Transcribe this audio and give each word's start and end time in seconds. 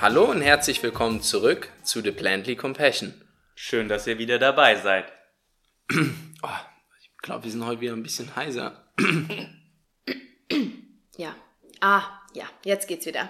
Hallo 0.00 0.24
und 0.30 0.40
herzlich 0.40 0.82
willkommen 0.82 1.20
zurück 1.22 1.68
zu 1.82 2.00
The 2.00 2.10
Plantly 2.12 2.56
Compassion. 2.56 3.14
Schön, 3.54 3.88
dass 3.88 4.06
ihr 4.06 4.18
wieder 4.18 4.38
dabei 4.38 4.76
seid. 4.76 5.12
Oh, 6.42 6.48
ich 7.02 7.10
glaube, 7.18 7.44
wir 7.44 7.50
sind 7.50 7.66
heute 7.66 7.82
wieder 7.82 7.92
ein 7.92 8.02
bisschen 8.02 8.34
heiser. 8.34 8.90
Ja. 11.18 11.34
Ah, 11.82 12.02
ja, 12.32 12.44
jetzt 12.64 12.88
geht's 12.88 13.04
wieder. 13.04 13.28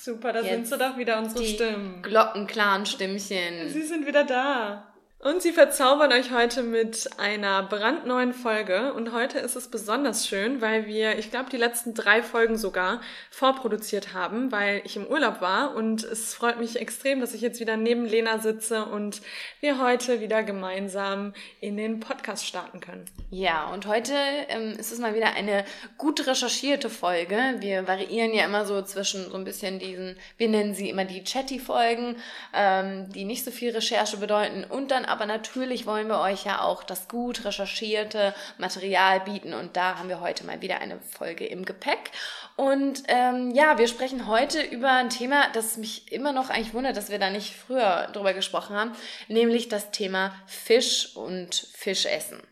Super, 0.00 0.32
da 0.32 0.42
sind 0.42 0.60
Jetzt 0.60 0.70
sie 0.70 0.78
doch 0.78 0.96
wieder, 0.96 1.18
unsere 1.18 1.42
Die 1.44 1.52
Stimmen. 1.52 2.02
glockenklaren 2.02 2.86
Stimmchen. 2.86 3.68
Sie 3.68 3.82
sind 3.82 4.06
wieder 4.06 4.24
da. 4.24 4.94
Und 5.18 5.40
sie 5.40 5.52
verzaubern 5.52 6.12
euch 6.12 6.30
heute 6.30 6.62
mit 6.62 7.08
einer 7.16 7.62
brandneuen 7.62 8.34
Folge. 8.34 8.92
Und 8.92 9.12
heute 9.12 9.38
ist 9.38 9.56
es 9.56 9.68
besonders 9.68 10.28
schön, 10.28 10.60
weil 10.60 10.86
wir, 10.86 11.18
ich 11.18 11.30
glaube, 11.30 11.48
die 11.50 11.56
letzten 11.56 11.94
drei 11.94 12.22
Folgen 12.22 12.58
sogar 12.58 13.00
vorproduziert 13.30 14.12
haben, 14.12 14.52
weil 14.52 14.82
ich 14.84 14.94
im 14.94 15.06
Urlaub 15.06 15.40
war. 15.40 15.74
Und 15.74 16.04
es 16.04 16.34
freut 16.34 16.60
mich 16.60 16.78
extrem, 16.78 17.20
dass 17.20 17.32
ich 17.32 17.40
jetzt 17.40 17.60
wieder 17.60 17.78
neben 17.78 18.04
Lena 18.04 18.40
sitze 18.40 18.84
und 18.84 19.22
wir 19.60 19.80
heute 19.80 20.20
wieder 20.20 20.42
gemeinsam 20.42 21.32
in 21.60 21.78
den 21.78 21.98
Podcast 21.98 22.46
starten 22.46 22.80
können. 22.80 23.06
Ja, 23.30 23.70
und 23.72 23.86
heute 23.86 24.12
ähm, 24.48 24.72
ist 24.78 24.92
es 24.92 24.98
mal 24.98 25.14
wieder 25.14 25.32
eine 25.34 25.64
gut 25.96 26.26
recherchierte 26.26 26.90
Folge. 26.90 27.38
Wir 27.60 27.88
variieren 27.88 28.34
ja 28.34 28.44
immer 28.44 28.66
so 28.66 28.82
zwischen 28.82 29.30
so 29.30 29.36
ein 29.36 29.44
bisschen 29.44 29.78
diesen, 29.78 30.16
wir 30.36 30.48
nennen 30.48 30.74
sie 30.74 30.90
immer 30.90 31.06
die 31.06 31.24
Chatty-Folgen, 31.24 32.16
ähm, 32.52 33.10
die 33.12 33.24
nicht 33.24 33.46
so 33.46 33.50
viel 33.50 33.70
Recherche 33.70 34.18
bedeuten. 34.18 34.62
Und 34.62 34.90
dann 34.90 35.06
aber 35.16 35.24
natürlich 35.24 35.86
wollen 35.86 36.08
wir 36.08 36.20
euch 36.20 36.44
ja 36.44 36.60
auch 36.60 36.82
das 36.82 37.08
gut 37.08 37.46
recherchierte 37.46 38.34
Material 38.58 39.20
bieten. 39.20 39.54
Und 39.54 39.74
da 39.74 39.96
haben 39.98 40.10
wir 40.10 40.20
heute 40.20 40.44
mal 40.44 40.60
wieder 40.60 40.78
eine 40.78 41.00
Folge 41.00 41.46
im 41.46 41.64
Gepäck. 41.64 42.10
Und 42.56 43.02
ähm, 43.08 43.50
ja, 43.52 43.78
wir 43.78 43.88
sprechen 43.88 44.26
heute 44.26 44.60
über 44.60 44.92
ein 44.92 45.08
Thema, 45.08 45.48
das 45.54 45.78
mich 45.78 46.12
immer 46.12 46.32
noch 46.32 46.50
eigentlich 46.50 46.74
wundert, 46.74 46.98
dass 46.98 47.08
wir 47.08 47.18
da 47.18 47.30
nicht 47.30 47.54
früher 47.56 48.10
drüber 48.12 48.34
gesprochen 48.34 48.76
haben, 48.76 48.92
nämlich 49.28 49.70
das 49.70 49.90
Thema 49.90 50.34
Fisch 50.46 51.16
und 51.16 51.54
Fischessen. 51.54 52.42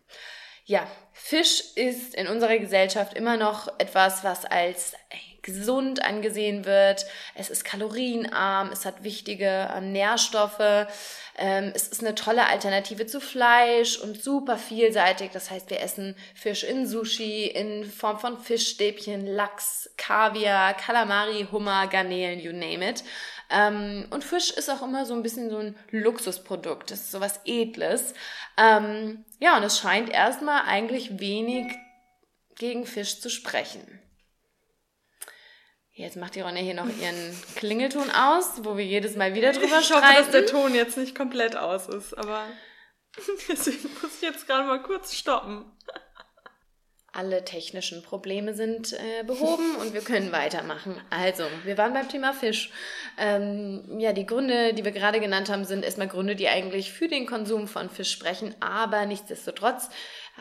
Ja, 0.64 0.86
Fisch 1.12 1.60
ist 1.74 2.14
in 2.14 2.28
unserer 2.28 2.56
Gesellschaft 2.56 3.12
immer 3.12 3.36
noch 3.36 3.68
etwas, 3.78 4.24
was 4.24 4.46
als 4.46 4.94
gesund 5.44 6.02
angesehen 6.02 6.64
wird. 6.64 7.06
Es 7.36 7.50
ist 7.50 7.64
kalorienarm, 7.64 8.70
es 8.72 8.84
hat 8.84 9.04
wichtige 9.04 9.70
ähm, 9.76 9.92
Nährstoffe. 9.92 10.88
Ähm, 11.36 11.72
es 11.74 11.88
ist 11.88 12.00
eine 12.00 12.14
tolle 12.14 12.48
Alternative 12.48 13.06
zu 13.06 13.20
Fleisch 13.20 13.98
und 13.98 14.22
super 14.22 14.56
vielseitig. 14.56 15.30
Das 15.32 15.50
heißt, 15.50 15.70
wir 15.70 15.80
essen 15.80 16.16
Fisch 16.34 16.64
in 16.64 16.86
Sushi, 16.86 17.46
in 17.46 17.84
Form 17.84 18.18
von 18.18 18.38
Fischstäbchen, 18.38 19.26
Lachs, 19.26 19.90
Kaviar, 19.96 20.74
Kalamari, 20.74 21.46
Hummer, 21.52 21.86
Garnelen, 21.86 22.40
you 22.40 22.52
name 22.52 22.88
it. 22.88 23.04
Ähm, 23.50 24.06
und 24.10 24.24
Fisch 24.24 24.50
ist 24.50 24.70
auch 24.70 24.82
immer 24.82 25.04
so 25.04 25.14
ein 25.14 25.22
bisschen 25.22 25.50
so 25.50 25.58
ein 25.58 25.76
Luxusprodukt. 25.90 26.90
Das 26.90 27.00
ist 27.00 27.12
sowas 27.12 27.40
Edles. 27.44 28.14
Ähm, 28.56 29.24
ja, 29.38 29.56
und 29.56 29.62
es 29.64 29.78
scheint 29.78 30.08
erstmal 30.08 30.62
eigentlich 30.62 31.20
wenig 31.20 31.66
gegen 32.56 32.86
Fisch 32.86 33.20
zu 33.20 33.28
sprechen. 33.28 34.00
Jetzt 35.96 36.16
macht 36.16 36.34
die 36.34 36.40
Ronja 36.40 36.60
hier 36.60 36.74
noch 36.74 36.88
ihren 36.88 37.36
Klingelton 37.54 38.10
aus, 38.10 38.64
wo 38.64 38.76
wir 38.76 38.84
jedes 38.84 39.14
Mal 39.14 39.34
wieder 39.34 39.52
drüber 39.52 39.78
Ich 39.78 39.92
hoffe, 39.92 40.02
dass 40.02 40.30
der 40.30 40.42
streiten. 40.42 40.46
Ton 40.46 40.74
jetzt 40.74 40.96
nicht 40.96 41.14
komplett 41.14 41.54
aus 41.54 41.88
ist, 41.88 42.18
aber 42.18 42.42
deswegen 43.48 43.88
muss 44.02 44.16
ich 44.16 44.22
jetzt 44.22 44.48
gerade 44.48 44.66
mal 44.66 44.82
kurz 44.82 45.14
stoppen. 45.14 45.64
Alle 47.12 47.44
technischen 47.44 48.02
Probleme 48.02 48.54
sind 48.54 48.92
äh, 48.92 49.22
behoben 49.22 49.76
und 49.76 49.94
wir 49.94 50.00
können 50.00 50.32
weitermachen. 50.32 51.00
Also, 51.10 51.44
wir 51.62 51.78
waren 51.78 51.92
beim 51.92 52.08
Thema 52.08 52.32
Fisch. 52.32 52.72
Ähm, 53.16 54.00
ja, 54.00 54.12
die 54.12 54.26
Gründe, 54.26 54.74
die 54.74 54.84
wir 54.84 54.90
gerade 54.90 55.20
genannt 55.20 55.48
haben, 55.48 55.64
sind 55.64 55.84
erstmal 55.84 56.08
Gründe, 56.08 56.34
die 56.34 56.48
eigentlich 56.48 56.90
für 56.90 57.06
den 57.06 57.24
Konsum 57.24 57.68
von 57.68 57.88
Fisch 57.88 58.10
sprechen, 58.10 58.52
aber 58.58 59.06
nichtsdestotrotz 59.06 59.90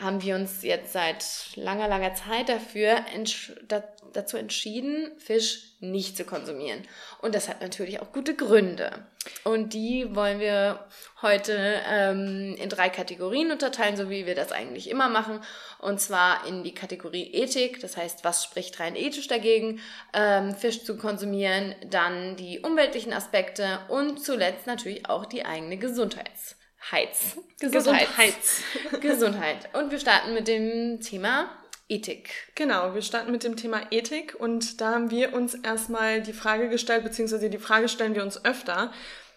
haben 0.02 0.24
wir 0.24 0.36
uns 0.36 0.64
jetzt 0.64 0.92
seit 0.92 1.24
langer, 1.56 1.88
langer 1.88 2.16
Zeit 2.16 2.50
dafür 2.50 3.06
entsch 3.14 3.52
da, 3.68 3.84
dazu 4.12 4.38
entschieden, 4.38 5.12
Fisch 5.20 5.76
nicht 5.81 6.18
zu 6.18 6.26
konsumieren. 6.26 6.81
Und 7.22 7.36
das 7.36 7.48
hat 7.48 7.62
natürlich 7.62 8.02
auch 8.02 8.12
gute 8.12 8.36
Gründe. 8.36 9.06
Und 9.44 9.74
die 9.74 10.16
wollen 10.16 10.40
wir 10.40 10.86
heute 11.22 11.81
ähm, 11.88 12.56
in 12.58 12.70
drei 12.70 12.90
Kategorien 12.90 13.52
unterteilen, 13.52 13.96
so 13.96 14.09
wie 14.09 14.26
wir 14.26 14.36
das 14.36 14.52
eigentlich 14.52 14.90
immer 14.90 15.09
machen. 15.09 15.40
Und 15.80 16.02
zwar 16.02 16.46
in 16.48 16.64
die 16.64 16.74
Kategorie 16.74 17.31
Ethik, 17.31 17.80
das 17.80 17.96
heißt, 17.96 18.24
was 18.24 18.44
spricht 18.44 18.80
rein 18.80 18.96
ethisch 18.96 19.28
dagegen, 19.28 19.80
ähm, 20.14 20.56
Fisch 20.56 20.84
zu 20.84 20.98
konsumieren, 20.98 21.75
dann 21.90 22.36
die 22.36 22.60
umweltlichen 22.62 23.14
Aspekte 23.14 23.80
und 23.90 24.24
zuletzt 24.24 24.66
natürlich 24.66 25.08
auch 25.08 25.25
die 25.25 25.46
eigene 25.46 25.78
Gesundheits. 25.78 26.56
Heiz. 26.91 27.38
Gesundheits. 27.59 28.61
Gesundheit. 29.01 29.69
Und 29.73 29.91
wir 29.91 29.99
starten 29.99 30.33
mit 30.33 30.47
dem 30.47 30.99
Thema 31.01 31.49
Ethik. 31.89 32.51
Genau, 32.55 32.94
wir 32.94 33.01
starten 33.01 33.31
mit 33.31 33.44
dem 33.44 33.55
Thema 33.55 33.81
Ethik 33.91 34.35
und 34.39 34.81
da 34.81 34.94
haben 34.94 35.11
wir 35.11 35.33
uns 35.33 35.53
erstmal 35.55 36.21
die 36.21 36.33
Frage 36.33 36.69
gestellt, 36.69 37.03
beziehungsweise 37.03 37.49
die 37.49 37.57
Frage 37.57 37.89
stellen 37.89 38.16
wir 38.16 38.23
uns 38.23 38.44
öfter, 38.45 38.91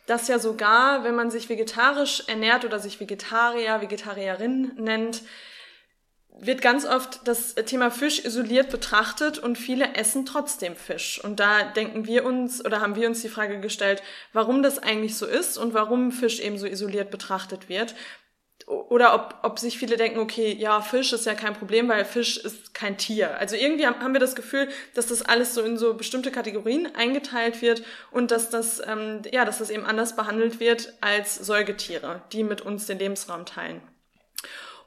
dass 0.06 0.28
ja 0.28 0.38
sogar, 0.38 1.04
wenn 1.04 1.16
man 1.16 1.30
sich 1.30 1.48
vegetarisch 1.48 2.22
ernährt 2.28 2.64
oder 2.64 2.78
sich 2.78 3.00
Vegetarier, 3.00 3.80
Vegetarierin 3.80 4.72
nennt, 4.76 5.22
wird 6.38 6.60
ganz 6.60 6.84
oft 6.84 7.26
das 7.26 7.54
Thema 7.54 7.90
Fisch 7.90 8.24
isoliert 8.24 8.70
betrachtet 8.70 9.38
und 9.38 9.56
viele 9.56 9.94
essen 9.94 10.26
trotzdem 10.26 10.76
Fisch. 10.76 11.22
Und 11.22 11.40
da 11.40 11.64
denken 11.64 12.06
wir 12.06 12.24
uns 12.24 12.64
oder 12.64 12.80
haben 12.80 12.94
wir 12.94 13.08
uns 13.08 13.22
die 13.22 13.28
Frage 13.28 13.60
gestellt, 13.60 14.02
warum 14.32 14.62
das 14.62 14.78
eigentlich 14.78 15.16
so 15.16 15.26
ist 15.26 15.56
und 15.56 15.72
warum 15.72 16.12
Fisch 16.12 16.40
eben 16.40 16.58
so 16.58 16.66
isoliert 16.66 17.10
betrachtet 17.10 17.68
wird. 17.68 17.94
Oder 18.66 19.14
ob, 19.14 19.38
ob 19.42 19.58
sich 19.58 19.78
viele 19.78 19.96
denken, 19.96 20.18
okay, 20.18 20.52
ja, 20.52 20.80
Fisch 20.80 21.12
ist 21.12 21.24
ja 21.24 21.34
kein 21.34 21.54
Problem, 21.54 21.88
weil 21.88 22.04
Fisch 22.04 22.36
ist 22.36 22.74
kein 22.74 22.98
Tier. 22.98 23.38
Also 23.38 23.54
irgendwie 23.54 23.86
haben 23.86 24.12
wir 24.12 24.20
das 24.20 24.34
Gefühl, 24.34 24.68
dass 24.94 25.06
das 25.06 25.22
alles 25.22 25.54
so 25.54 25.62
in 25.62 25.76
so 25.76 25.94
bestimmte 25.94 26.32
Kategorien 26.32 26.92
eingeteilt 26.96 27.62
wird 27.62 27.84
und 28.10 28.30
dass 28.30 28.50
das, 28.50 28.82
ähm, 28.84 29.22
ja, 29.30 29.44
dass 29.44 29.58
das 29.58 29.70
eben 29.70 29.86
anders 29.86 30.16
behandelt 30.16 30.58
wird 30.58 30.94
als 31.00 31.36
Säugetiere, 31.36 32.22
die 32.32 32.42
mit 32.42 32.60
uns 32.60 32.86
den 32.86 32.98
Lebensraum 32.98 33.46
teilen. 33.46 33.80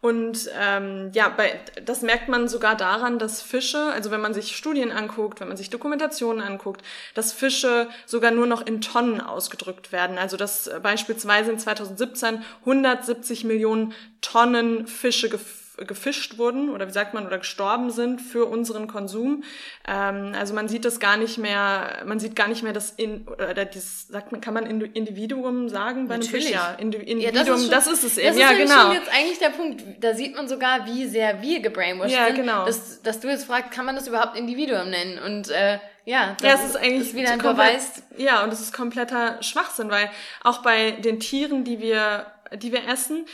Und 0.01 0.49
ähm, 0.57 1.11
ja, 1.13 1.27
bei, 1.27 1.59
das 1.83 2.01
merkt 2.01 2.29
man 2.29 2.47
sogar 2.47 2.77
daran, 2.77 3.19
dass 3.19 3.41
Fische, 3.41 3.91
also 3.91 4.11
wenn 4.11 4.21
man 4.21 4.33
sich 4.33 4.55
Studien 4.55 4.91
anguckt, 4.91 5.41
wenn 5.41 5.49
man 5.49 5.57
sich 5.57 5.69
Dokumentationen 5.69 6.41
anguckt, 6.41 6.83
dass 7.15 7.33
Fische 7.33 7.89
sogar 8.05 8.31
nur 8.31 8.47
noch 8.47 8.65
in 8.65 8.79
Tonnen 8.79 9.19
ausgedrückt 9.19 9.91
werden. 9.91 10.17
Also 10.17 10.38
dass 10.38 10.69
beispielsweise 10.81 11.51
in 11.51 11.59
2017 11.59 12.43
170 12.61 13.43
Millionen 13.43 13.93
Tonnen 14.21 14.88
Fische 14.88 15.29
gef 15.29 15.58
gefischt 15.85 16.38
wurden 16.38 16.69
oder 16.69 16.88
wie 16.88 16.91
sagt 16.91 17.13
man 17.13 17.25
oder 17.25 17.38
gestorben 17.38 17.90
sind 17.91 18.22
für 18.22 18.45
unseren 18.45 18.88
Konsum. 18.88 19.44
Ähm, 19.88 20.34
also 20.38 20.53
man 20.53 20.67
sieht 20.67 20.85
das 20.85 21.00
gar 21.00 21.17
nicht 21.17 21.38
mehr, 21.38 22.03
man 22.06 22.19
sieht 22.19 22.35
gar 22.35 22.47
nicht 22.47 22.63
mehr 22.63 22.73
das 22.73 22.91
in 22.91 23.28
oder 23.28 23.66
dieses 23.66 24.07
sagt 24.07 24.31
man 24.31 24.41
kann 24.41 24.53
man 24.53 24.66
Indi- 24.66 24.91
Individuum 24.94 25.69
sagen 25.69 26.07
bei 26.07 26.16
einem 26.16 26.23
Natürlich. 26.23 26.47
Fisch 26.47 26.53
ja 26.56 26.73
Indi 26.79 26.97
Ja, 26.97 27.29
Individuum 27.29 27.69
das 27.69 27.88
ist, 27.88 28.03
es 28.03 28.18
eben 28.18 28.28
Das 28.28 28.35
ist 28.35 28.41
ja 28.41 28.53
genau 28.53 28.81
schon 28.81 28.91
jetzt 28.94 29.09
eigentlich 29.13 29.39
der 29.39 29.50
Punkt. 29.50 29.84
Da 30.01 30.13
sieht 30.13 30.35
man 30.35 30.47
sogar, 30.47 30.85
wie 30.85 31.06
sehr 31.07 31.41
wir 31.41 31.59
gebrainwashed 31.62 32.16
Ja, 32.16 32.25
sind. 32.28 32.35
genau. 32.35 32.66
Dass, 32.66 33.01
dass 33.01 33.19
du 33.19 33.28
jetzt 33.29 33.45
fragst, 33.45 33.72
kann 33.72 33.85
man 33.85 33.95
das 33.95 34.07
überhaupt 34.07 34.38
Individuum 34.38 34.89
nennen? 34.89 35.19
Und 35.19 35.50
äh, 35.50 35.80
ja, 36.06 36.36
das 36.39 36.48
Ja, 36.48 36.56
es 36.56 36.69
ist 36.71 36.75
eigentlich 36.77 37.09
ist 37.09 37.15
wieder 37.15 37.31
ein 37.31 37.39
Beweis. 37.39 38.01
Ja, 38.18 38.44
und 38.44 38.51
es 38.51 38.59
ist 38.62 38.74
kompletter 38.74 39.42
Schwachsinn, 39.44 39.89
weil 39.92 40.09
auch 40.44 40.62
bei 40.63 40.92
den 40.92 41.19
Tieren, 41.19 41.63
die 41.63 41.80
wir, 41.80 42.25
die 42.53 42.71
wir 42.71 42.88
essen, 42.88 43.25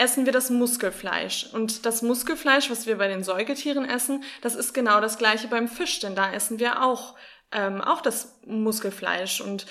essen 0.00 0.24
wir 0.24 0.32
das 0.32 0.50
Muskelfleisch. 0.50 1.46
Und 1.52 1.84
das 1.84 2.02
Muskelfleisch, 2.02 2.70
was 2.70 2.86
wir 2.86 2.96
bei 2.96 3.08
den 3.08 3.22
Säugetieren 3.22 3.84
essen, 3.84 4.24
das 4.40 4.54
ist 4.54 4.72
genau 4.72 5.00
das 5.00 5.18
gleiche 5.18 5.48
beim 5.48 5.68
Fisch, 5.68 6.00
denn 6.00 6.16
da 6.16 6.32
essen 6.32 6.58
wir 6.58 6.82
auch, 6.82 7.16
ähm, 7.52 7.82
auch 7.82 8.00
das 8.00 8.40
Muskelfleisch. 8.46 9.40
Und 9.40 9.66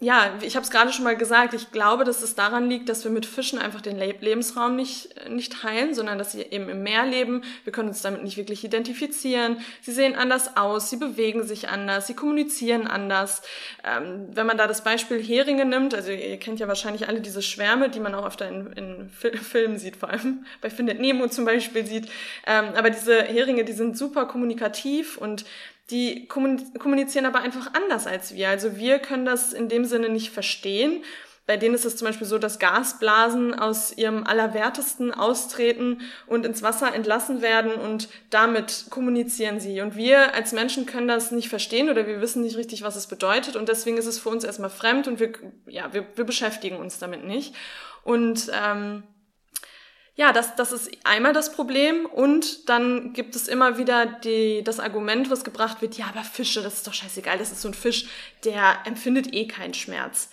ja, 0.00 0.38
ich 0.42 0.54
habe 0.54 0.62
es 0.62 0.70
gerade 0.70 0.92
schon 0.92 1.02
mal 1.02 1.16
gesagt, 1.16 1.54
ich 1.54 1.72
glaube, 1.72 2.04
dass 2.04 2.22
es 2.22 2.36
daran 2.36 2.70
liegt, 2.70 2.88
dass 2.88 3.02
wir 3.02 3.10
mit 3.10 3.26
Fischen 3.26 3.58
einfach 3.58 3.80
den 3.80 3.98
Le 3.98 4.14
Lebensraum 4.20 4.76
nicht, 4.76 5.28
nicht 5.28 5.52
teilen, 5.60 5.92
sondern 5.92 6.18
dass 6.18 6.30
sie 6.30 6.42
eben 6.42 6.68
im 6.68 6.84
Meer 6.84 7.04
leben. 7.04 7.42
Wir 7.64 7.72
können 7.72 7.88
uns 7.88 8.00
damit 8.00 8.22
nicht 8.22 8.36
wirklich 8.36 8.62
identifizieren. 8.62 9.58
Sie 9.82 9.90
sehen 9.90 10.14
anders 10.14 10.56
aus, 10.56 10.88
sie 10.88 10.98
bewegen 10.98 11.42
sich 11.42 11.68
anders, 11.68 12.06
sie 12.06 12.14
kommunizieren 12.14 12.86
anders. 12.86 13.42
Ähm, 13.82 14.28
wenn 14.30 14.46
man 14.46 14.56
da 14.56 14.68
das 14.68 14.84
Beispiel 14.84 15.20
Heringe 15.20 15.64
nimmt, 15.64 15.96
also 15.96 16.12
ihr 16.12 16.38
kennt 16.38 16.60
ja 16.60 16.68
wahrscheinlich 16.68 17.08
alle 17.08 17.20
diese 17.20 17.42
Schwärme, 17.42 17.88
die 17.88 17.98
man 17.98 18.14
auch 18.14 18.24
öfter 18.24 18.48
in, 18.48 18.72
in 18.74 19.10
Fil 19.10 19.36
Filmen 19.36 19.78
sieht, 19.78 19.96
vor 19.96 20.10
allem 20.10 20.46
bei 20.60 20.70
Findet 20.70 21.00
Nemo 21.00 21.26
zum 21.26 21.44
Beispiel 21.44 21.84
sieht. 21.84 22.08
Ähm, 22.46 22.66
aber 22.76 22.90
diese 22.90 23.20
Heringe, 23.24 23.64
die 23.64 23.72
sind 23.72 23.98
super 23.98 24.26
kommunikativ 24.26 25.16
und 25.16 25.44
die 25.90 26.28
kommun- 26.28 26.78
kommunizieren 26.78 27.26
aber 27.26 27.40
einfach 27.40 27.72
anders 27.74 28.06
als 28.06 28.34
wir. 28.34 28.48
Also 28.48 28.76
wir 28.76 28.98
können 28.98 29.24
das 29.24 29.52
in 29.52 29.68
dem 29.68 29.84
Sinne 29.84 30.08
nicht 30.08 30.30
verstehen. 30.30 31.02
bei 31.46 31.56
denen 31.56 31.74
ist 31.74 31.86
es 31.86 31.96
zum 31.96 32.06
Beispiel 32.06 32.26
so, 32.26 32.36
dass 32.36 32.58
Gasblasen 32.58 33.54
aus 33.54 33.96
ihrem 33.96 34.24
Allerwertesten 34.24 35.14
austreten 35.14 36.02
und 36.26 36.44
ins 36.44 36.62
Wasser 36.62 36.94
entlassen 36.94 37.40
werden 37.40 37.72
und 37.72 38.10
damit 38.28 38.84
kommunizieren 38.90 39.58
sie. 39.58 39.80
Und 39.80 39.96
wir 39.96 40.34
als 40.34 40.52
Menschen 40.52 40.84
können 40.84 41.08
das 41.08 41.30
nicht 41.30 41.48
verstehen 41.48 41.88
oder 41.88 42.06
wir 42.06 42.20
wissen 42.20 42.42
nicht 42.42 42.58
richtig, 42.58 42.82
was 42.82 42.96
es 42.96 43.06
bedeutet 43.06 43.56
und 43.56 43.70
deswegen 43.70 43.96
ist 43.96 44.04
es 44.04 44.18
für 44.18 44.28
uns 44.28 44.44
erstmal 44.44 44.68
fremd 44.68 45.08
und 45.08 45.20
wir, 45.20 45.32
ja, 45.66 45.90
wir, 45.94 46.04
wir 46.16 46.24
beschäftigen 46.24 46.76
uns 46.76 46.98
damit 46.98 47.24
nicht. 47.24 47.54
Und 48.04 48.50
ähm, 48.52 49.04
ja, 50.18 50.32
das, 50.32 50.56
das 50.56 50.72
ist 50.72 50.90
einmal 51.04 51.32
das 51.32 51.52
Problem 51.52 52.04
und 52.04 52.68
dann 52.68 53.12
gibt 53.12 53.36
es 53.36 53.46
immer 53.46 53.78
wieder 53.78 54.04
die, 54.04 54.64
das 54.64 54.80
Argument, 54.80 55.30
was 55.30 55.44
gebracht 55.44 55.80
wird, 55.80 55.96
ja, 55.96 56.06
aber 56.06 56.24
Fische, 56.24 56.60
das 56.60 56.74
ist 56.74 56.86
doch 56.88 56.92
scheißegal, 56.92 57.38
das 57.38 57.52
ist 57.52 57.62
so 57.62 57.68
ein 57.68 57.74
Fisch, 57.74 58.06
der 58.44 58.78
empfindet 58.84 59.32
eh 59.32 59.46
keinen 59.46 59.74
Schmerz. 59.74 60.28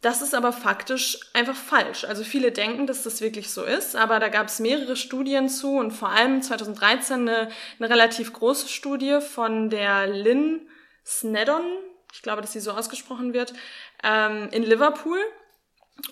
Das 0.00 0.22
ist 0.22 0.34
aber 0.34 0.50
faktisch 0.50 1.18
einfach 1.34 1.56
falsch. 1.56 2.04
Also 2.04 2.24
viele 2.24 2.52
denken, 2.52 2.86
dass 2.86 3.02
das 3.02 3.20
wirklich 3.20 3.50
so 3.50 3.64
ist, 3.64 3.96
aber 3.96 4.18
da 4.18 4.28
gab 4.28 4.46
es 4.46 4.60
mehrere 4.60 4.96
Studien 4.96 5.50
zu 5.50 5.76
und 5.76 5.90
vor 5.90 6.08
allem 6.08 6.40
2013 6.40 7.28
eine, 7.28 7.50
eine 7.78 7.90
relativ 7.90 8.32
große 8.32 8.68
Studie 8.68 9.18
von 9.20 9.68
der 9.68 10.06
Lynn 10.06 10.66
Sneddon, 11.04 11.64
ich 12.14 12.22
glaube, 12.22 12.40
dass 12.40 12.54
sie 12.54 12.60
so 12.60 12.70
ausgesprochen 12.70 13.34
wird, 13.34 13.52
ähm, 14.02 14.48
in 14.52 14.62
Liverpool. 14.62 15.18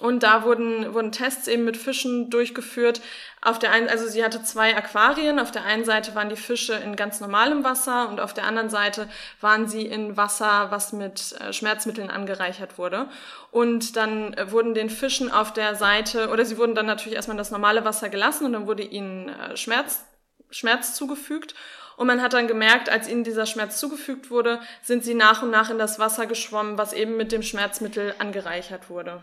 Und 0.00 0.24
da 0.24 0.42
wurden, 0.42 0.92
wurden 0.94 1.12
Tests 1.12 1.46
eben 1.46 1.64
mit 1.64 1.76
Fischen 1.76 2.28
durchgeführt. 2.28 3.00
Auf 3.40 3.58
der 3.58 3.70
einen, 3.70 3.88
also 3.88 4.06
sie 4.06 4.24
hatte 4.24 4.42
zwei 4.42 4.76
Aquarien. 4.76 5.38
Auf 5.38 5.52
der 5.52 5.64
einen 5.64 5.84
Seite 5.84 6.14
waren 6.14 6.28
die 6.28 6.36
Fische 6.36 6.74
in 6.74 6.96
ganz 6.96 7.20
normalem 7.20 7.64
Wasser 7.64 8.08
und 8.08 8.20
auf 8.20 8.34
der 8.34 8.44
anderen 8.44 8.68
Seite 8.68 9.08
waren 9.40 9.68
sie 9.68 9.86
in 9.86 10.16
Wasser, 10.16 10.70
was 10.70 10.92
mit 10.92 11.36
äh, 11.40 11.52
Schmerzmitteln 11.52 12.10
angereichert 12.10 12.78
wurde. 12.78 13.08
Und 13.52 13.96
dann 13.96 14.34
äh, 14.34 14.50
wurden 14.50 14.74
den 14.74 14.90
Fischen 14.90 15.30
auf 15.30 15.52
der 15.52 15.76
Seite, 15.76 16.28
oder 16.30 16.44
sie 16.44 16.58
wurden 16.58 16.74
dann 16.74 16.86
natürlich 16.86 17.14
erstmal 17.14 17.36
in 17.36 17.38
das 17.38 17.52
normale 17.52 17.84
Wasser 17.84 18.08
gelassen 18.08 18.44
und 18.44 18.52
dann 18.52 18.66
wurde 18.66 18.82
ihnen 18.82 19.28
äh, 19.28 19.56
Schmerz, 19.56 20.04
Schmerz 20.50 20.94
zugefügt. 20.94 21.54
Und 21.96 22.08
man 22.08 22.20
hat 22.20 22.34
dann 22.34 22.48
gemerkt, 22.48 22.90
als 22.90 23.08
ihnen 23.08 23.24
dieser 23.24 23.46
Schmerz 23.46 23.78
zugefügt 23.78 24.30
wurde, 24.30 24.60
sind 24.82 25.04
sie 25.04 25.14
nach 25.14 25.42
und 25.42 25.50
nach 25.50 25.70
in 25.70 25.78
das 25.78 25.98
Wasser 25.98 26.26
geschwommen, 26.26 26.76
was 26.76 26.92
eben 26.92 27.16
mit 27.16 27.32
dem 27.32 27.42
Schmerzmittel 27.42 28.14
angereichert 28.18 28.90
wurde. 28.90 29.22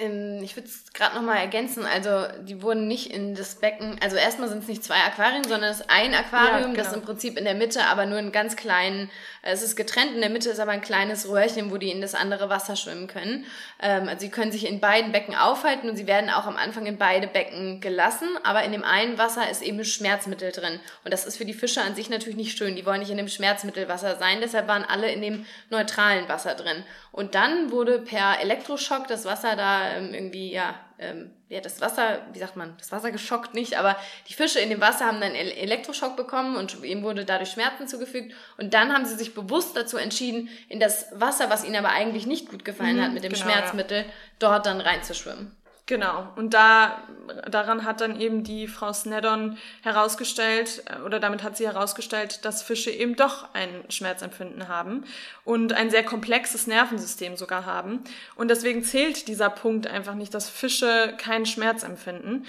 Ähm, 0.00 0.42
ich 0.42 0.56
würde 0.56 0.68
es 0.68 0.92
gerade 0.92 1.14
nochmal 1.14 1.38
ergänzen, 1.38 1.84
also 1.84 2.26
die 2.42 2.62
wurden 2.62 2.88
nicht 2.88 3.12
in 3.12 3.34
das 3.34 3.56
Becken, 3.56 3.96
also 4.02 4.16
erstmal 4.16 4.48
sind 4.48 4.62
es 4.62 4.68
nicht 4.68 4.82
zwei 4.82 4.96
Aquarien, 4.96 5.44
sondern 5.44 5.70
es 5.70 5.80
ist 5.80 5.90
ein 5.90 6.14
Aquarium, 6.14 6.70
ja, 6.70 6.74
genau. 6.74 6.82
das 6.82 6.92
im 6.92 7.02
Prinzip 7.02 7.38
in 7.38 7.44
der 7.44 7.54
Mitte, 7.54 7.84
aber 7.84 8.06
nur 8.06 8.18
einen 8.18 8.32
ganz 8.32 8.56
kleinen, 8.56 9.10
es 9.42 9.62
ist 9.62 9.76
getrennt, 9.76 10.14
in 10.14 10.20
der 10.20 10.30
Mitte 10.30 10.50
ist 10.50 10.60
aber 10.60 10.72
ein 10.72 10.80
kleines 10.80 11.28
Röhrchen, 11.28 11.70
wo 11.70 11.76
die 11.76 11.90
in 11.90 12.00
das 12.00 12.14
andere 12.14 12.48
Wasser 12.48 12.76
schwimmen 12.76 13.06
können. 13.06 13.46
Ähm, 13.80 14.08
also 14.08 14.20
sie 14.20 14.30
können 14.30 14.52
sich 14.52 14.66
in 14.66 14.80
beiden 14.80 15.12
Becken 15.12 15.34
aufhalten 15.34 15.88
und 15.88 15.96
sie 15.96 16.06
werden 16.06 16.30
auch 16.30 16.46
am 16.46 16.56
Anfang 16.56 16.86
in 16.86 16.98
beide 16.98 17.26
Becken 17.26 17.80
gelassen, 17.80 18.28
aber 18.42 18.64
in 18.64 18.72
dem 18.72 18.84
einen 18.84 19.18
Wasser 19.18 19.48
ist 19.50 19.62
eben 19.62 19.84
Schmerzmittel 19.84 20.52
drin. 20.52 20.80
Und 21.04 21.12
das 21.12 21.26
ist 21.26 21.36
für 21.36 21.44
die 21.44 21.54
Fische 21.54 21.82
an 21.82 21.94
sich 21.94 22.10
natürlich 22.10 22.36
nicht 22.36 22.56
schön, 22.56 22.76
die 22.76 22.86
wollen 22.86 23.00
nicht 23.00 23.10
in 23.10 23.16
dem 23.16 23.28
Schmerzmittelwasser 23.28 24.16
sein, 24.16 24.40
deshalb 24.40 24.68
waren 24.68 24.84
alle 24.84 25.10
in 25.10 25.22
dem 25.22 25.46
neutralen 25.70 26.28
Wasser 26.28 26.54
drin. 26.54 26.84
Und 27.12 27.34
dann 27.34 27.72
wurde 27.72 27.98
per 27.98 28.40
Elektroschock 28.40 29.08
das 29.08 29.24
Wasser 29.24 29.56
da 29.56 29.96
ähm, 29.96 30.14
irgendwie, 30.14 30.52
ja, 30.52 30.76
ähm, 30.98 31.32
ja, 31.48 31.60
das 31.60 31.80
Wasser, 31.80 32.20
wie 32.32 32.38
sagt 32.38 32.56
man, 32.56 32.76
das 32.78 32.92
Wasser 32.92 33.10
geschockt 33.10 33.54
nicht, 33.54 33.76
aber 33.76 33.96
die 34.28 34.34
Fische 34.34 34.60
in 34.60 34.70
dem 34.70 34.80
Wasser 34.80 35.06
haben 35.06 35.20
dann 35.20 35.34
Elektroschock 35.34 36.16
bekommen 36.16 36.56
und 36.56 36.84
ihm 36.84 37.02
wurde 37.02 37.24
dadurch 37.24 37.50
Schmerzen 37.50 37.88
zugefügt. 37.88 38.32
Und 38.58 38.74
dann 38.74 38.92
haben 38.92 39.04
sie 39.04 39.16
sich 39.16 39.34
bewusst 39.34 39.76
dazu 39.76 39.96
entschieden, 39.96 40.48
in 40.68 40.78
das 40.78 41.08
Wasser, 41.12 41.50
was 41.50 41.64
ihnen 41.64 41.76
aber 41.76 41.88
eigentlich 41.88 42.26
nicht 42.26 42.48
gut 42.48 42.64
gefallen 42.64 42.98
mhm, 42.98 43.02
hat 43.02 43.12
mit 43.12 43.24
dem 43.24 43.32
genau, 43.32 43.44
Schmerzmittel, 43.44 43.98
ja. 44.02 44.12
dort 44.38 44.66
dann 44.66 44.80
reinzuschwimmen. 44.80 45.56
Genau. 45.90 46.28
Und 46.36 46.54
da, 46.54 47.02
daran 47.50 47.84
hat 47.84 48.00
dann 48.00 48.20
eben 48.20 48.44
die 48.44 48.68
Frau 48.68 48.92
Sneddon 48.92 49.58
herausgestellt, 49.82 50.84
äh, 50.86 51.02
oder 51.02 51.18
damit 51.18 51.42
hat 51.42 51.56
sie 51.56 51.66
herausgestellt, 51.66 52.44
dass 52.44 52.62
Fische 52.62 52.92
eben 52.92 53.16
doch 53.16 53.52
ein 53.54 53.68
Schmerzempfinden 53.88 54.68
haben 54.68 55.02
und 55.44 55.72
ein 55.72 55.90
sehr 55.90 56.04
komplexes 56.04 56.68
Nervensystem 56.68 57.36
sogar 57.36 57.66
haben. 57.66 58.04
Und 58.36 58.52
deswegen 58.52 58.84
zählt 58.84 59.26
dieser 59.26 59.50
Punkt 59.50 59.88
einfach 59.88 60.14
nicht, 60.14 60.32
dass 60.32 60.48
Fische 60.48 61.12
keinen 61.18 61.44
Schmerz 61.44 61.82
empfinden. 61.82 62.46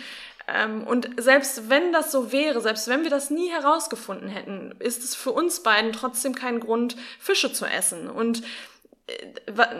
Ähm, 0.48 0.84
und 0.84 1.10
selbst 1.18 1.68
wenn 1.68 1.92
das 1.92 2.12
so 2.12 2.32
wäre, 2.32 2.62
selbst 2.62 2.88
wenn 2.88 3.02
wir 3.02 3.10
das 3.10 3.32
nie 3.32 3.50
herausgefunden 3.50 4.30
hätten, 4.30 4.76
ist 4.78 5.04
es 5.04 5.16
für 5.16 5.32
uns 5.32 5.64
beiden 5.64 5.94
trotzdem 5.94 6.36
kein 6.36 6.60
Grund, 6.60 6.96
Fische 7.20 7.52
zu 7.52 7.66
essen. 7.66 8.08
Und 8.08 8.44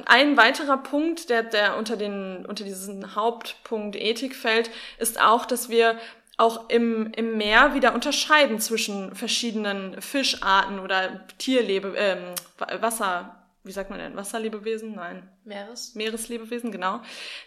ein 0.06 0.38
weiterer 0.38 0.78
Punkt, 0.78 1.30
der, 1.30 1.44
der 1.44 1.78
unter, 1.78 1.96
den, 1.96 2.46
unter 2.46 2.64
diesen 2.64 3.16
Hauptpunkt 3.16 3.96
Ethik 3.96 4.36
fällt, 4.36 4.70
ist 4.98 5.22
auch, 5.22 5.46
dass 5.46 5.70
wir 5.70 5.98
auch 6.38 6.70
im, 6.70 7.12
im 7.14 7.38
Meer 7.38 7.76
wieder 7.76 7.94
unterscheiden 7.94 8.60
zwischen 8.60 9.16
verschiedenen 9.16 10.02
Fischarten 10.02 10.80
oder 10.80 11.28
Tierlebe, 11.38 11.94
ähm, 11.96 12.34
Wasser, 12.82 13.44
wie 13.64 13.72
sagt 13.72 13.90
man 13.90 14.00
denn, 14.00 14.16
Wasserlebewesen? 14.16 14.96
Nein. 14.96 15.30
Meeres? 15.44 15.96
Meereslebewesen, 15.96 16.72
genau. 16.72 17.02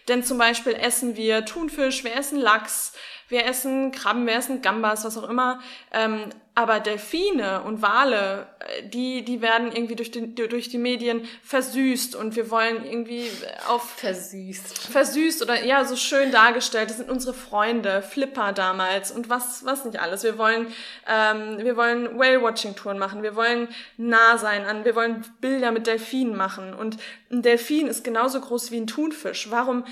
Denn 0.07 0.23
zum 0.23 0.37
Beispiel 0.37 0.73
essen 0.73 1.15
wir 1.15 1.45
Thunfisch, 1.45 2.03
wir 2.03 2.15
essen 2.15 2.39
Lachs, 2.39 2.93
wir 3.29 3.45
essen 3.45 3.91
Krabben, 3.91 4.27
wir 4.27 4.35
essen 4.35 4.61
Gambas, 4.61 5.05
was 5.05 5.17
auch 5.17 5.29
immer. 5.29 5.61
Ähm, 5.91 6.29
aber 6.57 6.79
Delfine 6.79 7.63
und 7.63 7.81
Wale, 7.81 8.47
äh, 8.59 8.87
die, 8.87 9.23
die 9.23 9.41
werden 9.41 9.73
irgendwie 9.73 9.95
durch, 9.95 10.11
den, 10.11 10.35
durch 10.35 10.69
die 10.69 10.77
Medien 10.77 11.27
versüßt 11.43 12.15
und 12.15 12.35
wir 12.37 12.49
wollen 12.49 12.85
irgendwie 12.85 13.29
auf... 13.67 13.89
Versüßt. 13.97 14.87
Versüßt 14.87 15.41
oder 15.41 15.65
ja, 15.65 15.83
so 15.83 15.97
schön 15.97 16.31
dargestellt. 16.31 16.89
Das 16.89 16.97
sind 16.97 17.09
unsere 17.09 17.33
Freunde, 17.33 18.01
Flipper 18.01 18.53
damals 18.53 19.11
und 19.11 19.29
was, 19.29 19.65
was 19.65 19.83
nicht 19.83 19.99
alles. 19.99 20.23
Wir 20.23 20.37
wollen, 20.37 20.67
ähm, 21.07 21.57
wir 21.57 21.75
wollen 21.75 22.17
Whale-Watching-Touren 22.17 22.97
machen, 22.97 23.21
wir 23.21 23.35
wollen 23.35 23.67
nah 23.97 24.37
sein 24.37 24.65
an, 24.65 24.85
wir 24.85 24.95
wollen 24.95 25.25
Bilder 25.41 25.71
mit 25.71 25.87
Delfinen 25.87 26.37
machen 26.37 26.73
und 26.73 26.97
ein 27.35 27.41
Delfin 27.41 27.87
ist 27.87 28.03
genauso 28.03 28.39
groß 28.39 28.71
wie 28.71 28.77
ein 28.77 28.87
Thunfisch. 28.87 29.51
Warum 29.51 29.85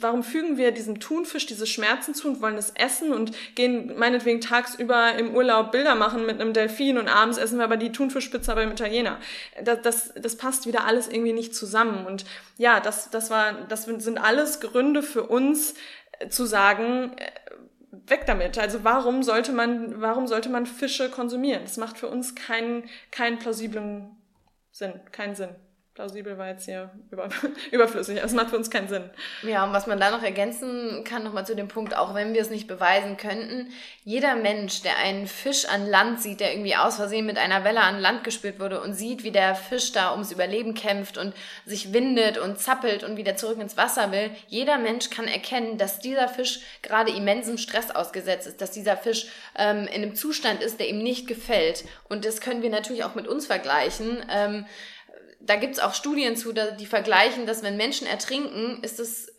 warum 0.00 0.22
fügen 0.22 0.56
wir 0.56 0.70
diesem 0.70 1.00
Thunfisch 1.00 1.46
diese 1.46 1.66
Schmerzen 1.66 2.14
zu 2.14 2.28
und 2.28 2.40
wollen 2.40 2.56
es 2.56 2.70
essen 2.70 3.12
und 3.12 3.32
gehen 3.56 3.98
meinetwegen 3.98 4.40
tagsüber 4.40 5.14
im 5.18 5.34
Urlaub 5.34 5.72
Bilder 5.72 5.96
machen 5.96 6.24
mit 6.24 6.40
einem 6.40 6.52
Delfin 6.52 6.98
und 6.98 7.08
abends 7.08 7.36
essen 7.36 7.58
wir 7.58 7.64
aber 7.64 7.76
die 7.76 7.90
Thunfischpizza 7.90 8.54
beim 8.54 8.70
Italiener. 8.70 9.18
Das, 9.64 9.82
das, 9.82 10.14
das 10.14 10.36
passt 10.36 10.66
wieder 10.66 10.84
alles 10.84 11.08
irgendwie 11.08 11.32
nicht 11.32 11.54
zusammen. 11.54 12.06
Und 12.06 12.24
ja, 12.58 12.78
das, 12.78 13.10
das, 13.10 13.28
war, 13.30 13.66
das 13.68 13.84
sind 13.84 14.18
alles 14.18 14.60
Gründe 14.60 15.02
für 15.02 15.24
uns 15.24 15.74
äh, 16.20 16.28
zu 16.28 16.46
sagen, 16.46 17.16
äh, 17.16 17.32
weg 18.08 18.24
damit. 18.26 18.58
Also 18.58 18.84
warum 18.84 19.24
sollte 19.24 19.50
man, 19.50 20.00
warum 20.00 20.28
sollte 20.28 20.48
man 20.48 20.66
Fische 20.66 21.10
konsumieren? 21.10 21.62
Das 21.64 21.76
macht 21.76 21.98
für 21.98 22.08
uns 22.08 22.36
keinen, 22.36 22.88
keinen 23.10 23.40
plausiblen 23.40 24.16
Sinn, 24.70 24.92
keinen 25.10 25.34
Sinn 25.34 25.56
plausibel 25.96 26.36
war 26.36 26.48
jetzt 26.48 26.66
hier 26.66 26.90
über, 27.10 27.30
überflüssig. 27.72 28.20
Es 28.22 28.34
macht 28.34 28.50
für 28.50 28.58
uns 28.58 28.70
keinen 28.70 28.86
Sinn. 28.86 29.08
Ja, 29.42 29.64
und 29.64 29.72
was 29.72 29.86
man 29.86 29.98
da 29.98 30.10
noch 30.10 30.22
ergänzen 30.22 31.04
kann, 31.04 31.24
nochmal 31.24 31.46
zu 31.46 31.56
dem 31.56 31.68
Punkt, 31.68 31.96
auch 31.96 32.14
wenn 32.14 32.34
wir 32.34 32.42
es 32.42 32.50
nicht 32.50 32.68
beweisen 32.68 33.16
könnten, 33.16 33.72
jeder 34.04 34.36
Mensch, 34.36 34.82
der 34.82 34.98
einen 34.98 35.26
Fisch 35.26 35.64
an 35.64 35.88
Land 35.88 36.20
sieht, 36.20 36.40
der 36.40 36.52
irgendwie 36.52 36.76
aus 36.76 36.96
Versehen 36.96 37.24
mit 37.24 37.38
einer 37.38 37.64
Welle 37.64 37.80
an 37.80 37.98
Land 37.98 38.24
gespült 38.24 38.60
wurde 38.60 38.82
und 38.82 38.92
sieht, 38.92 39.24
wie 39.24 39.30
der 39.30 39.54
Fisch 39.54 39.92
da 39.92 40.12
ums 40.12 40.30
Überleben 40.30 40.74
kämpft 40.74 41.16
und 41.16 41.34
sich 41.64 41.94
windet 41.94 42.36
und 42.36 42.58
zappelt 42.60 43.02
und 43.02 43.16
wieder 43.16 43.36
zurück 43.36 43.58
ins 43.58 43.78
Wasser 43.78 44.12
will, 44.12 44.30
jeder 44.48 44.76
Mensch 44.76 45.08
kann 45.08 45.26
erkennen, 45.26 45.78
dass 45.78 45.98
dieser 45.98 46.28
Fisch 46.28 46.60
gerade 46.82 47.10
immensem 47.10 47.56
Stress 47.56 47.90
ausgesetzt 47.90 48.46
ist, 48.46 48.60
dass 48.60 48.70
dieser 48.70 48.98
Fisch 48.98 49.28
ähm, 49.56 49.86
in 49.86 50.02
einem 50.02 50.14
Zustand 50.14 50.62
ist, 50.62 50.78
der 50.78 50.90
ihm 50.90 50.98
nicht 50.98 51.26
gefällt. 51.26 51.84
Und 52.10 52.26
das 52.26 52.42
können 52.42 52.60
wir 52.60 52.70
natürlich 52.70 53.04
auch 53.04 53.14
mit 53.14 53.26
uns 53.26 53.46
vergleichen. 53.46 54.22
Ähm, 54.30 54.66
da 55.40 55.56
gibt's 55.56 55.78
auch 55.78 55.94
Studien 55.94 56.36
zu, 56.36 56.52
die 56.52 56.86
vergleichen, 56.86 57.46
dass 57.46 57.62
wenn 57.62 57.76
Menschen 57.76 58.06
ertrinken, 58.06 58.82
ist 58.82 59.00
es 59.00 59.36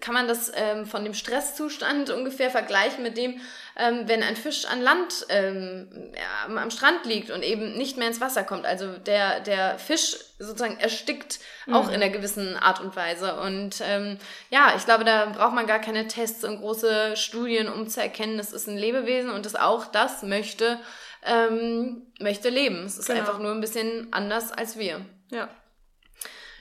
kann 0.00 0.14
man 0.14 0.28
das 0.28 0.52
ähm, 0.54 0.86
von 0.86 1.04
dem 1.04 1.14
Stresszustand 1.14 2.10
ungefähr 2.10 2.50
vergleichen 2.50 3.02
mit 3.02 3.16
dem, 3.16 3.40
ähm, 3.76 4.02
wenn 4.06 4.22
ein 4.22 4.36
Fisch 4.36 4.66
an 4.66 4.80
Land 4.80 5.26
ähm, 5.28 6.12
ja, 6.14 6.54
am 6.54 6.70
Strand 6.70 7.04
liegt 7.06 7.30
und 7.30 7.42
eben 7.42 7.76
nicht 7.76 7.96
mehr 7.96 8.08
ins 8.08 8.20
Wasser 8.20 8.44
kommt. 8.44 8.66
Also 8.66 8.98
der, 8.98 9.40
der 9.40 9.78
Fisch 9.78 10.16
sozusagen 10.38 10.78
erstickt 10.78 11.38
mhm. 11.66 11.74
auch 11.74 11.88
in 11.88 11.94
einer 11.94 12.10
gewissen 12.10 12.56
Art 12.56 12.80
und 12.80 12.96
Weise. 12.96 13.40
Und 13.40 13.82
ähm, 13.82 14.18
ja, 14.50 14.74
ich 14.76 14.84
glaube, 14.84 15.04
da 15.04 15.26
braucht 15.26 15.54
man 15.54 15.66
gar 15.66 15.80
keine 15.80 16.06
Tests 16.08 16.44
und 16.44 16.60
große 16.60 17.16
Studien, 17.16 17.68
um 17.68 17.88
zu 17.88 18.00
erkennen, 18.00 18.38
es 18.38 18.52
ist 18.52 18.68
ein 18.68 18.78
Lebewesen 18.78 19.30
und 19.30 19.46
es 19.46 19.54
auch 19.54 19.86
das 19.86 20.22
möchte, 20.22 20.78
ähm, 21.24 22.12
möchte 22.20 22.48
leben. 22.48 22.84
Es 22.84 22.98
ist 22.98 23.06
genau. 23.06 23.20
einfach 23.20 23.38
nur 23.38 23.52
ein 23.52 23.60
bisschen 23.60 24.08
anders 24.12 24.52
als 24.52 24.78
wir. 24.78 25.04
Ja. 25.30 25.48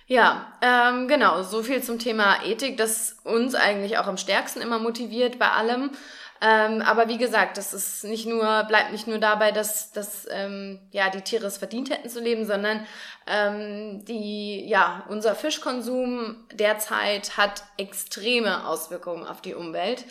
Ja, 0.10 0.54
ähm, 0.62 1.10
genau, 1.10 1.44
so 1.44 1.64
viel 1.64 1.84
zum 1.84 2.00
Thema 2.00 2.46
Ethik, 2.46 2.78
das 2.78 3.18
uns 3.26 3.56
eigentlich 3.56 3.98
auch 3.98 4.08
am 4.08 4.18
stärksten 4.18 4.62
immer 4.62 4.80
motiviert 4.80 5.38
bei 5.38 5.50
allem. 5.50 5.92
Ähm, 6.40 6.82
aber 6.82 7.10
wie 7.10 7.18
gesagt, 7.18 7.58
das 7.58 7.74
ist 7.74 8.04
nicht 8.04 8.26
nur, 8.26 8.64
bleibt 8.66 8.92
nicht 8.92 9.08
nur 9.08 9.18
dabei, 9.18 9.52
dass, 9.52 9.92
dass 9.92 10.28
ähm, 10.30 10.80
ja, 10.92 11.10
die 11.10 11.22
Tiere 11.22 11.48
es 11.48 11.58
verdient 11.58 11.90
hätten 11.90 12.10
zu 12.10 12.22
leben, 12.22 12.46
sondern 12.46 12.86
ähm, 13.26 14.06
die, 14.06 14.66
ja, 14.68 15.04
unser 15.10 15.36
Fischkonsum 15.36 16.48
derzeit 16.54 17.38
hat 17.38 17.64
extreme 17.78 18.68
Auswirkungen 18.68 19.26
auf 19.26 19.42
die 19.42 19.56
Umwelt. 19.56 20.06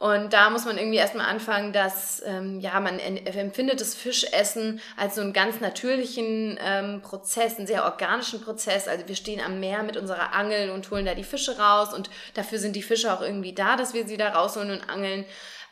Und 0.00 0.32
da 0.32 0.48
muss 0.48 0.64
man 0.64 0.78
irgendwie 0.78 0.96
erstmal 0.96 1.26
anfangen, 1.26 1.74
dass 1.74 2.22
ähm, 2.24 2.58
ja 2.58 2.80
man 2.80 2.98
empfindet 2.98 3.82
das 3.82 3.94
Fischessen 3.94 4.80
als 4.96 5.14
so 5.14 5.20
einen 5.20 5.34
ganz 5.34 5.60
natürlichen 5.60 6.58
ähm, 6.58 7.02
Prozess, 7.02 7.58
einen 7.58 7.66
sehr 7.66 7.84
organischen 7.84 8.40
Prozess. 8.40 8.88
Also 8.88 9.06
wir 9.06 9.14
stehen 9.14 9.42
am 9.44 9.60
Meer 9.60 9.82
mit 9.82 9.98
unserer 9.98 10.32
Angel 10.32 10.70
und 10.70 10.90
holen 10.90 11.04
da 11.04 11.14
die 11.14 11.22
Fische 11.22 11.58
raus 11.58 11.92
und 11.92 12.08
dafür 12.32 12.58
sind 12.58 12.76
die 12.76 12.82
Fische 12.82 13.12
auch 13.12 13.20
irgendwie 13.20 13.52
da, 13.52 13.76
dass 13.76 13.92
wir 13.92 14.06
sie 14.06 14.16
da 14.16 14.30
rausholen 14.30 14.70
und 14.70 14.88
angeln. 14.88 15.26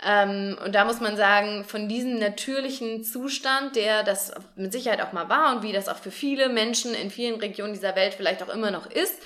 Ähm, 0.05 0.59
und 0.63 0.75
da 0.75 0.85
muss 0.85 1.01
man 1.01 1.17
sagen, 1.17 1.65
von 1.65 1.89
diesem 1.89 2.19
natürlichen 2.19 3.05
Zustand, 3.05 3.77
der 3.77 4.03
das 4.03 4.33
mit 4.57 4.73
Sicherheit 4.73 5.01
auch 5.01 5.15
mal 5.15 5.31
war 5.31 5.57
und 5.57 5.63
wie 5.63 5.73
das 5.73 5.89
auch 5.89 5.97
für 5.97 6.11
viele 6.11 6.51
Menschen 6.51 6.93
in 6.93 7.11
vielen 7.11 7.41
Regionen 7.41 7.73
dieser 7.73 7.97
Welt 7.97 8.13
vielleicht 8.13 8.43
auch 8.43 8.51
immer 8.51 8.71
noch 8.71 8.91
ist, 8.91 9.23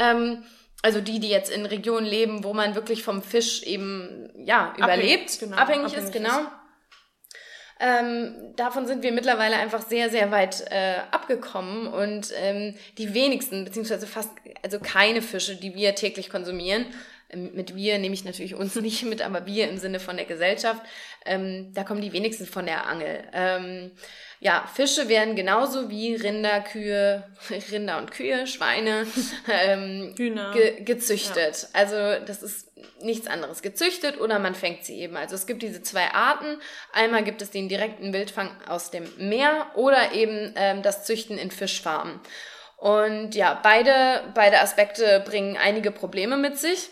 ähm, 0.00 0.44
also 0.84 1.00
die, 1.00 1.18
die 1.18 1.30
jetzt 1.30 1.50
in 1.50 1.64
Regionen 1.64 2.04
leben, 2.04 2.44
wo 2.44 2.52
man 2.52 2.74
wirklich 2.74 3.02
vom 3.02 3.22
Fisch 3.22 3.62
eben 3.62 4.30
ja 4.36 4.74
überlebt, 4.76 5.30
abhängig, 5.30 5.40
genau, 5.40 5.56
abhängig, 5.56 5.86
abhängig 5.86 6.04
ist, 6.04 6.12
genau. 6.12 6.40
Ist. 6.40 6.48
Ähm, 7.80 8.52
davon 8.54 8.86
sind 8.86 9.02
wir 9.02 9.10
mittlerweile 9.10 9.56
einfach 9.56 9.80
sehr, 9.80 10.10
sehr 10.10 10.30
weit 10.30 10.62
äh, 10.70 10.96
abgekommen 11.10 11.86
und 11.86 12.32
ähm, 12.36 12.74
die 12.98 13.14
wenigsten, 13.14 13.64
beziehungsweise 13.64 14.06
fast, 14.06 14.30
also 14.62 14.78
keine 14.78 15.22
Fische, 15.22 15.56
die 15.56 15.74
wir 15.74 15.94
täglich 15.94 16.28
konsumieren, 16.28 16.84
mit 17.32 17.74
wir 17.74 17.98
nehme 17.98 18.14
ich 18.14 18.24
natürlich 18.24 18.54
uns 18.54 18.74
nicht 18.76 19.02
mit, 19.04 19.22
aber 19.22 19.46
wir 19.46 19.68
im 19.68 19.78
Sinne 19.78 20.00
von 20.00 20.16
der 20.16 20.26
Gesellschaft, 20.26 20.82
ähm, 21.24 21.72
da 21.74 21.84
kommen 21.84 22.00
die 22.00 22.12
wenigsten 22.12 22.46
von 22.46 22.66
der 22.66 22.86
Angel. 22.86 23.24
Ähm, 23.32 23.92
ja, 24.40 24.68
Fische 24.74 25.08
werden 25.08 25.36
genauso 25.36 25.88
wie 25.88 26.14
Rinder, 26.14 26.60
Kühe, 26.60 27.24
Rinder 27.70 27.98
und 27.98 28.10
Kühe, 28.10 28.46
Schweine, 28.46 29.06
ähm, 29.50 30.14
Hühner. 30.16 30.52
Ge 30.52 30.82
gezüchtet. 30.82 31.62
Ja. 31.62 31.68
Also 31.72 32.24
das 32.26 32.42
ist 32.42 32.70
nichts 33.00 33.26
anderes. 33.26 33.62
Gezüchtet 33.62 34.20
oder 34.20 34.38
man 34.38 34.54
fängt 34.54 34.84
sie 34.84 35.00
eben. 35.00 35.16
Also 35.16 35.34
es 35.34 35.46
gibt 35.46 35.62
diese 35.62 35.82
zwei 35.82 36.12
Arten. 36.12 36.58
Einmal 36.92 37.24
gibt 37.24 37.40
es 37.40 37.50
den 37.50 37.68
direkten 37.68 38.12
Wildfang 38.12 38.50
aus 38.68 38.90
dem 38.90 39.04
Meer 39.16 39.66
oder 39.76 40.12
eben 40.12 40.52
ähm, 40.56 40.82
das 40.82 41.04
Züchten 41.04 41.38
in 41.38 41.50
Fischfarmen. 41.50 42.20
Und 42.76 43.34
ja, 43.34 43.58
beide, 43.62 44.24
beide 44.34 44.60
Aspekte 44.60 45.22
bringen 45.26 45.56
einige 45.56 45.90
Probleme 45.90 46.36
mit 46.36 46.58
sich. 46.58 46.90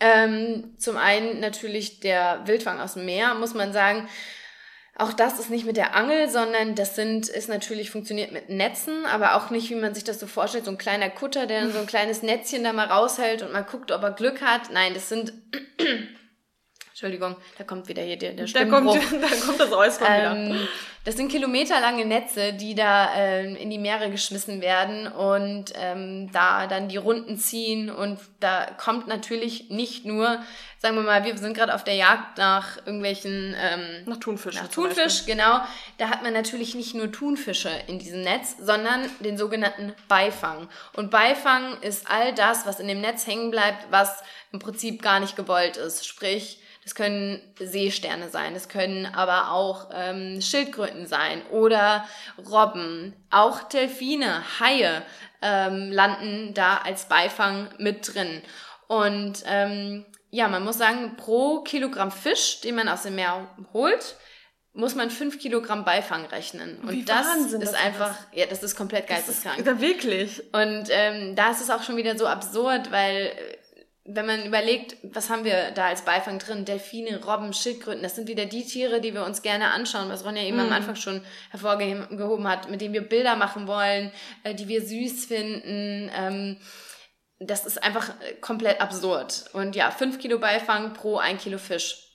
Ähm, 0.00 0.74
zum 0.78 0.96
einen 0.96 1.40
natürlich 1.40 2.00
der 2.00 2.42
Wildfang 2.46 2.80
aus 2.80 2.94
dem 2.94 3.04
Meer, 3.04 3.34
muss 3.34 3.54
man 3.54 3.72
sagen, 3.72 4.08
auch 4.94 5.12
das 5.12 5.38
ist 5.38 5.50
nicht 5.50 5.64
mit 5.64 5.76
der 5.76 5.96
Angel, 5.96 6.28
sondern 6.28 6.74
das 6.74 6.96
sind, 6.96 7.28
ist 7.28 7.48
natürlich 7.48 7.90
funktioniert 7.90 8.30
mit 8.30 8.50
Netzen, 8.50 9.06
aber 9.06 9.34
auch 9.34 9.50
nicht, 9.50 9.70
wie 9.70 9.74
man 9.74 9.94
sich 9.94 10.04
das 10.04 10.20
so 10.20 10.26
vorstellt, 10.26 10.66
so 10.66 10.70
ein 10.70 10.78
kleiner 10.78 11.08
Kutter, 11.08 11.46
der 11.46 11.62
dann 11.62 11.72
so 11.72 11.78
ein 11.78 11.86
kleines 11.86 12.22
Netzchen 12.22 12.62
da 12.62 12.72
mal 12.72 12.86
raushält 12.86 13.42
und 13.42 13.52
man 13.52 13.66
guckt, 13.66 13.90
ob 13.90 14.02
er 14.02 14.12
Glück 14.12 14.42
hat. 14.42 14.70
Nein, 14.70 14.92
das 14.94 15.08
sind 15.08 15.32
Entschuldigung, 16.90 17.36
da 17.56 17.64
kommt 17.64 17.88
wieder 17.88 18.02
hier 18.02 18.18
der, 18.18 18.34
der 18.34 18.46
da 18.46 18.64
kommt, 18.66 18.94
da 18.94 19.46
kommt 19.46 19.58
das 19.58 19.72
Räuspern 19.72 20.36
ähm, 20.36 20.54
wieder. 20.54 20.68
Das 21.04 21.16
sind 21.16 21.32
kilometerlange 21.32 22.04
Netze, 22.04 22.52
die 22.52 22.76
da 22.76 23.12
ähm, 23.16 23.56
in 23.56 23.70
die 23.70 23.78
Meere 23.78 24.08
geschmissen 24.08 24.60
werden 24.60 25.08
und 25.08 25.72
ähm, 25.74 26.30
da 26.30 26.68
dann 26.68 26.88
die 26.88 26.96
Runden 26.96 27.38
ziehen 27.38 27.90
und 27.90 28.20
da 28.38 28.66
kommt 28.78 29.08
natürlich 29.08 29.68
nicht 29.68 30.04
nur, 30.04 30.40
sagen 30.78 30.94
wir 30.94 31.02
mal, 31.02 31.24
wir 31.24 31.36
sind 31.38 31.54
gerade 31.56 31.74
auf 31.74 31.82
der 31.82 31.96
Jagd 31.96 32.38
nach 32.38 32.76
irgendwelchen 32.86 33.56
ähm, 33.60 34.04
nach 34.06 34.18
Thunfisch. 34.18 34.54
Nach 34.54 34.68
Thunfisch, 34.68 35.26
genau. 35.26 35.60
Da 35.98 36.08
hat 36.08 36.22
man 36.22 36.32
natürlich 36.32 36.76
nicht 36.76 36.94
nur 36.94 37.10
Thunfische 37.10 37.70
in 37.88 37.98
diesem 37.98 38.20
Netz, 38.20 38.54
sondern 38.60 39.10
den 39.18 39.36
sogenannten 39.36 39.94
Beifang. 40.06 40.68
Und 40.92 41.10
Beifang 41.10 41.80
ist 41.80 42.08
all 42.08 42.32
das, 42.32 42.64
was 42.64 42.78
in 42.78 42.86
dem 42.86 43.00
Netz 43.00 43.26
hängen 43.26 43.50
bleibt, 43.50 43.90
was 43.90 44.22
im 44.52 44.60
Prinzip 44.60 45.02
gar 45.02 45.18
nicht 45.18 45.34
gewollt 45.34 45.76
ist. 45.76 46.06
Sprich, 46.06 46.61
das 46.84 46.94
können 46.94 47.40
Seesterne 47.58 48.28
sein, 48.28 48.54
das 48.54 48.68
können 48.68 49.06
aber 49.06 49.52
auch 49.52 49.90
ähm, 49.92 50.40
Schildkröten 50.40 51.06
sein 51.06 51.42
oder 51.50 52.04
Robben. 52.50 53.14
Auch 53.30 53.62
Delfine, 53.62 54.42
Haie 54.58 55.02
ähm, 55.40 55.92
landen 55.92 56.54
da 56.54 56.78
als 56.78 57.04
Beifang 57.04 57.68
mit 57.78 58.12
drin. 58.14 58.42
Und 58.88 59.44
ähm, 59.46 60.04
ja, 60.30 60.48
man 60.48 60.64
muss 60.64 60.78
sagen, 60.78 61.16
pro 61.16 61.60
Kilogramm 61.60 62.10
Fisch, 62.10 62.60
den 62.62 62.74
man 62.74 62.88
aus 62.88 63.02
dem 63.02 63.14
Meer 63.14 63.48
holt, 63.72 64.16
muss 64.74 64.94
man 64.94 65.10
fünf 65.10 65.38
Kilogramm 65.38 65.84
Beifang 65.84 66.24
rechnen. 66.26 66.78
Und 66.78 66.90
Wie 66.90 67.04
das 67.04 67.26
Wahnsinn, 67.26 67.60
ist 67.60 67.72
das 67.72 67.80
einfach, 67.80 68.10
ist. 68.10 68.38
ja, 68.38 68.46
das 68.46 68.62
ist 68.62 68.74
komplett 68.74 69.06
geisteskrank. 69.06 69.64
Das 69.64 69.74
ist, 69.74 69.80
wirklich. 69.80 70.42
Und 70.52 70.88
ähm, 70.88 71.36
da 71.36 71.50
ist 71.50 71.60
es 71.60 71.70
auch 71.70 71.82
schon 71.82 71.96
wieder 71.96 72.16
so 72.16 72.26
absurd, 72.26 72.90
weil 72.90 73.32
wenn 74.04 74.26
man 74.26 74.44
überlegt, 74.44 74.96
was 75.02 75.30
haben 75.30 75.44
wir 75.44 75.70
da 75.70 75.86
als 75.86 76.04
Beifang 76.04 76.38
drin? 76.38 76.64
Delfine, 76.64 77.24
Robben, 77.24 77.52
Schildkröten, 77.52 78.02
das 78.02 78.16
sind 78.16 78.28
wieder 78.28 78.46
die 78.46 78.64
Tiere, 78.64 79.00
die 79.00 79.14
wir 79.14 79.24
uns 79.24 79.42
gerne 79.42 79.70
anschauen, 79.70 80.08
was 80.08 80.24
Ronja 80.24 80.42
eben 80.42 80.56
mm. 80.56 80.60
am 80.60 80.66
mhm. 80.66 80.72
Anfang 80.72 80.96
schon 80.96 81.22
hervorgehoben 81.50 82.48
hat, 82.48 82.68
mit 82.68 82.80
denen 82.80 82.94
wir 82.94 83.08
Bilder 83.08 83.36
machen 83.36 83.68
wollen, 83.68 84.10
äh, 84.42 84.54
die 84.54 84.66
wir 84.66 84.82
süß 84.82 85.26
finden. 85.26 86.10
Ähm, 86.16 86.56
das 87.38 87.64
ist 87.64 87.82
einfach 87.82 88.12
komplett 88.40 88.80
absurd. 88.80 89.44
Und 89.52 89.76
ja, 89.76 89.90
fünf 89.90 90.18
Kilo 90.18 90.38
Beifang 90.38 90.94
pro 90.94 91.18
ein 91.18 91.38
Kilo 91.38 91.58
Fisch. 91.58 92.08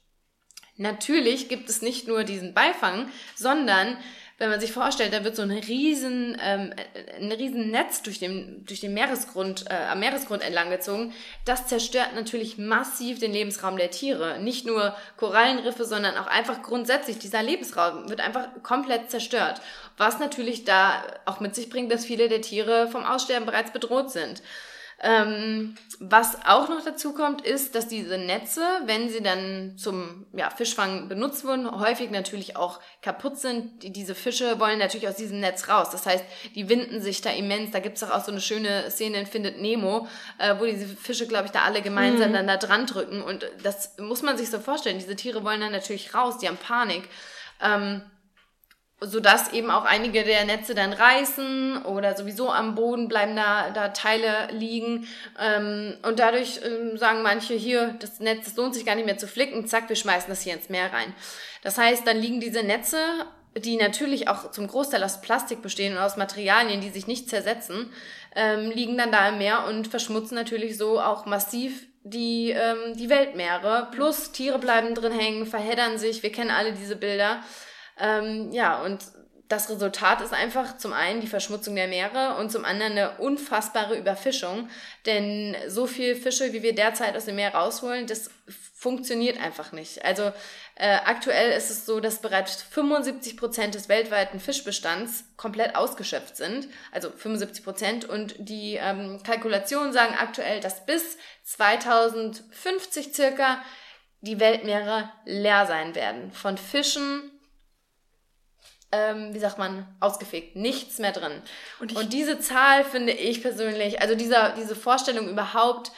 Natürlich 0.75 1.49
gibt 1.49 1.69
es 1.69 1.81
nicht 1.81 2.07
nur 2.07 2.23
diesen 2.23 2.53
Beifang, 2.53 3.09
sondern 3.35 3.97
wenn 4.39 4.51
man 4.51 4.59
sich 4.59 4.71
vorstellt, 4.71 5.13
da 5.13 5.23
wird 5.23 5.35
so 5.35 5.41
ein 5.41 5.51
riesen, 5.51 6.37
ähm, 6.39 6.71
ein 7.19 7.31
riesen 7.31 7.71
Netz 7.71 8.03
durch 8.03 8.19
den, 8.19 8.63
durch 8.65 8.79
den 8.81 8.93
Meeresgrund, 8.93 9.65
äh, 9.67 9.73
am 9.73 9.99
Meeresgrund 9.99 10.43
entlang 10.43 10.69
gezogen, 10.69 11.11
das 11.45 11.65
zerstört 11.65 12.09
natürlich 12.13 12.59
massiv 12.59 13.17
den 13.17 13.33
Lebensraum 13.33 13.77
der 13.77 13.89
Tiere. 13.89 14.39
Nicht 14.39 14.67
nur 14.67 14.95
Korallenriffe, 15.17 15.85
sondern 15.85 16.17
auch 16.17 16.27
einfach 16.27 16.61
grundsätzlich 16.61 17.17
dieser 17.17 17.41
Lebensraum 17.41 18.09
wird 18.09 18.21
einfach 18.21 18.47
komplett 18.61 19.09
zerstört. 19.09 19.59
Was 19.97 20.19
natürlich 20.19 20.65
da 20.65 21.03
auch 21.25 21.39
mit 21.39 21.55
sich 21.55 21.69
bringt, 21.69 21.91
dass 21.91 22.05
viele 22.05 22.29
der 22.29 22.41
Tiere 22.41 22.87
vom 22.89 23.05
Aussterben 23.05 23.47
bereits 23.47 23.71
bedroht 23.71 24.11
sind. 24.11 24.43
Ähm, 24.99 25.75
was 25.99 26.43
auch 26.45 26.69
noch 26.69 26.83
dazu 26.83 27.13
kommt, 27.13 27.41
ist, 27.41 27.75
dass 27.75 27.87
diese 27.87 28.17
Netze, 28.17 28.61
wenn 28.85 29.09
sie 29.09 29.21
dann 29.21 29.77
zum 29.77 30.25
ja, 30.33 30.49
Fischfang 30.49 31.07
benutzt 31.07 31.45
wurden, 31.45 31.69
häufig 31.69 32.09
natürlich 32.09 32.55
auch 32.55 32.79
kaputt 33.03 33.37
sind. 33.37 33.83
Die, 33.83 33.91
diese 33.91 34.15
Fische 34.15 34.59
wollen 34.59 34.79
natürlich 34.79 35.07
aus 35.07 35.15
diesem 35.15 35.39
Netz 35.39 35.69
raus. 35.69 35.91
Das 35.91 36.07
heißt, 36.07 36.25
die 36.55 36.67
winden 36.67 37.01
sich 37.01 37.21
da 37.21 37.29
immens. 37.29 37.71
Da 37.71 37.79
gibt's 37.79 37.99
doch 37.99 38.09
auch 38.09 38.23
so 38.23 38.31
eine 38.31 38.41
schöne 38.41 38.89
Szene 38.89 39.19
in 39.19 39.27
Findet 39.27 39.61
Nemo, 39.61 40.07
äh, 40.39 40.55
wo 40.57 40.65
diese 40.65 40.87
Fische, 40.87 41.27
glaube 41.27 41.45
ich, 41.45 41.51
da 41.51 41.61
alle 41.61 41.83
gemeinsam 41.83 42.29
mhm. 42.29 42.33
dann 42.33 42.47
da 42.47 42.57
dran 42.57 42.87
drücken. 42.87 43.21
Und 43.21 43.47
das 43.61 43.97
muss 43.99 44.23
man 44.23 44.35
sich 44.35 44.49
so 44.49 44.59
vorstellen. 44.59 44.97
Diese 44.97 45.15
Tiere 45.15 45.43
wollen 45.43 45.61
dann 45.61 45.71
natürlich 45.71 46.15
raus, 46.15 46.39
die 46.39 46.47
haben 46.47 46.57
Panik. 46.57 47.07
Ähm, 47.61 48.01
sodass 48.99 49.53
eben 49.53 49.69
auch 49.69 49.85
einige 49.85 50.23
der 50.23 50.45
Netze 50.45 50.73
dann 50.73 50.91
reißen 50.91 51.85
oder 51.85 52.17
sowieso 52.17 52.51
am 52.51 52.73
Boden 52.73 53.07
bleiben 53.07 53.35
da, 53.35 53.69
da 53.69 53.89
Teile 53.89 54.47
liegen. 54.51 55.07
Ähm, 55.39 55.95
und 56.01 56.19
dadurch 56.19 56.59
ähm, 56.65 56.97
sagen 56.97 57.21
manche 57.21 57.53
hier, 57.53 57.95
das 57.99 58.19
Netz 58.19 58.45
das 58.45 58.55
lohnt 58.55 58.73
sich 58.73 58.85
gar 58.85 58.95
nicht 58.95 59.05
mehr 59.05 59.17
zu 59.17 59.27
flicken, 59.27 59.67
zack, 59.67 59.87
wir 59.89 59.95
schmeißen 59.95 60.29
das 60.29 60.41
hier 60.41 60.53
ins 60.53 60.69
Meer 60.69 60.91
rein. 60.91 61.13
Das 61.61 61.77
heißt, 61.77 62.07
dann 62.07 62.17
liegen 62.17 62.39
diese 62.39 62.63
Netze, 62.63 62.97
die 63.55 63.77
natürlich 63.77 64.29
auch 64.29 64.51
zum 64.51 64.67
Großteil 64.67 65.03
aus 65.03 65.21
Plastik 65.21 65.61
bestehen 65.61 65.93
und 65.93 65.99
aus 65.99 66.17
Materialien, 66.17 66.81
die 66.81 66.89
sich 66.89 67.05
nicht 67.05 67.29
zersetzen, 67.29 67.91
ähm, 68.35 68.71
liegen 68.71 68.97
dann 68.97 69.11
da 69.11 69.29
im 69.29 69.37
Meer 69.37 69.65
und 69.67 69.87
verschmutzen 69.87 70.35
natürlich 70.35 70.77
so 70.77 70.99
auch 70.99 71.25
massiv 71.25 71.85
die, 72.03 72.49
ähm, 72.49 72.95
die 72.95 73.09
Weltmeere. 73.09 73.89
Plus 73.91 74.31
Tiere 74.31 74.57
bleiben 74.57 74.95
drin 74.95 75.11
hängen, 75.11 75.45
verheddern 75.45 75.99
sich. 75.99 76.23
Wir 76.23 76.31
kennen 76.31 76.51
alle 76.51 76.73
diese 76.73 76.95
Bilder. 76.95 77.41
Ähm, 77.99 78.51
ja, 78.51 78.81
und 78.81 78.99
das 79.47 79.69
Resultat 79.69 80.21
ist 80.21 80.33
einfach 80.33 80.77
zum 80.77 80.91
einen 80.91 81.21
die 81.21 81.27
Verschmutzung 81.27 81.75
der 81.75 81.87
Meere 81.87 82.35
und 82.35 82.51
zum 82.51 82.65
anderen 82.65 82.93
eine 82.93 83.17
unfassbare 83.17 83.97
Überfischung. 83.97 84.69
Denn 85.05 85.55
so 85.67 85.87
viel 85.87 86.15
Fische, 86.15 86.51
wie 86.51 86.63
wir 86.63 86.75
derzeit 86.75 87.15
aus 87.15 87.25
dem 87.25 87.35
Meer 87.35 87.53
rausholen, 87.53 88.07
das 88.07 88.29
funktioniert 88.75 89.41
einfach 89.41 89.71
nicht. 89.71 90.03
Also 90.03 90.33
äh, 90.75 90.97
aktuell 91.05 91.51
ist 91.51 91.69
es 91.69 91.85
so, 91.85 91.99
dass 91.99 92.21
bereits 92.21 92.61
75 92.61 93.37
Prozent 93.37 93.73
des 93.73 93.87
weltweiten 93.87 94.39
Fischbestands 94.39 95.23
komplett 95.37 95.75
ausgeschöpft 95.75 96.35
sind. 96.35 96.67
Also 96.91 97.09
75 97.09 97.63
Prozent. 97.63 98.05
Und 98.05 98.35
die 98.37 98.75
ähm, 98.75 99.21
Kalkulationen 99.23 99.93
sagen 99.93 100.15
aktuell, 100.19 100.59
dass 100.59 100.85
bis 100.85 101.17
2050 101.45 103.15
circa 103.15 103.61
die 104.19 104.39
Weltmeere 104.41 105.09
leer 105.25 105.65
sein 105.67 105.95
werden 105.95 106.31
von 106.33 106.57
Fischen 106.57 107.31
ähm, 108.91 109.33
wie 109.33 109.39
sagt 109.39 109.57
man, 109.57 109.87
ausgefegt. 109.99 110.55
Nichts 110.55 110.99
mehr 110.99 111.11
drin. 111.11 111.41
Und, 111.79 111.95
und, 111.95 112.13
diese 112.13 112.39
Zahl 112.39 112.83
finde 112.83 113.11
ich 113.13 113.41
persönlich, 113.41 114.01
also 114.01 114.15
dieser, 114.15 114.53
diese 114.53 114.75
Vorstellung 114.75 115.27
überhaupt 115.27 115.91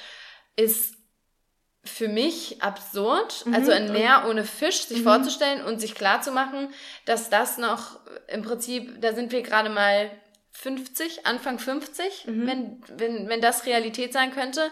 ist 0.56 0.96
für 1.84 2.08
mich 2.08 2.62
absurd, 2.62 3.46
mhm. 3.46 3.54
also 3.54 3.72
ein 3.72 3.92
Meer 3.92 4.26
ohne 4.28 4.44
Fisch 4.44 4.84
sich 4.84 5.00
mhm. 5.00 5.04
vorzustellen 5.04 5.64
und 5.64 5.80
sich 5.80 5.96
klarzumachen, 5.96 6.74
dass 7.06 7.30
das 7.30 7.58
noch 7.58 8.00
im 8.28 8.42
Prinzip, 8.42 9.02
da 9.02 9.14
sind 9.14 9.32
wir 9.32 9.42
gerade 9.42 9.70
mal 9.70 10.12
50, 10.52 11.26
Anfang 11.26 11.58
50, 11.58 12.26
mhm. 12.26 12.48
wenn, 12.48 12.84
wenn, 12.98 13.30
wenn 13.30 13.42
das 13.42 13.66
Realität 13.66 14.12
sein 14.12 14.32
könnte. 14.34 14.72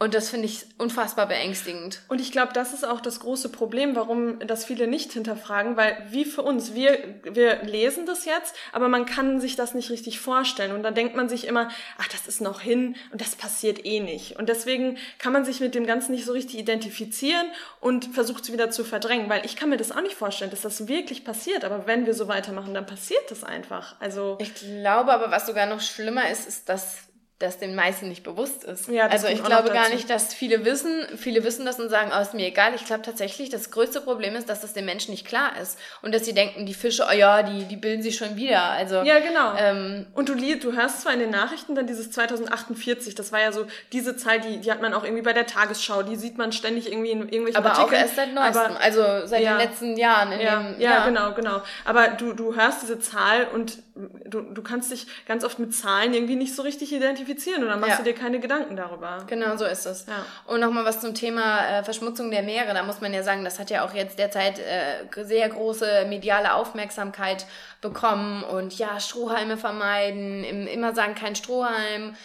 Und 0.00 0.14
das 0.14 0.30
finde 0.30 0.46
ich 0.46 0.64
unfassbar 0.78 1.26
beängstigend. 1.26 2.02
Und 2.06 2.20
ich 2.20 2.30
glaube, 2.30 2.52
das 2.52 2.72
ist 2.72 2.86
auch 2.86 3.00
das 3.00 3.18
große 3.18 3.48
Problem, 3.48 3.96
warum 3.96 4.38
das 4.46 4.64
viele 4.64 4.86
nicht 4.86 5.12
hinterfragen, 5.12 5.76
weil 5.76 5.96
wie 6.10 6.24
für 6.24 6.42
uns, 6.42 6.72
wir, 6.72 7.16
wir 7.24 7.64
lesen 7.64 8.06
das 8.06 8.24
jetzt, 8.24 8.54
aber 8.72 8.88
man 8.88 9.06
kann 9.06 9.40
sich 9.40 9.56
das 9.56 9.74
nicht 9.74 9.90
richtig 9.90 10.20
vorstellen. 10.20 10.70
Und 10.70 10.84
dann 10.84 10.94
denkt 10.94 11.16
man 11.16 11.28
sich 11.28 11.48
immer, 11.48 11.68
ach, 11.98 12.06
das 12.06 12.28
ist 12.28 12.40
noch 12.40 12.60
hin 12.60 12.94
und 13.10 13.20
das 13.20 13.34
passiert 13.34 13.84
eh 13.84 13.98
nicht. 13.98 14.36
Und 14.38 14.48
deswegen 14.48 14.98
kann 15.18 15.32
man 15.32 15.44
sich 15.44 15.58
mit 15.58 15.74
dem 15.74 15.84
Ganzen 15.84 16.12
nicht 16.12 16.26
so 16.26 16.32
richtig 16.32 16.60
identifizieren 16.60 17.48
und 17.80 18.04
versucht 18.06 18.44
es 18.44 18.52
wieder 18.52 18.70
zu 18.70 18.84
verdrängen, 18.84 19.28
weil 19.28 19.44
ich 19.44 19.56
kann 19.56 19.68
mir 19.68 19.78
das 19.78 19.90
auch 19.90 20.00
nicht 20.00 20.14
vorstellen, 20.14 20.52
dass 20.52 20.62
das 20.62 20.86
wirklich 20.86 21.24
passiert. 21.24 21.64
Aber 21.64 21.88
wenn 21.88 22.06
wir 22.06 22.14
so 22.14 22.28
weitermachen, 22.28 22.72
dann 22.72 22.86
passiert 22.86 23.28
das 23.30 23.42
einfach. 23.42 23.96
Also. 23.98 24.38
Ich 24.40 24.54
glaube 24.54 25.12
aber, 25.12 25.32
was 25.32 25.46
sogar 25.46 25.66
noch 25.66 25.80
schlimmer 25.80 26.30
ist, 26.30 26.46
ist, 26.46 26.68
dass 26.68 27.07
das 27.38 27.58
den 27.58 27.76
meisten 27.76 28.08
nicht 28.08 28.24
bewusst 28.24 28.64
ist. 28.64 28.88
Ja, 28.88 29.06
also 29.06 29.28
ich 29.28 29.44
glaube 29.44 29.70
gar 29.70 29.88
nicht, 29.90 30.10
dass 30.10 30.34
viele 30.34 30.64
wissen, 30.64 31.06
viele 31.16 31.44
wissen 31.44 31.64
das 31.64 31.78
und 31.78 31.88
sagen, 31.88 32.10
oh, 32.12 32.20
ist 32.20 32.34
mir 32.34 32.46
egal. 32.46 32.74
Ich 32.74 32.84
glaube 32.84 33.02
tatsächlich, 33.02 33.48
das 33.48 33.70
größte 33.70 34.00
Problem 34.00 34.34
ist, 34.34 34.48
dass 34.48 34.60
das 34.60 34.72
den 34.72 34.84
Menschen 34.84 35.12
nicht 35.12 35.24
klar 35.24 35.52
ist 35.62 35.78
und 36.02 36.12
dass 36.12 36.24
sie 36.24 36.34
denken, 36.34 36.66
die 36.66 36.74
Fische, 36.74 37.06
oh 37.08 37.14
ja, 37.14 37.44
die, 37.44 37.66
die 37.66 37.76
bilden 37.76 38.02
sich 38.02 38.16
schon 38.16 38.34
wieder. 38.34 38.62
Also 38.62 39.02
ja, 39.02 39.20
genau. 39.20 39.54
Ähm, 39.56 40.06
und 40.14 40.28
du, 40.28 40.34
du 40.34 40.72
hörst 40.72 41.02
zwar 41.02 41.12
in 41.12 41.20
den 41.20 41.30
Nachrichten 41.30 41.76
dann 41.76 41.86
dieses 41.86 42.10
2048, 42.10 43.14
das 43.14 43.30
war 43.30 43.40
ja 43.40 43.52
so 43.52 43.66
diese 43.92 44.16
Zeit, 44.16 44.44
die, 44.44 44.58
die 44.58 44.72
hat 44.72 44.82
man 44.82 44.92
auch 44.92 45.04
irgendwie 45.04 45.22
bei 45.22 45.32
der 45.32 45.46
Tagesschau, 45.46 46.02
die 46.02 46.16
sieht 46.16 46.38
man 46.38 46.50
ständig 46.50 46.90
irgendwie 46.90 47.12
in 47.12 47.20
irgendwelchen 47.20 47.56
aber 47.56 47.70
Artikeln. 47.70 47.88
Aber 47.88 47.96
auch 47.96 48.02
erst 48.02 48.16
seit 48.16 48.34
neuestem, 48.34 48.76
aber, 48.76 48.80
also 48.80 49.26
seit 49.28 49.42
ja, 49.42 49.56
den 49.56 49.68
letzten 49.68 49.96
Jahren. 49.96 50.32
In 50.32 50.40
ja, 50.40 50.56
dem, 50.60 50.80
ja, 50.80 50.90
ja, 50.90 51.04
genau, 51.06 51.34
genau. 51.34 51.62
Aber 51.84 52.08
du, 52.08 52.32
du 52.32 52.56
hörst 52.56 52.82
diese 52.82 52.98
Zahl 52.98 53.46
und 53.54 53.78
du, 54.24 54.40
du 54.40 54.62
kannst 54.62 54.90
dich 54.90 55.06
ganz 55.26 55.44
oft 55.44 55.60
mit 55.60 55.72
Zahlen 55.72 56.14
irgendwie 56.14 56.34
nicht 56.34 56.56
so 56.56 56.62
richtig 56.62 56.92
identifizieren 56.92 57.27
und 57.62 57.68
dann 57.68 57.80
machst 57.80 57.98
ja. 57.98 58.04
du 58.04 58.04
dir 58.04 58.14
keine 58.14 58.40
Gedanken 58.40 58.76
darüber. 58.76 59.24
Genau, 59.26 59.56
so 59.56 59.64
ist 59.64 59.86
es. 59.86 60.06
Ja. 60.06 60.24
Und 60.46 60.60
nochmal 60.60 60.84
was 60.84 61.00
zum 61.00 61.14
Thema 61.14 61.66
äh, 61.66 61.84
Verschmutzung 61.84 62.30
der 62.30 62.42
Meere. 62.42 62.74
Da 62.74 62.82
muss 62.82 63.00
man 63.00 63.12
ja 63.12 63.22
sagen, 63.22 63.44
das 63.44 63.58
hat 63.58 63.70
ja 63.70 63.84
auch 63.84 63.94
jetzt 63.94 64.18
derzeit 64.18 64.58
äh, 64.58 65.24
sehr 65.24 65.48
große 65.48 66.06
mediale 66.08 66.54
Aufmerksamkeit 66.54 67.46
bekommen 67.80 68.42
und 68.42 68.78
ja, 68.78 68.98
Strohhalme 68.98 69.56
vermeiden, 69.56 70.44
immer 70.44 70.94
sagen, 70.94 71.14
kein 71.14 71.36
Strohhalm. 71.36 72.16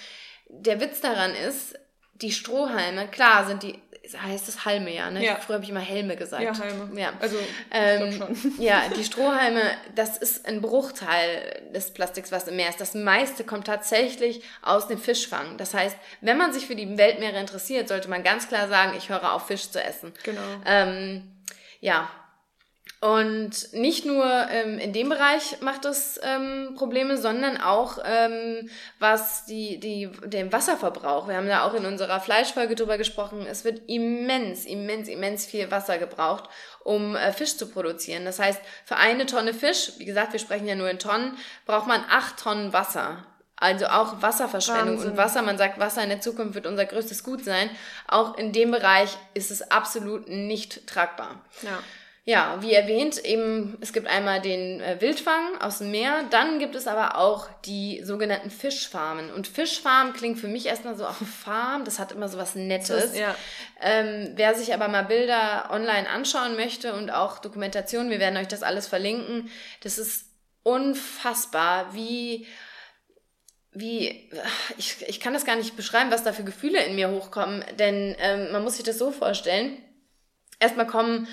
Der 0.48 0.80
Witz 0.80 1.02
daran 1.02 1.32
ist, 1.36 1.78
die 2.16 2.32
Strohhalme, 2.32 3.08
klar 3.08 3.46
sind 3.46 3.64
die 3.64 3.80
heißt 4.12 4.50
es 4.50 4.66
Halme 4.66 4.94
ja, 4.94 5.10
ne? 5.10 5.24
Ja. 5.24 5.38
Früher 5.38 5.56
habe 5.56 5.64
ich 5.64 5.70
immer 5.70 5.80
Helme 5.80 6.16
gesagt. 6.16 6.44
Ja, 6.44 6.58
Halme. 6.58 7.00
Ja. 7.00 7.14
Also, 7.20 7.38
ähm, 7.72 8.22
ja, 8.60 8.84
die 8.96 9.04
Strohhalme, 9.04 9.62
das 9.96 10.18
ist 10.18 10.46
ein 10.46 10.62
Bruchteil 10.62 11.62
des 11.74 11.92
Plastiks, 11.92 12.32
was 12.32 12.48
im 12.48 12.58
Meer 12.58 12.70
ist. 12.70 12.82
Das 12.82 12.96
meiste 12.96 13.44
kommt 13.44 13.68
tatsächlich 13.68 14.44
aus 14.62 14.88
dem 14.88 14.98
Fischfang. 14.98 15.58
Das 15.58 15.74
heißt, 15.74 15.96
wenn 16.22 16.38
man 16.38 16.52
sich 16.52 16.68
für 16.68 16.76
die 16.76 16.98
Weltmeere 16.98 17.40
interessiert, 17.40 17.88
sollte 17.88 18.10
man 18.10 18.24
ganz 18.24 18.48
klar 18.50 18.68
sagen, 18.68 18.94
ich 18.98 19.10
höre 19.10 19.34
auf, 19.34 19.48
Fisch 19.48 19.70
zu 19.70 19.82
essen. 19.82 20.14
Genau. 20.24 20.42
Ähm, 20.66 21.32
ja, 21.80 22.10
und 23.04 23.74
nicht 23.74 24.06
nur 24.06 24.24
ähm, 24.50 24.80
in 24.80 24.94
dem 24.94 25.10
Bereich 25.10 25.60
macht 25.60 25.84
es 25.84 26.18
ähm, 26.24 26.74
Probleme, 26.78 27.18
sondern 27.18 27.60
auch 27.60 27.98
ähm, 28.06 28.70
was 28.98 29.44
die, 29.44 29.78
die, 29.78 30.10
den 30.24 30.54
Wasserverbrauch. 30.54 31.28
Wir 31.28 31.36
haben 31.36 31.50
da 31.50 31.68
auch 31.68 31.74
in 31.74 31.86
unserer 31.86 32.22
Fleischfolge 32.22 32.76
drüber 32.76 32.98
gesprochen. 32.98 33.46
Es 33.46 33.66
wird 33.66 33.82
immens, 33.90 34.64
immens, 34.64 35.10
immens 35.10 35.46
viel 35.46 35.70
Wasser 35.70 35.98
gebraucht, 35.98 36.46
um 36.86 37.18
äh, 37.18 37.34
Fisch 37.34 37.58
zu 37.58 37.68
produzieren. 37.68 38.24
Das 38.24 38.40
heißt, 38.40 38.62
für 38.86 38.96
eine 38.96 39.26
Tonne 39.26 39.54
Fisch, 39.54 39.92
wie 39.98 40.06
gesagt, 40.06 40.32
wir 40.32 40.40
sprechen 40.40 40.70
ja 40.70 40.76
nur 40.76 40.90
in 40.90 40.98
Tonnen, 40.98 41.38
braucht 41.66 41.88
man 41.88 42.06
acht 42.10 42.40
Tonnen 42.40 42.72
Wasser. 42.72 43.26
Also 43.58 43.88
auch 43.88 44.22
Wasserverschwendung 44.22 44.96
Wahnsinn. 44.96 45.12
und 45.12 45.18
Wasser, 45.18 45.42
man 45.42 45.58
sagt, 45.58 45.78
Wasser 45.78 46.04
in 46.04 46.10
der 46.10 46.22
Zukunft 46.22 46.56
wird 46.56 46.68
unser 46.68 46.86
größtes 46.86 47.26
Gut 47.26 47.44
sein. 47.44 47.70
Auch 48.08 48.38
in 48.38 48.54
dem 48.54 48.72
Bereich 48.72 49.10
ist 49.34 49.52
es 49.52 49.72
absolut 49.72 50.30
nicht 50.30 50.88
tragbar. 50.88 51.42
Ja. 51.64 51.80
Ja, 52.26 52.62
wie 52.62 52.72
erwähnt, 52.72 53.18
eben, 53.26 53.78
es 53.82 53.92
gibt 53.92 54.08
einmal 54.08 54.40
den 54.40 54.80
äh, 54.80 55.02
Wildfang 55.02 55.60
aus 55.60 55.80
dem 55.80 55.92
Meer, 55.92 56.24
dann 56.30 56.58
gibt 56.58 56.74
es 56.74 56.88
aber 56.88 57.18
auch 57.18 57.50
die 57.66 58.02
sogenannten 58.02 58.50
Fischfarmen. 58.50 59.30
Und 59.30 59.46
Fischfarm 59.46 60.14
klingt 60.14 60.40
für 60.40 60.48
mich 60.48 60.68
erstmal 60.68 60.96
so 60.96 61.06
auf 61.06 61.18
Farm, 61.18 61.84
das 61.84 62.00
hat 62.00 62.14
immer 62.14 62.30
so 62.30 62.38
was 62.38 62.56
Nettes. 62.56 63.06
Ist, 63.06 63.18
ja. 63.18 63.36
ähm, 63.82 64.32
wer 64.36 64.56
sich 64.56 64.74
aber 64.74 64.88
mal 64.88 65.04
Bilder 65.04 65.70
online 65.70 66.10
anschauen 66.10 66.56
möchte 66.56 66.94
und 66.94 67.12
auch 67.12 67.40
Dokumentationen, 67.40 68.10
wir 68.10 68.20
werden 68.20 68.38
euch 68.38 68.48
das 68.48 68.64
alles 68.64 68.88
verlinken, 68.88 69.50
das 69.82 69.98
ist 69.98 70.26
unfassbar, 70.64 71.94
wie 71.94 72.48
wie, 73.76 74.30
ich, 74.78 75.04
ich 75.08 75.20
kann 75.20 75.34
das 75.34 75.46
gar 75.46 75.56
nicht 75.56 75.76
beschreiben, 75.76 76.12
was 76.12 76.24
da 76.24 76.32
für 76.32 76.44
Gefühle 76.44 76.84
in 76.86 76.96
mir 76.96 77.10
hochkommen, 77.10 77.66
denn 77.80 78.16
ähm, 78.20 78.52
man 78.52 78.64
muss 78.64 78.76
sich 78.76 78.86
das 78.86 79.00
so 79.00 79.12
vorstellen. 79.12 79.80
Erstmal 80.60 80.88
kommen 80.88 81.28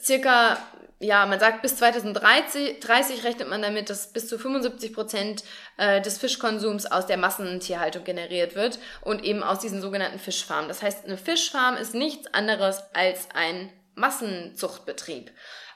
circa, 0.00 0.58
ja, 0.98 1.26
man 1.26 1.38
sagt 1.40 1.62
bis 1.62 1.76
2030 1.76 2.80
30 2.80 3.24
rechnet 3.24 3.48
man 3.48 3.62
damit, 3.62 3.90
dass 3.90 4.12
bis 4.12 4.28
zu 4.28 4.38
75 4.38 4.92
Prozent 4.92 5.44
äh, 5.76 6.00
des 6.00 6.18
Fischkonsums 6.18 6.86
aus 6.86 7.06
der 7.06 7.16
Massentierhaltung 7.16 8.04
generiert 8.04 8.54
wird 8.54 8.78
und 9.02 9.24
eben 9.24 9.42
aus 9.42 9.60
diesen 9.60 9.80
sogenannten 9.80 10.18
Fischfarmen. 10.18 10.68
Das 10.68 10.82
heißt, 10.82 11.04
eine 11.04 11.16
Fischfarm 11.16 11.76
ist 11.76 11.94
nichts 11.94 12.32
anderes 12.34 12.82
als 12.94 13.28
ein 13.34 13.70
Massenzuchtbetrieb. 13.94 15.30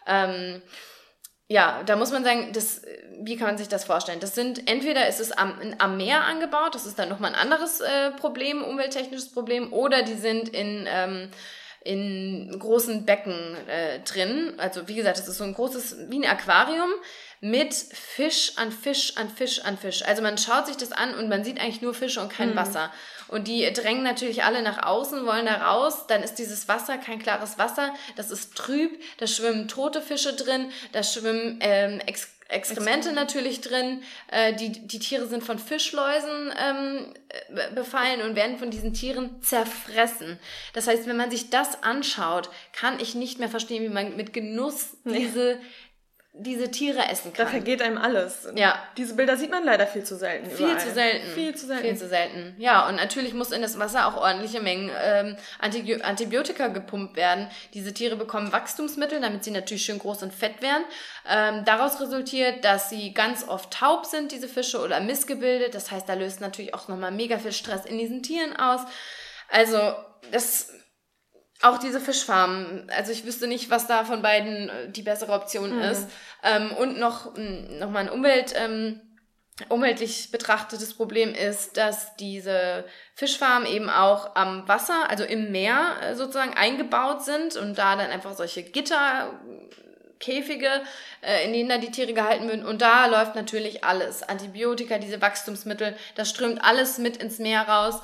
Ähm, 0.07 0.63
ja, 1.53 1.83
da 1.85 1.97
muss 1.97 2.13
man 2.13 2.25
sagen, 2.25 2.53
das, 2.55 2.83
wie 3.21 3.37
kann 3.37 3.47
man 3.47 3.59
sich 3.59 3.69
das 3.69 3.85
vorstellen? 3.85 4.21
Das 4.21 4.35
sind, 4.35 4.71
entweder 4.71 5.07
ist 5.07 5.21
es 5.21 5.33
am, 5.33 5.55
am 5.79 5.99
Meer 5.99 6.25
angebaut, 6.25 6.75
das 6.75 6.87
ist 6.87 6.99
dann 6.99 7.11
nochmal 7.11 7.35
ein 7.35 7.41
anderes 7.41 7.81
äh, 7.81 8.11
Problem, 8.13 8.65
umwelttechnisches 8.65 9.31
Problem, 9.33 9.73
oder 9.73 10.03
die 10.03 10.15
sind 10.15 10.49
in 10.49 10.87
ähm, 10.89 11.31
in 11.85 12.57
großen 12.59 13.05
Becken 13.05 13.57
äh, 13.67 14.01
drin. 14.01 14.55
Also 14.59 14.89
wie 14.89 14.95
gesagt, 14.95 15.19
es 15.19 15.29
ist 15.29 15.39
so 15.39 15.45
ein 15.45 15.55
großes, 15.55 15.97
wie 16.09 16.25
ein 16.25 16.31
Aquarium 16.31 16.91
mit 17.41 17.75
Fisch 17.75 18.53
an 18.57 18.71
Fisch 18.71 19.17
an 19.17 19.29
Fisch 19.29 19.65
an 19.65 19.77
Fisch. 19.77 20.05
Also 20.05 20.23
man 20.23 20.39
schaut 20.39 20.67
sich 20.67 20.77
das 20.77 20.93
an 20.93 21.15
und 21.15 21.29
man 21.29 21.43
sieht 21.43 21.61
eigentlich 21.61 21.83
nur 21.83 21.93
Fische 21.93 22.21
und 22.21 22.33
kein 22.33 22.51
mhm. 22.51 22.57
Wasser. 22.57 22.93
Und 23.27 23.49
die 23.49 23.71
drängen 23.73 24.05
natürlich 24.05 24.45
alle 24.45 24.63
nach 24.63 24.85
außen, 24.85 25.27
wollen 25.27 25.47
da 25.47 25.57
raus. 25.57 26.07
Dann 26.07 26.23
ist 26.23 26.35
dieses 26.35 26.69
Wasser 26.69 26.99
kein 26.99 27.19
klares 27.19 27.59
Wasser, 27.59 27.95
das 28.15 28.31
ist 28.31 28.55
trüb, 28.55 29.03
da 29.19 29.27
schwimmen 29.27 29.67
tote 29.69 30.01
Fische 30.01 30.35
drin, 30.35 30.71
da 30.93 31.03
schwimmen 31.03 31.59
ähm, 31.61 32.01
Ex 32.07 32.29
Exkremente 32.53 33.13
natürlich 33.13 33.61
drin. 33.61 34.03
Äh, 34.31 34.55
die, 34.55 34.87
die 34.87 34.99
Tiere 34.99 35.27
sind 35.27 35.43
von 35.43 35.59
Fischläusen 35.59 36.53
ähm, 36.59 37.15
befallen 37.75 38.23
und 38.23 38.37
werden 38.37 38.59
von 38.59 38.71
diesen 38.71 38.93
Tieren 38.93 39.41
zerfressen. 39.43 40.39
Das 40.75 40.87
heißt, 40.87 41.07
wenn 41.07 41.17
man 41.17 41.31
sich 41.31 41.51
das 41.51 41.83
anschaut, 41.83 42.51
kann 42.73 43.01
ich 43.01 43.15
nicht 43.15 43.39
mehr 43.39 43.49
verstehen, 43.49 43.83
wie 43.83 43.89
man 43.89 44.17
mit 44.17 44.33
Genuss 44.33 44.97
diese 45.05 45.59
diese 46.35 46.71
Tiere 46.71 47.09
essen 47.11 47.35
kann. 47.35 47.45
Da 47.45 47.51
vergeht 47.51 47.83
einem 47.83 47.99
alles. 47.99 48.49
Ja. 48.55 48.83
Diese 48.97 49.15
Bilder 49.15 49.37
sieht 49.37 49.51
man 49.51 49.65
leider 49.65 49.87
viel 49.87 50.03
zu 50.03 50.17
selten. 50.17 50.51
Viel 50.51 50.67
überall. 50.67 50.81
zu 50.81 50.91
selten. 50.91 51.27
Viel 51.29 51.55
zu 51.55 51.67
selten. 51.67 51.83
Viel 51.83 51.97
zu 51.97 52.09
selten. 52.09 52.55
Ja, 52.59 52.89
und 52.89 52.97
natürlich 52.97 53.35
muss 53.35 53.53
in 53.53 53.61
das 53.61 53.79
Wasser 53.79 54.07
auch 54.07 54.17
ordentliche 54.17 54.61
Mengen 54.61 54.91
ähm, 55.03 55.37
Antibiotika 55.61 56.69
gepumpt 56.69 57.17
werden. 57.17 57.49
Diese 57.75 57.93
Tiere 57.93 58.17
bekommen 58.17 58.51
Wachstumsmittel, 58.51 59.21
damit 59.21 59.45
sie 59.45 59.51
natürlich 59.51 59.85
schön 59.85 59.99
groß 59.99 60.23
und 60.23 60.33
fett 60.33 60.63
werden. 60.63 60.85
Ähm, 61.29 61.67
daraus 61.67 62.01
resultiert, 62.01 62.65
dass 62.65 62.89
sie 62.89 63.13
ganz 63.13 63.47
oft 63.47 63.71
taub 63.71 64.07
sind, 64.07 64.33
diese 64.33 64.49
Fische, 64.49 64.81
oder 64.81 65.01
missgebildet. 65.01 65.75
Das 65.75 65.91
heißt, 65.91 66.09
da 66.09 66.15
löst 66.15 66.41
natürlich 66.41 66.73
auch 66.73 66.89
nochmal 66.89 67.11
mega 67.11 67.39
viel 67.39 67.53
Stress 67.53 67.85
in 67.85 67.99
diesen 67.99 68.23
Tieren 68.23 68.57
aus. 68.57 68.81
Also, 69.51 69.95
das 70.31 70.73
auch 71.63 71.79
diese 71.79 72.01
Fischfarmen. 72.01 72.91
Also 72.95 73.13
ich 73.13 73.25
wüsste 73.25 73.47
nicht, 73.47 73.71
was 73.71 73.87
da 73.87 74.05
von 74.05 74.21
beiden 74.21 74.69
äh, 74.69 74.91
die 74.91 75.03
bessere 75.03 75.33
Option 75.33 75.77
mhm. 75.77 75.83
ist. 75.83 76.09
Ähm, 76.43 76.73
und 76.73 76.99
noch, 76.99 77.37
noch 77.37 77.91
mal 77.91 78.01
ein 78.01 78.11
Umwelt, 78.11 78.53
ähm, 78.57 79.01
umweltlich 79.69 80.31
betrachtetes 80.31 80.95
Problem 80.95 81.35
ist, 81.35 81.77
dass 81.77 82.17
diese 82.17 82.85
Fischfarmen 83.15 83.69
eben 83.69 83.91
auch 83.91 84.35
am 84.35 84.67
Wasser, 84.67 85.09
also 85.09 85.25
im 85.25 85.53
Meer 85.53 85.97
äh, 86.03 86.15
sozusagen 86.15 86.55
eingebaut 86.55 87.25
sind 87.25 87.57
und 87.57 87.79
da 87.79 87.97
dann 87.97 88.11
einfach 88.11 88.35
solche 88.35 88.63
Gitterkäfige, 88.63 90.69
äh, 91.21 91.45
in 91.45 91.53
denen 91.53 91.69
da 91.69 91.79
die 91.79 91.91
Tiere 91.91 92.13
gehalten 92.13 92.49
werden. 92.49 92.67
Und 92.67 92.83
da 92.83 93.07
läuft 93.07 93.37
natürlich 93.37 93.85
alles. 93.85 94.23
Antibiotika, 94.23 94.99
diese 94.99 95.21
Wachstumsmittel, 95.21 95.97
das 96.17 96.31
strömt 96.31 96.65
alles 96.65 96.99
mit 96.99 97.19
ins 97.19 97.39
Meer 97.39 97.69
raus 97.69 98.01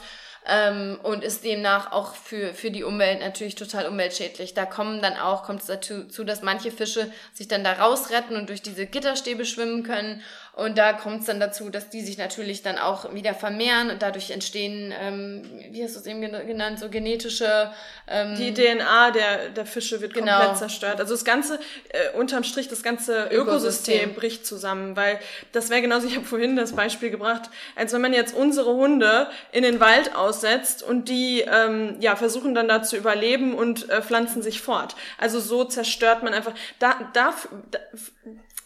ähm, 0.48 0.98
und 1.02 1.22
ist 1.22 1.44
demnach 1.44 1.92
auch 1.92 2.14
für, 2.14 2.54
für 2.54 2.70
die 2.70 2.82
Umwelt 2.82 3.20
natürlich 3.20 3.54
total 3.54 3.86
umweltschädlich. 3.86 4.54
Da 4.54 4.64
kommen 4.64 5.02
dann 5.02 5.16
auch, 5.16 5.42
kommt 5.44 5.60
es 5.60 5.66
dazu, 5.66 6.24
dass 6.24 6.42
manche 6.42 6.70
Fische 6.70 7.10
sich 7.32 7.48
dann 7.48 7.64
da 7.64 7.74
rausretten 7.74 8.36
und 8.36 8.48
durch 8.48 8.62
diese 8.62 8.86
Gitterstäbe 8.86 9.44
schwimmen 9.44 9.82
können 9.82 10.22
Und 10.58 10.76
da 10.76 10.92
kommt 10.92 11.20
es 11.20 11.26
dann 11.26 11.38
dazu, 11.38 11.70
dass 11.70 11.88
die 11.88 12.00
sich 12.00 12.18
natürlich 12.18 12.62
dann 12.62 12.78
auch 12.78 13.14
wieder 13.14 13.32
vermehren 13.32 13.90
und 13.90 14.02
dadurch 14.02 14.32
entstehen, 14.32 14.92
ähm, 15.00 15.48
wie 15.70 15.84
hast 15.84 15.94
du 15.94 16.00
es 16.00 16.06
eben 16.06 16.20
genannt, 16.20 16.80
so 16.80 16.88
genetische. 16.88 17.70
Ähm, 18.08 18.34
die 18.34 18.52
DNA 18.52 19.12
der, 19.12 19.50
der 19.50 19.66
Fische 19.66 20.00
wird 20.00 20.14
genau. 20.14 20.36
komplett 20.36 20.58
zerstört. 20.58 20.98
Also 20.98 21.14
das 21.14 21.24
ganze, 21.24 21.60
äh, 21.90 22.18
unterm 22.18 22.42
Strich, 22.42 22.66
das 22.66 22.82
ganze 22.82 23.26
Ökosystem, 23.26 23.38
Ökosystem 23.42 24.14
bricht 24.14 24.46
zusammen, 24.46 24.96
weil 24.96 25.20
das 25.52 25.70
wäre 25.70 25.80
genauso, 25.80 26.08
ich 26.08 26.16
habe 26.16 26.26
vorhin 26.26 26.56
das 26.56 26.72
Beispiel 26.72 27.10
gebracht, 27.10 27.50
als 27.76 27.92
wenn 27.92 28.00
man 28.00 28.12
jetzt 28.12 28.34
unsere 28.34 28.74
Hunde 28.74 29.28
in 29.52 29.62
den 29.62 29.78
Wald 29.78 30.16
aussetzt 30.16 30.82
und 30.82 31.08
die 31.08 31.42
ähm, 31.42 31.98
ja 32.00 32.16
versuchen 32.16 32.56
dann 32.56 32.66
da 32.66 32.82
zu 32.82 32.96
überleben 32.96 33.54
und 33.54 33.88
äh, 33.90 34.02
pflanzen 34.02 34.42
sich 34.42 34.60
fort. 34.60 34.96
Also 35.18 35.38
so 35.38 35.62
zerstört 35.62 36.24
man 36.24 36.34
einfach. 36.34 36.54
Da, 36.80 36.96
da, 37.14 37.32
da 37.70 37.78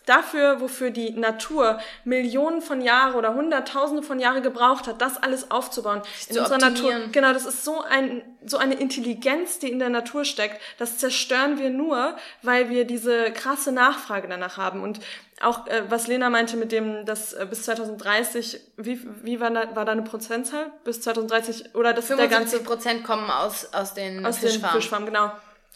dafür, 0.07 0.61
wofür 0.61 0.91
die 0.91 1.11
Natur 1.13 1.79
Millionen 2.05 2.61
von 2.61 2.81
Jahren 2.81 3.15
oder 3.15 3.35
Hunderttausende 3.35 4.03
von 4.03 4.19
Jahren 4.19 4.43
gebraucht 4.43 4.87
hat, 4.87 5.01
das 5.01 5.23
alles 5.23 5.51
aufzubauen. 5.51 6.03
In 6.29 6.39
unserer 6.39 6.59
Natur. 6.59 6.93
Genau, 7.13 7.33
das 7.33 7.47
ist 7.47 7.65
so 7.65 7.83
ein, 7.83 8.23
so 8.45 8.57
eine 8.59 8.75
Intelligenz, 8.75 9.59
die 9.59 9.71
in 9.71 9.79
der 9.79 9.91
Natur 9.91 10.25
steckt. 10.25 10.61
Das 10.79 10.99
zerstören 10.99 11.59
wir 11.59 11.71
nur, 11.71 12.17
weil 12.43 12.69
wir 12.69 12.85
diese 12.85 13.31
krasse 13.33 13.73
Nachfrage 13.73 14.29
danach 14.29 14.57
haben. 14.57 14.83
Und 14.83 15.01
auch, 15.41 15.67
äh, 15.67 15.83
was 15.89 16.07
Lena 16.07 16.31
meinte 16.31 16.57
mit 16.57 16.73
dem, 16.73 17.05
dass 17.05 17.33
äh, 17.33 17.47
bis 17.49 17.65
2030, 17.65 18.61
wie, 18.77 19.01
wie 19.23 19.41
war 19.41 19.51
da, 19.51 19.75
war 19.75 19.85
da 19.85 19.93
eine 19.93 20.03
Prozentzahl? 20.03 20.71
Bis 20.85 21.01
2030, 21.01 21.75
oder 21.75 21.93
das 21.93 22.07
der 22.09 22.29
ganze 22.29 22.61
Prozent 22.61 23.05
kommen 23.05 23.29
aus, 23.31 23.73
aus 23.73 23.95
den 23.95 24.25
aus 24.25 24.39
Fischfarmen. 24.39 24.75
Den 24.75 24.81
Fischfarmen, 24.81 25.07
genau. 25.07 25.33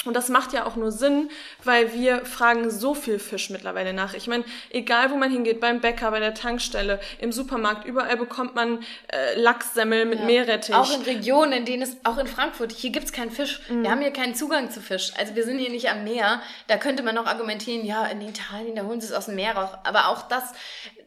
Und 0.06 0.14
das 0.14 0.28
macht 0.28 0.52
ja 0.52 0.64
auch 0.66 0.76
nur 0.76 0.92
Sinn, 0.92 1.30
weil 1.64 1.92
wir 1.92 2.24
fragen 2.24 2.70
so 2.70 2.94
viel 2.94 3.18
Fisch 3.18 3.50
mittlerweile 3.50 3.92
nach. 3.92 4.14
Ich 4.14 4.26
meine, 4.26 4.44
egal 4.70 5.10
wo 5.10 5.16
man 5.16 5.30
hingeht, 5.30 5.60
beim 5.60 5.80
Bäcker, 5.80 6.10
bei 6.10 6.20
der 6.20 6.34
Tankstelle, 6.34 7.00
im 7.18 7.32
Supermarkt, 7.32 7.84
überall 7.86 8.16
bekommt 8.16 8.54
man 8.54 8.84
äh, 9.08 9.38
Lachssemmel 9.38 10.04
mit 10.04 10.20
ja. 10.20 10.26
Meerrettich. 10.26 10.74
Auch 10.74 10.92
in 10.92 11.02
Regionen, 11.02 11.52
in 11.52 11.64
denen 11.64 11.82
es, 11.82 11.96
auch 12.04 12.18
in 12.18 12.26
Frankfurt, 12.26 12.72
hier 12.72 12.90
gibt's 12.90 13.12
keinen 13.12 13.30
Fisch. 13.30 13.60
Mhm. 13.68 13.82
Wir 13.82 13.90
haben 13.90 14.00
hier 14.00 14.12
keinen 14.12 14.34
Zugang 14.34 14.70
zu 14.70 14.80
Fisch. 14.80 15.12
Also 15.16 15.34
wir 15.34 15.44
sind 15.44 15.58
hier 15.58 15.70
nicht 15.70 15.88
am 15.90 16.04
Meer. 16.04 16.40
Da 16.68 16.76
könnte 16.76 17.02
man 17.02 17.14
noch 17.14 17.26
argumentieren, 17.26 17.84
ja, 17.84 18.06
in 18.06 18.20
Italien, 18.20 18.76
da 18.76 18.84
holen 18.84 19.00
sie 19.00 19.08
es 19.08 19.12
aus 19.12 19.26
dem 19.26 19.34
Meer 19.36 19.56
raus. 19.56 19.70
Aber 19.84 20.08
auch 20.08 20.22
das, 20.22 20.52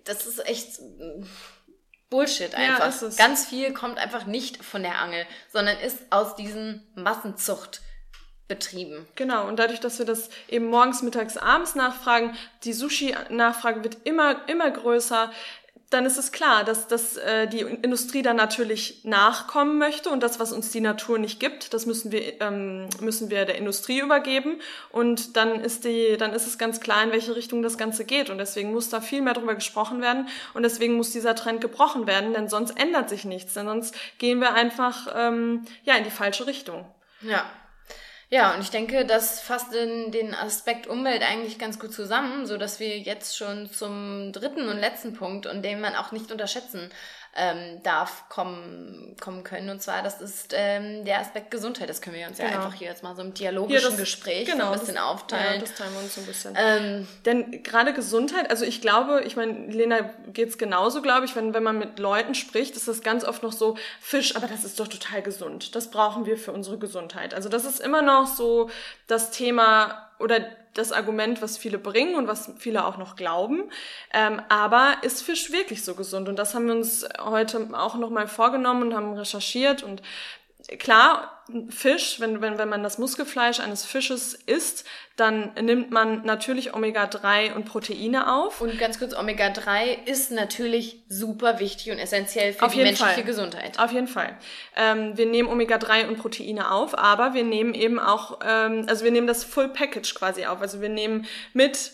das 0.04 0.26
ist 0.26 0.46
echt... 0.48 0.80
Bullshit 2.10 2.56
einfach. 2.56 3.02
Ja, 3.02 3.10
Ganz 3.18 3.46
viel 3.46 3.72
kommt 3.72 4.00
einfach 4.00 4.26
nicht 4.26 4.66
von 4.66 4.82
der 4.82 5.00
Angel, 5.00 5.28
sondern 5.54 5.78
ist 5.78 6.00
aus 6.10 6.36
diesen 6.36 6.88
Massenzucht 6.96 7.82
betrieben. 8.50 9.08
Genau, 9.16 9.48
und 9.48 9.58
dadurch, 9.58 9.80
dass 9.80 10.00
wir 10.00 10.06
das 10.06 10.30
eben 10.50 10.66
morgens, 10.66 11.02
mittags, 11.02 11.38
abends 11.38 11.76
nachfragen, 11.76 12.36
die 12.66 12.74
Sushi-Nachfrage 12.74 13.84
wird 13.86 14.00
immer, 14.04 14.48
immer 14.50 14.70
größer, 14.70 15.32
dann 15.90 16.06
ist 16.06 16.18
es 16.18 16.32
klar, 16.32 16.64
dass, 16.64 16.88
dass 16.88 17.18
äh, 17.18 17.48
die 17.48 17.62
Industrie 17.62 18.22
dann 18.22 18.36
natürlich 18.36 19.04
nachkommen 19.06 19.80
möchte 19.80 20.10
und 20.10 20.22
das, 20.22 20.40
was 20.40 20.52
uns 20.52 20.70
die 20.70 20.82
Natur 20.82 21.18
nicht 21.18 21.40
gibt, 21.40 21.74
das 21.74 21.88
müssen 21.88 22.12
wir, 22.12 22.40
ähm, 22.42 22.88
müssen 23.00 23.32
wir 23.32 23.46
der 23.46 23.58
Industrie 23.58 24.00
übergeben 24.00 24.60
und 24.92 25.36
dann 25.36 25.60
ist, 25.62 25.86
die, 25.86 26.16
dann 26.18 26.34
ist 26.34 26.46
es 26.46 26.60
ganz 26.60 26.80
klar, 26.80 27.04
in 27.04 27.12
welche 27.12 27.36
Richtung 27.36 27.64
das 27.64 27.80
Ganze 27.80 28.06
geht 28.06 28.30
und 28.30 28.38
deswegen 28.38 28.72
muss 28.72 28.90
da 28.90 29.02
viel 29.02 29.24
mehr 29.24 29.34
drüber 29.34 29.56
gesprochen 29.56 30.00
werden 30.00 30.28
und 30.54 30.62
deswegen 30.62 30.94
muss 30.94 31.12
dieser 31.12 31.34
Trend 31.34 31.60
gebrochen 31.60 32.06
werden, 32.06 32.34
denn 32.34 32.50
sonst 32.50 32.80
ändert 32.80 33.10
sich 33.10 33.26
nichts, 33.26 33.56
denn 33.56 33.66
sonst 33.66 33.96
gehen 34.20 34.42
wir 34.42 34.54
einfach 34.54 35.08
ähm, 35.16 35.66
ja, 35.86 35.96
in 35.96 36.04
die 36.04 36.12
falsche 36.12 36.46
Richtung. 36.46 36.86
Ja, 37.22 37.50
ja, 38.30 38.54
und 38.54 38.62
ich 38.62 38.70
denke, 38.70 39.06
das 39.06 39.42
fasst 39.42 39.74
in 39.74 40.12
den 40.12 40.36
Aspekt 40.36 40.86
Umwelt 40.88 41.24
eigentlich 41.24 41.58
ganz 41.58 41.80
gut 41.80 41.94
zusammen, 41.94 42.46
so 42.46 42.58
dass 42.58 42.80
wir 42.80 43.00
jetzt 43.00 43.36
schon 43.38 43.72
zum 43.72 44.32
dritten 44.32 44.70
und 44.70 44.78
letzten 44.78 45.14
Punkt 45.14 45.48
und 45.48 45.64
den 45.64 45.82
man 45.82 45.96
auch 45.96 46.12
nicht 46.12 46.32
unterschätzen 46.32 46.92
ähm, 47.40 47.82
darf 47.84 48.28
kommen, 48.28 49.16
kommen 49.22 49.44
können. 49.44 49.70
Und 49.70 49.82
zwar, 49.82 50.04
das 50.04 50.20
ist 50.20 50.54
ähm, 50.54 51.06
der 51.06 51.20
Aspekt 51.20 51.52
Gesundheit. 51.52 51.90
Das 51.90 52.02
können 52.02 52.18
wir 52.18 52.28
uns 52.28 52.38
genau. 52.38 52.50
ja 52.50 52.56
einfach 52.58 52.74
hier 52.74 52.90
jetzt 52.90 53.02
mal 53.02 53.16
so 53.16 53.22
im 53.22 53.34
dialogischen 53.34 53.92
das, 53.92 53.98
Gespräch 53.98 54.46
genau, 54.46 54.66
so 54.66 54.72
ein 54.74 54.80
bisschen 54.80 54.96
das, 54.96 55.04
aufteilen. 55.04 55.54
Ja, 55.56 55.60
das 55.62 55.74
teilen 55.74 55.94
wir 55.94 56.02
uns 56.02 56.16
so 56.16 56.22
ein 56.22 56.28
bisschen. 56.28 56.54
Ähm, 56.58 57.08
Denn 57.26 57.64
gerade 57.64 57.94
Gesundheit, 57.94 58.50
also 58.52 58.66
ich 58.66 58.82
glaube, 58.82 59.24
ich 59.26 59.38
meine, 59.38 59.68
Lena 59.68 60.10
geht's 60.34 60.58
genauso, 60.58 61.02
glaube 61.02 61.26
ich, 61.26 61.36
wenn, 61.36 61.54
wenn 61.54 61.64
man 61.64 61.80
mit 61.80 61.98
Leuten 61.98 62.36
spricht, 62.36 62.76
ist 62.76 62.88
das 62.88 63.02
ganz 63.02 63.24
oft 63.24 63.42
noch 63.42 63.54
so, 63.54 63.78
Fisch, 64.02 64.36
aber 64.36 64.48
das 64.48 64.66
ist 64.66 64.80
doch 64.80 64.88
total 64.88 65.22
gesund. 65.22 65.76
Das 65.76 65.90
brauchen 65.92 66.26
wir 66.26 66.38
für 66.38 66.52
unsere 66.52 66.78
Gesundheit. 66.78 67.34
Also 67.34 67.48
das 67.48 67.64
ist 67.64 67.80
immer 67.80 68.02
noch 68.02 68.28
so 68.28 68.70
das 69.08 69.32
Thema 69.32 70.10
oder 70.20 70.42
das 70.74 70.92
Argument, 70.92 71.42
was 71.42 71.58
viele 71.58 71.78
bringen 71.78 72.16
und 72.16 72.28
was 72.28 72.52
viele 72.58 72.86
auch 72.86 72.98
noch 72.98 73.16
glauben. 73.16 73.64
Ähm, 74.14 74.42
aber 74.50 74.98
ist 75.02 75.22
Fisch 75.22 75.52
wirklich 75.52 75.84
so 75.84 75.96
gesund? 75.96 76.30
Und 76.30 76.38
das 76.38 76.54
haben 76.54 76.68
wir 76.68 76.76
uns 76.76 77.08
heute 77.20 77.70
auch 77.74 77.96
nochmal 77.96 78.28
vorgenommen 78.28 78.84
und 78.84 78.94
haben 78.94 79.14
recherchiert 79.14 79.84
und 79.84 80.02
klar, 80.78 81.40
Fisch, 81.70 82.20
wenn, 82.20 82.42
wenn, 82.42 82.60
wenn 82.60 82.70
man 82.70 82.84
das 82.84 83.00
Muskelfleisch 83.00 83.60
eines 83.60 83.84
Fisches 83.84 84.36
isst, 84.36 84.86
dann 85.16 85.52
nimmt 85.56 85.90
man 85.90 86.24
natürlich 86.24 86.76
Omega-3 86.76 87.54
und 87.54 87.66
Proteine 87.66 88.32
auf. 88.32 88.62
Und 88.62 88.78
ganz 88.78 89.00
kurz, 89.00 89.16
Omega-3 89.16 90.06
ist 90.06 90.32
natürlich 90.32 91.04
super 91.10 91.60
wichtig 91.60 91.92
und 91.92 91.98
essentiell 91.98 92.54
für 92.54 92.66
auf 92.66 92.74
die 92.74 92.84
menschliche 92.84 93.14
Fall. 93.14 93.24
Gesundheit. 93.24 93.80
Auf 93.80 93.92
jeden 93.92 94.08
Fall. 94.08 94.38
Ähm, 94.76 95.18
wir 95.18 95.26
nehmen 95.26 95.50
Omega-3 95.50 96.08
und 96.08 96.20
Proteine 96.20 96.72
auf, 96.72 96.96
aber 96.96 97.34
wir 97.34 97.44
nehmen 97.44 97.74
eben 97.74 97.98
auch, 98.00 98.40
ähm, 98.46 98.86
also 98.88 99.04
wir 99.04 99.12
nehmen 99.12 99.28
das 99.28 99.44
Full 99.44 99.70
Package 99.70 100.14
quasi 100.14 100.46
auf. 100.46 100.62
Also 100.62 100.82
wir 100.82 100.90
nehmen 100.90 101.26
mit, 101.54 101.94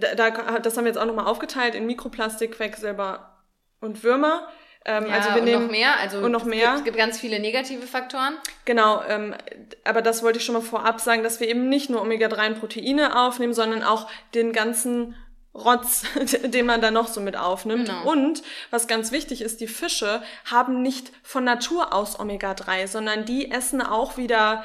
da, 0.00 0.14
da, 0.16 0.58
das 0.58 0.76
haben 0.76 0.84
wir 0.84 0.90
jetzt 0.90 0.98
auch 0.98 1.06
nochmal 1.06 1.26
aufgeteilt 1.26 1.76
in 1.76 1.86
Mikroplastik, 1.86 2.56
Quecksilber 2.56 3.44
und 3.80 4.02
Würmer. 4.02 4.48
Ähm, 4.88 5.08
ja, 5.08 5.14
also 5.14 5.30
wir 5.30 5.38
und 5.38 5.44
nehmen, 5.44 5.62
noch 5.64 5.70
mehr, 5.70 5.98
also 5.98 6.18
und 6.18 6.30
noch 6.30 6.44
mehr. 6.44 6.58
Es 6.58 6.64
gibt, 6.64 6.78
es 6.78 6.84
gibt 6.84 6.96
ganz 6.96 7.18
viele 7.18 7.40
negative 7.40 7.86
Faktoren. 7.86 8.34
Genau, 8.64 9.02
ähm, 9.08 9.34
aber 9.82 10.00
das 10.00 10.22
wollte 10.22 10.38
ich 10.38 10.44
schon 10.44 10.54
mal 10.54 10.62
vorab 10.62 11.00
sagen, 11.00 11.24
dass 11.24 11.40
wir 11.40 11.48
eben 11.48 11.68
nicht 11.68 11.90
nur 11.90 12.00
Omega-3 12.02 12.46
und 12.46 12.60
Proteine 12.60 13.18
aufnehmen, 13.18 13.52
sondern 13.52 13.82
auch 13.82 14.08
den 14.34 14.52
ganzen 14.52 15.16
Rotz, 15.56 16.04
den 16.44 16.66
man 16.66 16.80
da 16.80 16.92
noch 16.92 17.08
so 17.08 17.20
mit 17.20 17.36
aufnimmt. 17.36 17.88
Genau. 17.88 18.08
Und 18.08 18.44
was 18.70 18.86
ganz 18.86 19.10
wichtig 19.10 19.40
ist, 19.40 19.60
die 19.60 19.66
Fische 19.66 20.22
haben 20.44 20.82
nicht 20.82 21.10
von 21.24 21.42
Natur 21.42 21.92
aus 21.92 22.20
Omega-3, 22.20 22.86
sondern 22.86 23.24
die 23.24 23.50
essen 23.50 23.82
auch 23.82 24.16
wieder. 24.16 24.64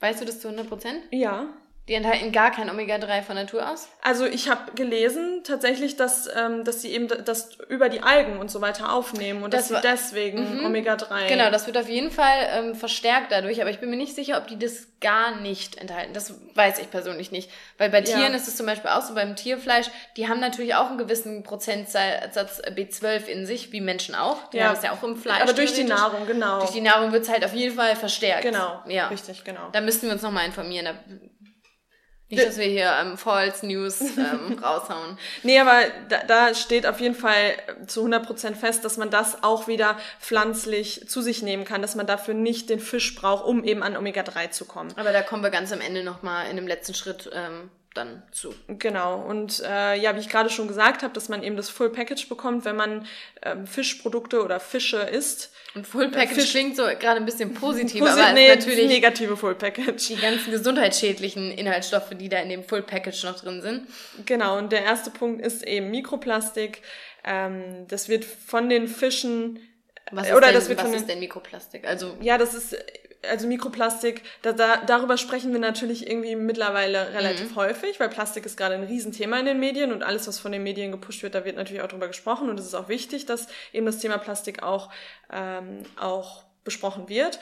Weißt 0.00 0.22
du 0.22 0.24
das 0.24 0.40
zu 0.40 0.48
100 0.48 0.66
Prozent? 0.66 1.02
Ja. 1.10 1.48
Die 1.86 1.92
enthalten 1.92 2.32
gar 2.32 2.50
kein 2.50 2.70
Omega-3 2.70 3.22
von 3.22 3.36
Natur 3.36 3.68
aus? 3.68 3.88
Also 4.00 4.24
ich 4.24 4.48
habe 4.48 4.72
gelesen 4.72 5.42
tatsächlich, 5.44 5.96
dass, 5.96 6.26
ähm, 6.34 6.64
dass 6.64 6.80
sie 6.80 6.90
eben 6.92 7.08
das 7.08 7.58
über 7.68 7.90
die 7.90 8.02
Algen 8.02 8.38
und 8.38 8.50
so 8.50 8.62
weiter 8.62 8.90
aufnehmen 8.90 9.42
und 9.42 9.52
das 9.52 9.68
dass 9.68 9.82
sie 9.82 9.86
deswegen 9.86 10.60
mhm. 10.60 10.64
Omega-3... 10.64 11.28
Genau, 11.28 11.50
das 11.50 11.66
wird 11.66 11.76
auf 11.76 11.90
jeden 11.90 12.10
Fall 12.10 12.48
ähm, 12.52 12.74
verstärkt 12.74 13.32
dadurch, 13.32 13.60
aber 13.60 13.68
ich 13.68 13.80
bin 13.80 13.90
mir 13.90 13.98
nicht 13.98 14.14
sicher, 14.14 14.38
ob 14.38 14.46
die 14.46 14.58
das 14.58 14.86
gar 15.02 15.36
nicht 15.36 15.76
enthalten. 15.76 16.14
Das 16.14 16.32
weiß 16.54 16.78
ich 16.78 16.90
persönlich 16.90 17.30
nicht. 17.30 17.50
Weil 17.76 17.90
bei 17.90 18.00
Tieren 18.00 18.32
ja. 18.32 18.36
ist 18.36 18.48
es 18.48 18.56
zum 18.56 18.64
Beispiel 18.64 18.88
auch 18.88 19.02
so, 19.02 19.14
beim 19.14 19.36
Tierfleisch, 19.36 19.88
die 20.16 20.26
haben 20.26 20.40
natürlich 20.40 20.74
auch 20.74 20.88
einen 20.88 20.96
gewissen 20.96 21.42
Prozentsatz 21.42 22.62
B12 22.62 23.26
in 23.26 23.44
sich, 23.44 23.72
wie 23.72 23.82
Menschen 23.82 24.14
auch. 24.14 24.48
Die 24.50 24.56
ja. 24.56 24.68
haben 24.68 24.76
es 24.76 24.82
ja 24.82 24.92
auch 24.92 25.02
im 25.02 25.16
Fleisch. 25.16 25.42
Aber 25.42 25.52
durch 25.52 25.74
die 25.74 25.84
Nahrung, 25.84 26.26
genau. 26.26 26.60
Durch 26.60 26.70
die 26.70 26.80
Nahrung 26.80 27.12
wird 27.12 27.24
es 27.24 27.28
halt 27.28 27.44
auf 27.44 27.52
jeden 27.52 27.74
Fall 27.74 27.94
verstärkt. 27.94 28.42
Genau, 28.42 28.80
ja. 28.88 29.08
richtig, 29.08 29.44
genau. 29.44 29.68
Da 29.72 29.82
müssten 29.82 30.06
wir 30.06 30.14
uns 30.14 30.22
nochmal 30.22 30.46
informieren. 30.46 30.86
Da 30.86 30.94
nicht, 32.34 32.46
dass 32.46 32.58
wir 32.58 32.66
hier 32.66 32.92
ähm, 33.00 33.16
False 33.16 33.66
News 33.66 34.00
ähm, 34.00 34.58
raushauen. 34.62 35.18
Nee, 35.42 35.58
aber 35.58 35.80
da, 36.08 36.18
da 36.26 36.54
steht 36.54 36.86
auf 36.86 37.00
jeden 37.00 37.14
Fall 37.14 37.54
zu 37.86 38.04
100% 38.06 38.54
fest, 38.54 38.84
dass 38.84 38.96
man 38.96 39.10
das 39.10 39.42
auch 39.42 39.68
wieder 39.68 39.96
pflanzlich 40.20 41.08
zu 41.08 41.22
sich 41.22 41.42
nehmen 41.42 41.64
kann, 41.64 41.82
dass 41.82 41.94
man 41.94 42.06
dafür 42.06 42.34
nicht 42.34 42.70
den 42.70 42.80
Fisch 42.80 43.14
braucht, 43.14 43.44
um 43.44 43.64
eben 43.64 43.82
an 43.82 43.96
Omega-3 43.96 44.50
zu 44.50 44.64
kommen. 44.64 44.92
Aber 44.96 45.12
da 45.12 45.22
kommen 45.22 45.42
wir 45.42 45.50
ganz 45.50 45.72
am 45.72 45.80
Ende 45.80 46.02
nochmal 46.02 46.48
in 46.50 46.56
dem 46.56 46.66
letzten 46.66 46.94
Schritt 46.94 47.30
ähm, 47.32 47.70
dann 47.94 48.22
zu. 48.32 48.54
Genau. 48.66 49.20
Und 49.20 49.62
äh, 49.64 49.96
ja, 49.96 50.14
wie 50.16 50.20
ich 50.20 50.28
gerade 50.28 50.50
schon 50.50 50.68
gesagt 50.68 51.02
habe, 51.02 51.14
dass 51.14 51.28
man 51.28 51.42
eben 51.42 51.56
das 51.56 51.70
Full 51.70 51.90
Package 51.90 52.28
bekommt, 52.28 52.64
wenn 52.64 52.76
man 52.76 53.06
ähm, 53.42 53.66
Fischprodukte 53.66 54.42
oder 54.42 54.60
Fische 54.60 54.98
isst. 54.98 55.52
Und 55.74 55.86
Full 55.86 56.10
Package 56.10 56.34
Fisch 56.34 56.50
klingt 56.50 56.76
so 56.76 56.82
gerade 56.82 57.16
ein 57.16 57.24
bisschen 57.24 57.54
positiver, 57.54 58.06
Posit 58.06 58.22
aber 58.22 58.32
nee, 58.32 58.48
natürlich 58.48 58.88
negative 58.88 59.36
Full 59.36 59.54
Package. 59.54 60.08
Die 60.08 60.16
ganzen 60.16 60.50
gesundheitsschädlichen 60.50 61.52
Inhaltsstoffe, 61.52 62.10
die 62.10 62.28
da 62.28 62.38
in 62.38 62.48
dem 62.48 62.64
Full 62.64 62.82
Package 62.82 63.24
noch 63.24 63.38
drin 63.38 63.62
sind. 63.62 63.86
Genau. 64.26 64.58
Und 64.58 64.72
der 64.72 64.82
erste 64.82 65.10
Punkt 65.10 65.44
ist 65.44 65.66
eben 65.66 65.90
Mikroplastik. 65.90 66.82
Ähm, 67.24 67.86
das 67.88 68.08
wird 68.08 68.24
von 68.24 68.68
den 68.68 68.88
Fischen 68.88 69.60
was 70.10 70.26
ist, 70.28 70.34
oder 70.34 70.48
denn, 70.48 70.54
das 70.54 70.68
wird 70.68 70.84
was 70.84 70.92
ist 70.92 71.08
denn 71.08 71.18
Mikroplastik? 71.18 71.86
Also 71.86 72.16
ja, 72.20 72.36
das 72.36 72.54
ist 72.54 72.76
also 73.30 73.46
Mikroplastik, 73.46 74.22
da, 74.42 74.52
da, 74.52 74.78
darüber 74.78 75.16
sprechen 75.16 75.52
wir 75.52 75.60
natürlich 75.60 76.08
irgendwie 76.08 76.36
mittlerweile 76.36 77.12
relativ 77.12 77.50
mhm. 77.50 77.56
häufig, 77.56 78.00
weil 78.00 78.08
Plastik 78.08 78.46
ist 78.46 78.56
gerade 78.56 78.74
ein 78.74 78.84
Riesenthema 78.84 79.38
in 79.38 79.46
den 79.46 79.60
Medien 79.60 79.92
und 79.92 80.02
alles, 80.02 80.26
was 80.28 80.38
von 80.38 80.52
den 80.52 80.62
Medien 80.62 80.92
gepusht 80.92 81.22
wird, 81.22 81.34
da 81.34 81.44
wird 81.44 81.56
natürlich 81.56 81.82
auch 81.82 81.88
drüber 81.88 82.08
gesprochen 82.08 82.48
und 82.48 82.58
es 82.58 82.66
ist 82.66 82.74
auch 82.74 82.88
wichtig, 82.88 83.26
dass 83.26 83.46
eben 83.72 83.86
das 83.86 83.98
Thema 83.98 84.18
Plastik 84.18 84.62
auch, 84.62 84.90
ähm, 85.32 85.82
auch 85.96 86.44
besprochen 86.64 87.08
wird. 87.08 87.38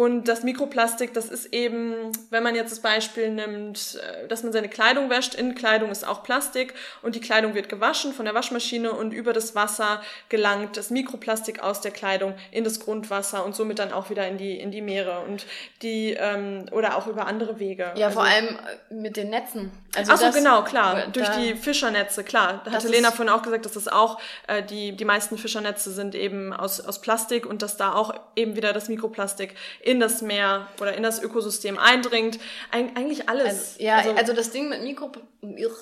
Und 0.00 0.28
das 0.28 0.44
Mikroplastik, 0.44 1.12
das 1.12 1.26
ist 1.26 1.52
eben, 1.52 2.10
wenn 2.30 2.42
man 2.42 2.54
jetzt 2.54 2.72
das 2.72 2.80
Beispiel 2.80 3.28
nimmt, 3.28 4.00
äh, 4.02 4.26
dass 4.28 4.42
man 4.42 4.50
seine 4.50 4.70
Kleidung 4.70 5.10
wäscht, 5.10 5.34
in 5.34 5.54
Kleidung 5.54 5.90
ist 5.90 6.08
auch 6.08 6.22
Plastik 6.22 6.72
und 7.02 7.16
die 7.16 7.20
Kleidung 7.20 7.52
wird 7.52 7.68
gewaschen 7.68 8.14
von 8.14 8.24
der 8.24 8.32
Waschmaschine 8.32 8.92
und 8.92 9.12
über 9.12 9.34
das 9.34 9.54
Wasser 9.54 10.00
gelangt 10.30 10.78
das 10.78 10.88
Mikroplastik 10.88 11.62
aus 11.62 11.82
der 11.82 11.90
Kleidung 11.90 12.32
in 12.50 12.64
das 12.64 12.80
Grundwasser 12.80 13.44
und 13.44 13.54
somit 13.54 13.78
dann 13.78 13.92
auch 13.92 14.08
wieder 14.08 14.26
in 14.26 14.38
die, 14.38 14.58
in 14.58 14.70
die 14.70 14.80
Meere 14.80 15.20
und 15.20 15.44
die, 15.82 16.16
ähm, 16.18 16.64
oder 16.72 16.96
auch 16.96 17.06
über 17.06 17.26
andere 17.26 17.58
Wege. 17.58 17.92
Ja, 17.94 18.06
also, 18.06 18.20
vor 18.20 18.26
allem 18.26 18.56
äh, 18.88 18.94
mit 18.94 19.18
den 19.18 19.28
Netzen. 19.28 19.70
Also 19.94 20.12
Ach 20.14 20.18
so, 20.18 20.30
genau, 20.30 20.64
klar. 20.64 21.08
Durch 21.08 21.28
die 21.30 21.54
Fischernetze, 21.54 22.24
klar. 22.24 22.62
Da 22.64 22.70
hatte 22.70 22.88
Lena 22.88 23.10
vorhin 23.10 23.28
auch 23.28 23.42
gesagt, 23.42 23.66
dass 23.66 23.72
das 23.72 23.86
auch, 23.86 24.18
äh, 24.46 24.62
die, 24.62 24.92
die 24.92 25.04
meisten 25.04 25.36
Fischernetze 25.36 25.90
sind 25.90 26.14
eben 26.14 26.54
aus, 26.54 26.80
aus 26.80 27.02
Plastik 27.02 27.44
und 27.44 27.60
dass 27.60 27.76
da 27.76 27.92
auch 27.92 28.14
eben 28.34 28.56
wieder 28.56 28.72
das 28.72 28.88
Mikroplastik 28.88 29.56
in 29.90 29.98
das 29.98 30.22
Meer 30.22 30.68
oder 30.80 30.94
in 30.94 31.02
das 31.02 31.20
Ökosystem 31.20 31.78
eindringt. 31.78 32.38
Eig 32.70 32.96
eigentlich 32.96 33.28
alles. 33.28 33.74
Also, 33.74 33.82
ja, 33.82 33.96
also, 33.96 34.12
also, 34.12 34.32
das 34.32 34.50
Ding 34.52 34.68
mit 34.68 34.82
Mikro, 34.82 35.10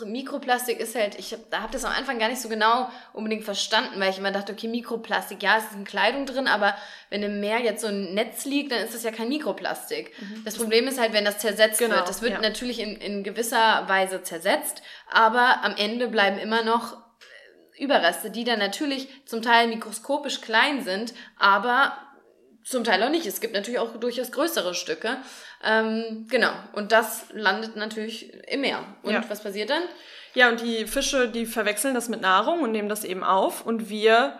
Mikroplastik 0.07 0.81
ist 0.81 0.95
halt, 0.95 1.19
ich 1.19 1.33
hab, 1.35 1.51
da 1.51 1.61
habe 1.61 1.73
das 1.73 1.85
am 1.85 1.93
Anfang 1.93 2.19
gar 2.19 2.29
nicht 2.29 2.41
so 2.41 2.49
genau 2.49 2.89
unbedingt 3.13 3.45
verstanden, 3.45 4.01
weil 4.01 4.11
ich 4.11 4.19
immer 4.19 4.33
dachte, 4.33 4.53
okay, 4.53 4.67
Mikroplastik, 4.67 5.43
ja, 5.43 5.59
es 5.59 5.65
ist 5.65 5.75
in 5.75 5.85
Kleidung 5.85 6.25
drin, 6.25 6.47
aber 6.47 6.75
wenn 7.11 7.23
im 7.23 7.41
Meer 7.41 7.59
jetzt 7.59 7.83
so 7.83 7.89
ein 7.89 8.15
Netz 8.15 8.47
liegt, 8.47 8.73
dann 8.73 8.83
ist 8.83 8.95
das 8.95 9.03
ja 9.03 9.11
kein 9.11 9.29
Mikroplastik. 9.29 10.13
Mhm. 10.21 10.45
Das 10.45 10.57
Problem 10.57 10.89
ist 10.89 10.99
halt, 10.99 11.13
wenn 11.13 11.27
das 11.27 11.39
zersetzt 11.39 11.81
genau, 11.81 11.97
wird. 11.97 12.09
Das 12.09 12.23
wird 12.23 12.33
ja. 12.33 12.41
natürlich 12.41 12.81
in, 12.81 12.97
in 12.97 13.25
gewisser 13.25 13.87
Weise 13.89 14.23
zersetzt, 14.23 14.83
aber 15.11 15.63
am 15.63 15.77
Ende 15.77 16.09
bleiben 16.09 16.39
immer 16.39 16.63
noch 16.63 16.97
Überreste, 17.79 18.31
die 18.31 18.45
dann 18.45 18.59
natürlich 18.59 19.09
zum 19.25 19.43
Teil 19.43 19.69
mikroskopisch 19.69 20.41
klein 20.41 20.83
sind, 20.83 21.15
aber 21.39 21.97
zum 22.69 22.85
Teil 22.85 23.03
auch 23.03 23.11
nicht. 23.11 23.27
Es 23.27 23.41
gibt 23.41 23.55
natürlich 23.55 23.81
auch 23.81 23.97
durchaus 23.97 24.31
größere 24.31 24.75
Stücke. 24.75 25.17
Ähm, 25.65 26.27
genau. 26.31 26.53
Und 26.73 26.93
das 26.93 27.27
landet 27.33 27.77
natürlich 27.77 28.33
im 28.49 28.61
Meer. 28.61 28.85
Und 29.03 29.13
ja. 29.13 29.25
was 29.29 29.43
passiert 29.43 29.71
dann? 29.71 29.83
Ja, 30.35 30.49
und 30.51 30.61
die 30.61 30.87
Fische, 30.87 31.29
die 31.29 31.47
verwechseln 31.47 31.95
das 31.95 32.09
mit 32.09 32.21
Nahrung 32.21 32.61
und 32.61 32.73
nehmen 32.73 32.89
das 32.89 33.05
eben 33.05 33.25
auf. 33.25 33.65
Und 33.65 33.89
wir 33.89 34.39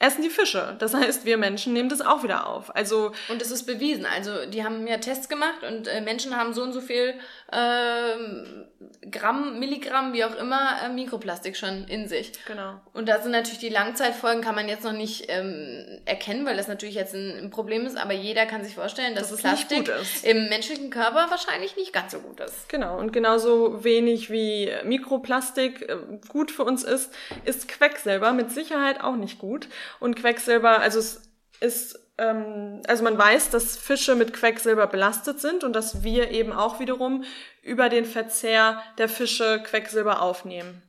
essen 0.00 0.22
die 0.22 0.30
Fische. 0.30 0.76
Das 0.78 0.94
heißt, 0.94 1.24
wir 1.26 1.36
Menschen 1.36 1.72
nehmen 1.72 1.88
das 1.90 2.00
auch 2.00 2.22
wieder 2.22 2.46
auf. 2.46 2.74
Also 2.74 3.12
und 3.28 3.40
es 3.40 3.50
ist 3.50 3.64
bewiesen. 3.64 4.06
Also 4.06 4.46
die 4.46 4.64
haben 4.64 4.86
ja 4.86 4.96
Tests 4.96 5.28
gemacht 5.28 5.62
und 5.66 5.86
äh, 5.88 6.00
Menschen 6.00 6.36
haben 6.36 6.54
so 6.54 6.62
und 6.62 6.72
so 6.72 6.80
viel 6.80 7.14
äh, 7.52 9.10
Gramm, 9.10 9.58
Milligramm, 9.58 10.12
wie 10.12 10.24
auch 10.24 10.36
immer, 10.36 10.82
äh, 10.82 10.88
Mikroplastik 10.88 11.56
schon 11.56 11.84
in 11.84 12.08
sich. 12.08 12.32
Genau. 12.46 12.80
Und 12.92 13.08
da 13.08 13.20
sind 13.20 13.32
natürlich 13.32 13.58
die 13.58 13.68
Langzeitfolgen, 13.68 14.42
kann 14.42 14.54
man 14.54 14.68
jetzt 14.68 14.84
noch 14.84 14.92
nicht 14.92 15.26
ähm, 15.28 16.00
erkennen, 16.04 16.46
weil 16.46 16.56
das 16.56 16.68
natürlich 16.68 16.94
jetzt 16.94 17.14
ein, 17.14 17.44
ein, 17.44 17.50
Problem 17.50 17.86
ist. 17.86 17.96
Aber 17.96 18.12
jeder 18.12 18.46
kann 18.46 18.64
sich 18.64 18.74
vorstellen, 18.74 19.14
dass 19.14 19.30
das 19.30 19.40
Plastik 19.40 19.90
im 20.22 20.48
menschlichen 20.48 20.90
Körper 20.90 21.26
wahrscheinlich 21.30 21.76
nicht 21.76 21.92
ganz 21.92 22.12
so 22.12 22.20
gut 22.20 22.40
ist. 22.40 22.68
Genau. 22.68 22.98
Und 22.98 23.12
genauso 23.12 23.84
wenig 23.84 24.30
wie 24.30 24.70
Mikroplastik 24.84 25.82
äh, 25.88 25.96
gut 26.28 26.50
für 26.50 26.64
uns 26.64 26.84
ist, 26.84 27.12
ist 27.44 27.68
Quecksilber 27.68 28.32
mit 28.32 28.52
Sicherheit 28.52 29.00
auch 29.00 29.16
nicht 29.16 29.38
gut. 29.38 29.68
Und 29.98 30.14
Quecksilber, 30.16 30.80
also 30.80 30.98
es 30.98 31.22
ist, 31.60 31.98
also 32.20 33.02
man 33.02 33.16
weiß, 33.16 33.50
dass 33.50 33.76
Fische 33.76 34.14
mit 34.14 34.34
Quecksilber 34.34 34.86
belastet 34.86 35.40
sind 35.40 35.64
und 35.64 35.72
dass 35.72 36.02
wir 36.02 36.30
eben 36.30 36.52
auch 36.52 36.78
wiederum 36.78 37.24
über 37.62 37.88
den 37.88 38.04
Verzehr 38.04 38.82
der 38.98 39.08
Fische 39.08 39.62
Quecksilber 39.62 40.20
aufnehmen. 40.20 40.82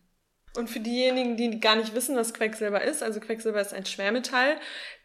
Und 0.57 0.69
für 0.69 0.81
diejenigen, 0.81 1.37
die 1.37 1.61
gar 1.61 1.77
nicht 1.77 1.95
wissen, 1.95 2.17
was 2.17 2.33
Quecksilber 2.33 2.81
ist, 2.81 3.01
also 3.01 3.21
Quecksilber 3.21 3.61
ist 3.61 3.73
ein 3.73 3.85
Schwermetall, 3.85 4.57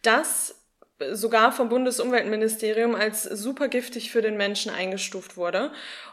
das 0.02 0.56
sogar 1.12 1.52
vom 1.52 1.68
Bundesumweltministerium 1.68 2.94
als 2.94 3.22
supergiftig 3.22 4.10
für 4.10 4.22
den 4.22 4.36
Menschen 4.36 4.72
eingestuft 4.72 5.36
wurde. 5.36 5.70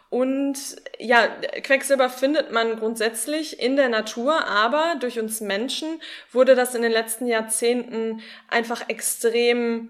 Und 0.10 0.58
ja, 1.00 1.26
Quecksilber 1.28 2.10
findet 2.10 2.52
man 2.52 2.78
grundsätzlich 2.78 3.60
in 3.60 3.78
der 3.78 3.90
Natur, 3.90 4.46
aber 4.46 4.96
durch 5.00 5.20
uns 5.20 5.42
Menschen 5.42 6.00
wurde 6.32 6.54
das 6.54 6.76
in 6.76 6.84
den 6.84 6.92
letzten 6.92 7.26
Jahrzehnten 7.26 8.22
einfach 8.50 8.90
extrem 8.90 9.90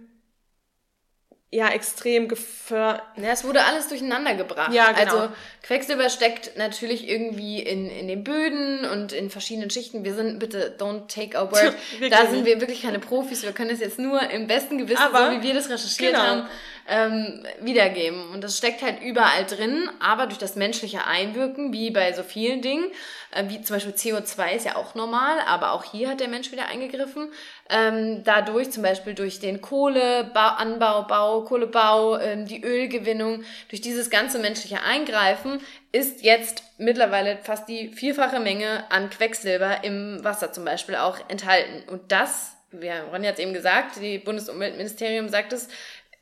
ja 1.54 1.70
extrem 1.70 2.28
gefördert. 2.28 3.04
Ja, 3.16 3.30
es 3.30 3.44
wurde 3.44 3.64
alles 3.64 3.88
durcheinander 3.88 4.34
gebracht. 4.34 4.74
Ja, 4.74 4.92
genau. 4.92 5.18
Also 5.18 5.34
Quecksilber 5.62 6.10
steckt 6.10 6.58
natürlich 6.58 7.08
irgendwie 7.08 7.62
in, 7.62 7.90
in 7.90 8.08
den 8.08 8.24
Böden 8.24 8.86
und 8.86 9.14
in 9.14 9.30
verschiedenen 9.30 9.70
Schichten. 9.70 10.04
Wir 10.04 10.16
sind, 10.16 10.40
bitte, 10.40 10.76
don't 10.80 11.08
take 11.08 11.38
our 11.38 11.52
word. 11.52 11.76
da 12.10 12.26
sind 12.28 12.46
wir 12.46 12.60
wirklich 12.60 12.82
keine 12.82 13.00
Profis. 13.00 13.44
Wir 13.44 13.52
können 13.52 13.70
es 13.70 13.80
jetzt 13.80 14.00
nur 14.00 14.22
im 14.30 14.48
besten 14.48 14.80
Gewissen, 14.80 15.02
aber, 15.02 15.32
so 15.32 15.38
wie 15.38 15.44
wir 15.44 15.54
das 15.54 15.70
recherchiert 15.70 16.14
genau. 16.14 16.24
haben, 16.24 16.50
ähm, 16.88 17.46
wiedergeben. 17.62 18.30
Und 18.32 18.44
das 18.44 18.58
steckt 18.58 18.82
halt 18.82 19.02
überall 19.02 19.46
drin, 19.46 19.90
aber 20.00 20.28
durch 20.28 20.38
das 20.38 20.56
menschliche 20.56 21.06
Einwirken, 21.06 21.72
wie 21.72 21.92
bei 21.92 22.12
so 22.14 22.24
vielen 22.24 22.62
Dingen, 22.62 22.86
äh, 23.32 23.46
wie 23.48 23.62
zum 23.62 23.76
Beispiel 23.76 23.94
CO2 23.94 24.56
ist 24.56 24.66
ja 24.66 24.76
auch 24.76 24.96
normal, 24.96 25.38
aber 25.48 25.72
auch 25.72 25.84
hier 25.84 26.10
hat 26.10 26.20
der 26.20 26.28
Mensch 26.28 26.52
wieder 26.52 26.68
eingegriffen. 26.68 27.30
Ähm, 27.70 28.24
dadurch 28.24 28.72
zum 28.72 28.84
Beispiel 28.84 29.14
durch 29.14 29.40
den 29.40 29.62
Kohleanbau, 29.62 31.04
Bau, 31.04 31.42
Kohlebau, 31.42 32.18
ähm, 32.20 32.46
die 32.46 32.64
Ölgewinnung, 32.64 33.44
durch 33.70 33.82
dieses 33.82 34.10
ganze 34.10 34.40
menschliche 34.40 34.82
Eingreifen 34.84 35.62
ist 35.92 36.24
jetzt 36.24 36.64
mittlerweile 36.78 37.38
fast 37.38 37.70
die 37.70 37.90
vierfache 37.90 38.40
Menge 38.40 38.84
an 38.90 39.10
Quecksilber 39.10 39.84
im 39.84 40.24
Wasser 40.24 40.52
zum 40.52 40.66
Beispiel 40.66 40.96
auch 40.96 41.18
enthalten. 41.30 41.84
Und 41.90 42.12
das 42.12 42.54
wir 42.74 43.12
haben 43.12 43.24
jetzt 43.24 43.40
eben 43.40 43.54
gesagt, 43.54 43.98
die 44.02 44.18
Bundesumweltministerium 44.18 45.30
sagt 45.30 45.54
es, 45.54 45.68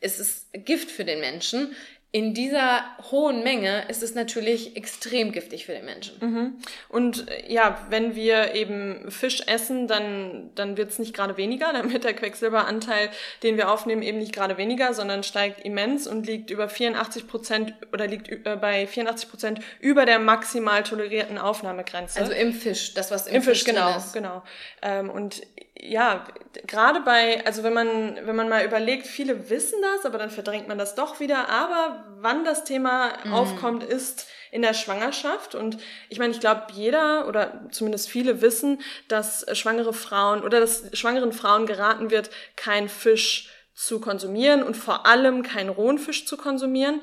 es 0.01 0.19
ist 0.19 0.47
Gift 0.65 0.91
für 0.91 1.05
den 1.05 1.19
Menschen. 1.19 1.75
In 2.13 2.33
dieser 2.33 2.83
hohen 3.09 3.41
Menge 3.41 3.85
ist 3.87 4.03
es 4.03 4.15
natürlich 4.15 4.75
extrem 4.75 5.31
giftig 5.31 5.65
für 5.65 5.71
den 5.71 5.85
Menschen. 5.85 6.17
Mhm. 6.19 6.57
Und 6.89 7.29
äh, 7.29 7.49
ja, 7.49 7.87
wenn 7.89 8.15
wir 8.15 8.53
eben 8.53 9.09
Fisch 9.09 9.41
essen, 9.47 9.87
dann, 9.87 10.49
dann 10.55 10.75
wird 10.75 10.89
es 10.89 10.99
nicht 10.99 11.13
gerade 11.15 11.37
weniger, 11.37 11.71
dann 11.73 11.93
wird 11.93 12.03
der 12.03 12.13
Quecksilberanteil, 12.13 13.11
den 13.43 13.55
wir 13.55 13.71
aufnehmen, 13.71 14.01
eben 14.01 14.17
nicht 14.17 14.33
gerade 14.33 14.57
weniger, 14.57 14.93
sondern 14.93 15.23
steigt 15.23 15.61
immens 15.61 16.05
und 16.05 16.27
liegt 16.27 16.49
über 16.49 16.67
84 16.67 17.27
Prozent 17.27 17.73
oder 17.93 18.07
liegt 18.07 18.27
äh, 18.27 18.57
bei 18.59 18.87
84 18.87 19.29
Prozent 19.29 19.59
über 19.79 20.05
der 20.05 20.19
maximal 20.19 20.83
tolerierten 20.83 21.37
Aufnahmegrenze. 21.37 22.19
Also 22.19 22.33
im 22.33 22.51
Fisch, 22.51 22.93
das 22.93 23.09
was 23.11 23.27
im, 23.27 23.35
Im 23.35 23.41
Fisch, 23.41 23.59
Fisch 23.59 23.73
genau, 23.73 23.95
ist. 23.95 24.11
genau. 24.11 24.43
Ähm, 24.81 25.09
und 25.09 25.41
ja, 25.83 26.25
gerade 26.67 27.01
bei, 27.01 27.43
also 27.45 27.63
wenn 27.63 27.73
man, 27.73 28.15
wenn 28.23 28.35
man 28.35 28.47
mal 28.47 28.63
überlegt, 28.63 29.07
viele 29.07 29.49
wissen 29.49 29.81
das, 29.81 30.05
aber 30.05 30.19
dann 30.19 30.29
verdrängt 30.29 30.67
man 30.67 30.77
das 30.77 30.93
doch 30.93 31.19
wieder. 31.19 31.49
Aber 31.49 32.05
wann 32.19 32.45
das 32.45 32.63
Thema 32.63 33.13
mhm. 33.23 33.33
aufkommt, 33.33 33.83
ist 33.83 34.27
in 34.51 34.61
der 34.61 34.75
Schwangerschaft. 34.75 35.55
Und 35.55 35.77
ich 36.09 36.19
meine, 36.19 36.33
ich 36.33 36.39
glaube, 36.39 36.67
jeder 36.73 37.27
oder 37.27 37.61
zumindest 37.71 38.09
viele 38.09 38.41
wissen, 38.41 38.79
dass 39.07 39.43
schwangere 39.57 39.93
Frauen 39.93 40.43
oder 40.43 40.59
dass 40.59 40.83
schwangeren 40.93 41.33
Frauen 41.33 41.65
geraten 41.65 42.11
wird, 42.11 42.29
kein 42.55 42.87
Fisch 42.87 43.49
zu 43.73 43.99
konsumieren 43.99 44.61
und 44.61 44.77
vor 44.77 45.07
allem 45.07 45.41
keinen 45.41 45.69
rohen 45.69 45.97
Fisch 45.97 46.27
zu 46.27 46.37
konsumieren. 46.37 47.01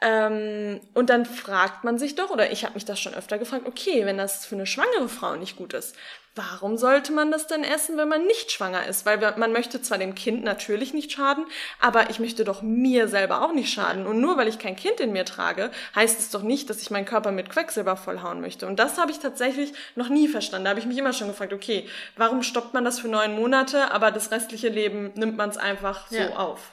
Ähm, 0.00 0.80
und 0.94 1.10
dann 1.10 1.26
fragt 1.26 1.82
man 1.82 1.98
sich 1.98 2.14
doch, 2.14 2.30
oder 2.30 2.52
ich 2.52 2.64
habe 2.64 2.74
mich 2.74 2.84
das 2.84 3.00
schon 3.00 3.14
öfter 3.14 3.38
gefragt, 3.38 3.66
okay, 3.66 4.06
wenn 4.06 4.18
das 4.18 4.46
für 4.46 4.54
eine 4.54 4.66
schwangere 4.66 5.08
Frau 5.08 5.34
nicht 5.34 5.56
gut 5.56 5.74
ist, 5.74 5.96
warum 6.34 6.78
sollte 6.78 7.12
man 7.12 7.30
das 7.30 7.46
denn 7.46 7.62
essen, 7.62 7.98
wenn 7.98 8.08
man 8.08 8.26
nicht 8.26 8.50
schwanger 8.50 8.86
ist? 8.86 9.04
Weil 9.04 9.18
man 9.36 9.52
möchte 9.52 9.82
zwar 9.82 9.98
dem 9.98 10.14
Kind 10.14 10.44
natürlich 10.44 10.94
nicht 10.94 11.12
schaden, 11.12 11.44
aber 11.80 12.10
ich 12.10 12.18
möchte 12.18 12.44
doch 12.44 12.62
mir 12.62 13.08
selber 13.08 13.42
auch 13.42 13.52
nicht 13.52 13.72
schaden. 13.72 14.06
Und 14.06 14.20
nur 14.20 14.36
weil 14.36 14.48
ich 14.48 14.58
kein 14.58 14.76
Kind 14.76 15.00
in 15.00 15.12
mir 15.12 15.24
trage, 15.24 15.70
heißt 15.94 16.18
es 16.18 16.30
doch 16.30 16.42
nicht, 16.42 16.70
dass 16.70 16.80
ich 16.80 16.90
meinen 16.90 17.04
Körper 17.04 17.32
mit 17.32 17.50
Quecksilber 17.50 17.96
vollhauen 17.96 18.40
möchte. 18.40 18.66
Und 18.66 18.78
das 18.78 18.98
habe 18.98 19.10
ich 19.10 19.18
tatsächlich 19.18 19.72
noch 19.94 20.08
nie 20.08 20.28
verstanden. 20.28 20.64
Da 20.64 20.70
habe 20.70 20.80
ich 20.80 20.86
mich 20.86 20.98
immer 20.98 21.12
schon 21.12 21.28
gefragt, 21.28 21.52
okay, 21.52 21.88
warum 22.16 22.42
stoppt 22.42 22.72
man 22.72 22.84
das 22.84 23.00
für 23.00 23.08
neun 23.08 23.34
Monate, 23.34 23.90
aber 23.90 24.10
das 24.10 24.30
restliche 24.30 24.68
Leben 24.68 25.12
nimmt 25.14 25.36
man 25.36 25.50
es 25.50 25.58
einfach 25.58 26.08
so 26.08 26.16
ja. 26.16 26.36
auf? 26.36 26.72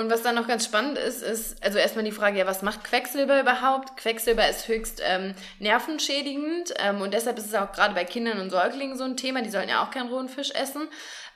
Und 0.00 0.10
was 0.10 0.22
dann 0.22 0.34
noch 0.34 0.48
ganz 0.48 0.64
spannend 0.64 0.96
ist, 0.96 1.22
ist, 1.22 1.62
also 1.62 1.76
erstmal 1.76 2.06
die 2.06 2.10
Frage, 2.10 2.38
ja, 2.38 2.46
was 2.46 2.62
macht 2.62 2.84
Quecksilber 2.84 3.38
überhaupt? 3.38 3.98
Quecksilber 3.98 4.48
ist 4.48 4.66
höchst 4.66 5.02
ähm, 5.04 5.34
nervenschädigend 5.58 6.72
ähm, 6.78 7.02
und 7.02 7.12
deshalb 7.12 7.36
ist 7.36 7.44
es 7.44 7.54
auch 7.54 7.70
gerade 7.72 7.92
bei 7.92 8.04
Kindern 8.04 8.40
und 8.40 8.48
Säuglingen 8.48 8.96
so 8.96 9.04
ein 9.04 9.18
Thema, 9.18 9.42
die 9.42 9.50
sollen 9.50 9.68
ja 9.68 9.84
auch 9.84 9.90
keinen 9.90 10.08
rohen 10.08 10.30
Fisch 10.30 10.52
essen. 10.52 10.88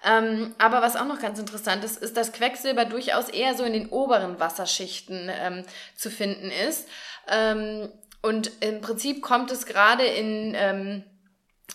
Ähm, 0.03 0.55
aber 0.57 0.81
was 0.81 0.97
auch 0.97 1.05
noch 1.05 1.21
ganz 1.21 1.39
interessant 1.39 1.85
ist, 1.85 2.03
ist, 2.03 2.17
dass 2.17 2.33
Quecksilber 2.33 2.87
durchaus 2.87 3.29
eher 3.29 3.55
so 3.55 3.65
in 3.65 3.75
den 3.75 3.91
oberen 3.91 4.41
Wasserschichten 4.41 5.31
ähm, 5.31 5.65
zu 5.95 6.11
finden 6.11 6.51
ist. 6.67 6.89
Ähm, 7.29 7.93
und 8.23 8.51
im 8.61 8.81
Prinzip 8.81 9.21
kommt 9.21 9.51
es 9.51 9.67
gerade 9.67 10.05
in... 10.05 11.05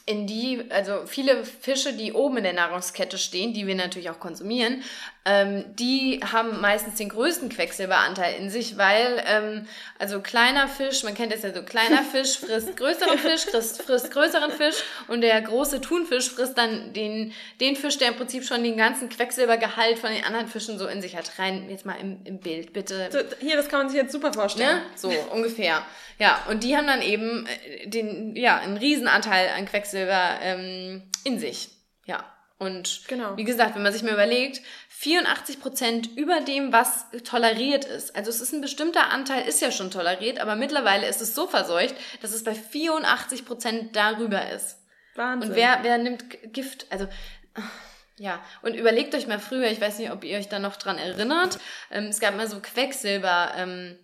In 0.05 0.27
die, 0.27 0.65
also 0.69 1.05
viele 1.05 1.43
Fische, 1.43 1.93
die 1.93 2.13
oben 2.13 2.37
in 2.37 2.43
der 2.43 2.53
Nahrungskette 2.53 3.17
stehen, 3.17 3.53
die 3.53 3.67
wir 3.67 3.75
natürlich 3.75 4.09
auch 4.09 4.19
konsumieren, 4.19 4.83
ähm, 5.25 5.65
die 5.75 6.21
haben 6.31 6.59
meistens 6.61 6.95
den 6.95 7.09
größten 7.09 7.49
Quecksilberanteil 7.49 8.35
in 8.39 8.49
sich, 8.49 8.77
weil 8.77 9.23
ähm, 9.27 9.67
also 9.99 10.21
kleiner 10.21 10.67
Fisch, 10.67 11.03
man 11.03 11.13
kennt 11.13 11.33
das 11.33 11.43
ja 11.43 11.53
so, 11.53 11.61
kleiner 11.61 12.03
Fisch 12.11 12.39
frisst 12.39 12.75
größeren 12.77 13.19
Fisch, 13.19 13.45
frisst, 13.45 13.83
frisst 13.83 14.11
größeren 14.11 14.51
Fisch 14.51 14.77
und 15.07 15.21
der 15.21 15.39
große 15.41 15.81
Thunfisch 15.81 16.31
frisst 16.31 16.57
dann 16.57 16.93
den, 16.93 17.33
den 17.59 17.75
Fisch, 17.75 17.97
der 17.97 18.07
im 18.07 18.15
Prinzip 18.15 18.43
schon 18.43 18.63
den 18.63 18.77
ganzen 18.77 19.09
Quecksilbergehalt 19.09 19.99
von 19.99 20.11
den 20.11 20.23
anderen 20.23 20.47
Fischen 20.47 20.79
so 20.79 20.87
in 20.87 21.01
sich 21.01 21.15
hat. 21.15 21.37
Rein 21.37 21.69
jetzt 21.69 21.85
mal 21.85 21.97
im, 22.01 22.21
im 22.23 22.39
Bild, 22.39 22.73
bitte. 22.73 23.09
So, 23.11 23.19
hier, 23.39 23.55
das 23.55 23.67
kann 23.67 23.81
man 23.81 23.89
sich 23.89 23.97
jetzt 23.97 24.13
super 24.13 24.33
vorstellen. 24.33 24.77
Ne? 24.77 24.81
So 24.95 25.11
ungefähr. 25.31 25.85
Ja, 26.17 26.43
und 26.49 26.63
die 26.63 26.75
haben 26.75 26.87
dann 26.87 27.01
eben 27.01 27.45
äh, 27.45 27.87
den, 27.87 28.35
ja, 28.35 28.57
einen 28.57 28.77
Riesenanteil 28.77 29.49
an 29.55 29.65
Quecksilber 29.65 29.78
ähm, 29.93 31.09
in 31.23 31.39
sich. 31.39 31.69
Ja. 32.05 32.25
Und 32.57 33.07
Genau. 33.07 33.37
wie 33.37 33.45
gesagt, 33.45 33.75
wenn 33.75 33.83
man 33.83 33.93
sich 33.93 34.03
mal 34.03 34.13
überlegt, 34.13 34.61
84 34.89 35.61
Prozent 35.61 36.09
über 36.17 36.41
dem, 36.41 36.73
was 36.73 37.05
toleriert 37.23 37.85
ist. 37.85 38.13
Also 38.17 38.29
es 38.29 38.41
ist 38.41 38.51
ein 38.51 38.59
bestimmter 38.59 39.11
Anteil, 39.11 39.47
ist 39.47 39.61
ja 39.61 39.71
schon 39.71 39.91
toleriert, 39.91 40.39
aber 40.39 40.57
mittlerweile 40.57 41.07
ist 41.07 41.21
es 41.21 41.33
so 41.33 41.47
verseucht, 41.47 41.95
dass 42.21 42.33
es 42.33 42.43
bei 42.43 42.53
84 42.53 43.45
Prozent 43.45 43.95
darüber 43.95 44.49
ist. 44.51 44.77
Wahnsinn. 45.15 45.51
Und 45.51 45.55
wer, 45.55 45.79
wer 45.83 45.97
nimmt 45.99 46.25
Gift? 46.51 46.85
Also, 46.89 47.07
ja. 48.17 48.43
Und 48.61 48.73
überlegt 48.75 49.15
euch 49.15 49.27
mal 49.27 49.39
früher, 49.39 49.71
ich 49.71 49.79
weiß 49.79 49.97
nicht, 49.99 50.11
ob 50.11 50.25
ihr 50.25 50.37
euch 50.37 50.49
da 50.49 50.59
noch 50.59 50.75
dran 50.75 50.97
erinnert, 50.97 51.59
ähm, 51.91 52.07
es 52.07 52.19
gab 52.19 52.35
mal 52.35 52.49
so 52.49 52.59
Quecksilber, 52.59 53.53
ähm, 53.55 53.97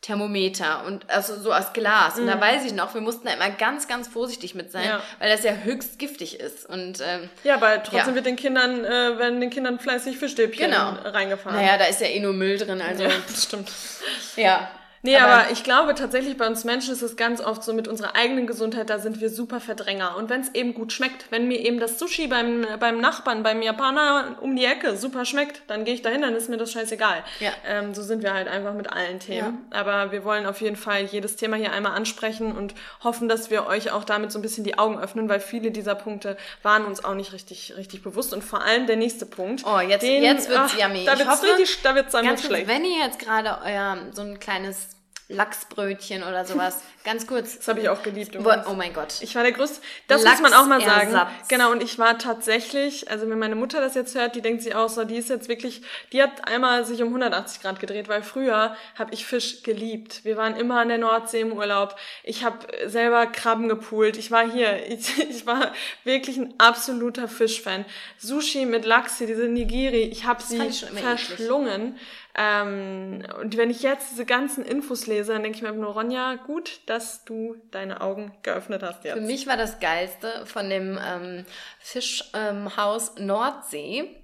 Thermometer 0.00 0.84
und 0.86 1.10
also 1.10 1.36
so 1.40 1.52
aus 1.52 1.72
Glas. 1.72 2.18
Und 2.18 2.28
da 2.28 2.40
weiß 2.40 2.64
ich 2.64 2.72
noch, 2.72 2.94
wir 2.94 3.00
mussten 3.00 3.26
da 3.26 3.32
immer 3.34 3.50
ganz, 3.50 3.88
ganz 3.88 4.06
vorsichtig 4.08 4.54
mit 4.54 4.70
sein, 4.70 4.84
Ja. 4.84 5.02
weil 5.18 5.28
das 5.30 5.42
ja 5.42 5.52
höchst 5.52 5.98
giftig 5.98 6.38
ist. 6.38 6.66
Und 6.68 7.00
ähm, 7.04 7.28
ja, 7.44 7.54
aber 7.54 7.82
trotzdem 7.82 8.10
Ja. 8.10 8.14
wird 8.14 8.26
den 8.26 8.36
Kindern, 8.36 8.84
äh, 8.84 9.18
werden 9.18 9.40
den 9.40 9.50
Kindern 9.50 9.80
fleißig 9.80 10.16
Fischstäbchen 10.18 10.70
Genau. 10.70 10.90
reingefahren. 11.04 11.56
naja, 11.58 11.76
da 11.78 11.84
ist 11.86 12.00
ja 12.00 12.06
eh 12.06 12.20
nur 12.20 12.32
Müll 12.32 12.58
drin. 12.58 12.80
Also 12.80 13.02
ja, 13.02 13.10
das 13.28 13.44
stimmt. 13.44 13.70
ja. 14.36 14.70
Nee, 15.02 15.16
aber, 15.16 15.50
ich 15.52 15.62
glaube 15.62 15.94
tatsächlich 15.94 16.36
bei 16.36 16.46
uns 16.46 16.64
Menschen 16.64 16.92
ist 16.92 17.02
es 17.02 17.16
ganz 17.16 17.40
oft 17.40 17.62
so 17.62 17.72
mit 17.72 17.86
unserer 17.86 18.16
eigenen 18.16 18.46
Gesundheit, 18.48 18.90
da 18.90 18.98
sind 18.98 19.20
wir 19.20 19.30
super 19.30 19.60
Verdränger. 19.60 20.16
Und 20.16 20.28
wenn 20.28 20.40
es 20.40 20.54
eben 20.54 20.74
gut 20.74 20.92
schmeckt, 20.92 21.26
wenn 21.30 21.46
mir 21.46 21.58
eben 21.60 21.78
das 21.78 21.98
Sushi 21.98 22.26
beim, 22.26 22.66
beim 22.80 23.00
Nachbarn, 23.00 23.42
beim 23.44 23.62
Japaner 23.62 24.36
um 24.40 24.56
die 24.56 24.64
Ecke 24.64 24.96
super 24.96 25.24
schmeckt, 25.24 25.62
dann 25.68 25.84
gehe 25.84 25.94
ich 25.94 26.02
dahin, 26.02 26.22
dann 26.22 26.34
ist 26.34 26.48
mir 26.48 26.56
das 26.56 26.72
scheißegal. 26.72 27.22
Ja. 27.38 27.52
Ähm, 27.66 27.94
so 27.94 28.02
sind 28.02 28.22
wir 28.24 28.34
halt 28.34 28.48
einfach 28.48 28.74
mit 28.74 28.92
allen 28.92 29.20
Themen. 29.20 29.66
Aber 29.70 30.10
wir 30.10 30.24
wollen 30.24 30.46
auf 30.46 30.60
jeden 30.60 30.76
Fall 30.76 31.04
jedes 31.04 31.36
Thema 31.36 31.56
hier 31.56 31.72
einmal 31.72 31.92
ansprechen 31.92 32.50
und 32.56 32.74
hoffen, 33.04 33.28
dass 33.28 33.50
wir 33.50 33.66
euch 33.66 33.92
auch 33.92 34.02
damit 34.04 34.32
so 34.32 34.38
ein 34.40 34.42
bisschen 34.42 34.64
die 34.64 34.78
Augen 34.78 34.98
öffnen, 34.98 35.28
weil 35.28 35.38
viele 35.40 35.70
dieser 35.70 35.94
Punkte 35.94 36.36
waren 36.62 36.84
uns 36.84 37.04
auch 37.04 37.14
nicht 37.14 37.32
richtig, 37.32 37.74
richtig 37.76 38.02
bewusst. 38.02 38.32
Und 38.34 38.42
vor 38.42 38.62
allem 38.62 38.86
der 38.86 38.96
nächste 38.96 39.26
Punkt. 39.26 39.62
Oh, 39.64 39.78
jetzt, 39.78 40.02
den- 40.02 40.22
jetzt 40.24 40.48
wird's 40.48 40.72
ach, 40.74 40.78
yummy. 40.78 41.04
Da 41.04 41.16
wird's 41.18 41.30
hoffe, 41.30 41.46
richtig, 41.46 41.82
da 41.82 41.94
wird's 41.94 42.12
dann 42.12 42.24
Ganz 42.24 42.44
schlecht. 42.44 42.66
wenn 42.66 42.84
ihr 42.84 42.98
jetzt 43.04 43.18
gerade 43.20 43.58
euer 43.64 43.96
so 44.12 44.22
ein 44.22 44.38
kleines 44.40 44.87
Lachsbrötchen 45.30 46.22
oder 46.22 46.46
sowas, 46.46 46.82
ganz 47.04 47.26
kurz. 47.26 47.58
Das 47.58 47.68
habe 47.68 47.80
ich 47.80 47.90
auch 47.90 48.02
geliebt. 48.02 48.34
Übrigens. 48.34 48.66
oh 48.66 48.72
mein 48.72 48.94
Gott. 48.94 49.16
Ich 49.20 49.34
war 49.34 49.42
der 49.42 49.52
größte, 49.52 49.80
das 50.06 50.24
muss 50.24 50.40
man 50.40 50.54
auch 50.54 50.66
mal 50.66 50.80
sagen. 50.80 51.12
Lachsersatz. 51.12 51.48
Genau, 51.48 51.70
und 51.70 51.82
ich 51.82 51.98
war 51.98 52.16
tatsächlich, 52.16 53.10
also 53.10 53.28
wenn 53.28 53.38
meine 53.38 53.54
Mutter 53.54 53.80
das 53.82 53.94
jetzt 53.94 54.14
hört, 54.14 54.36
die 54.36 54.40
denkt 54.40 54.62
sich 54.62 54.74
auch 54.74 54.88
so, 54.88 55.04
die 55.04 55.16
ist 55.16 55.28
jetzt 55.28 55.50
wirklich, 55.50 55.82
die 56.12 56.22
hat 56.22 56.48
einmal 56.48 56.86
sich 56.86 57.02
um 57.02 57.08
180 57.08 57.60
Grad 57.60 57.78
gedreht, 57.78 58.08
weil 58.08 58.22
früher 58.22 58.74
habe 58.98 59.12
ich 59.12 59.26
Fisch 59.26 59.62
geliebt. 59.62 60.24
Wir 60.24 60.38
waren 60.38 60.56
immer 60.56 60.80
an 60.80 60.88
der 60.88 60.98
Nordsee 60.98 61.42
im 61.42 61.52
Urlaub. 61.52 61.96
Ich 62.24 62.42
habe 62.42 62.66
selber 62.86 63.26
Krabben 63.26 63.68
gepoolt. 63.68 64.16
Ich 64.16 64.30
war 64.30 64.50
hier, 64.50 64.86
ich, 64.88 65.18
ich 65.18 65.46
war 65.46 65.72
wirklich 66.04 66.38
ein 66.38 66.54
absoluter 66.56 67.28
Fischfan. 67.28 67.84
Sushi 68.16 68.64
mit 68.64 68.86
Lachs, 68.86 69.18
hier, 69.18 69.26
diese 69.26 69.46
Nigiri, 69.46 70.04
ich 70.04 70.24
habe 70.24 70.42
sie 70.42 70.56
ich 70.56 70.88
immer 70.88 71.00
eklig. 71.12 71.38
Ähm, 72.40 73.24
und 73.40 73.56
wenn 73.56 73.68
ich 73.68 73.82
jetzt 73.82 74.12
diese 74.12 74.24
ganzen 74.24 74.64
Infos 74.64 75.08
lese, 75.08 75.32
dann 75.32 75.42
denke 75.42 75.56
ich 75.56 75.62
mir 75.62 75.72
nur, 75.72 75.92
Ronja, 75.92 76.36
gut, 76.36 76.80
dass 76.86 77.24
du 77.24 77.56
deine 77.72 78.00
Augen 78.00 78.32
geöffnet 78.44 78.84
hast 78.84 79.02
jetzt. 79.02 79.14
Für 79.14 79.20
mich 79.20 79.48
war 79.48 79.56
das 79.56 79.80
Geilste 79.80 80.46
von 80.46 80.70
dem 80.70 80.96
ähm, 81.04 81.44
Fischhaus 81.80 83.12
ähm, 83.18 83.26
Nordsee. 83.26 84.14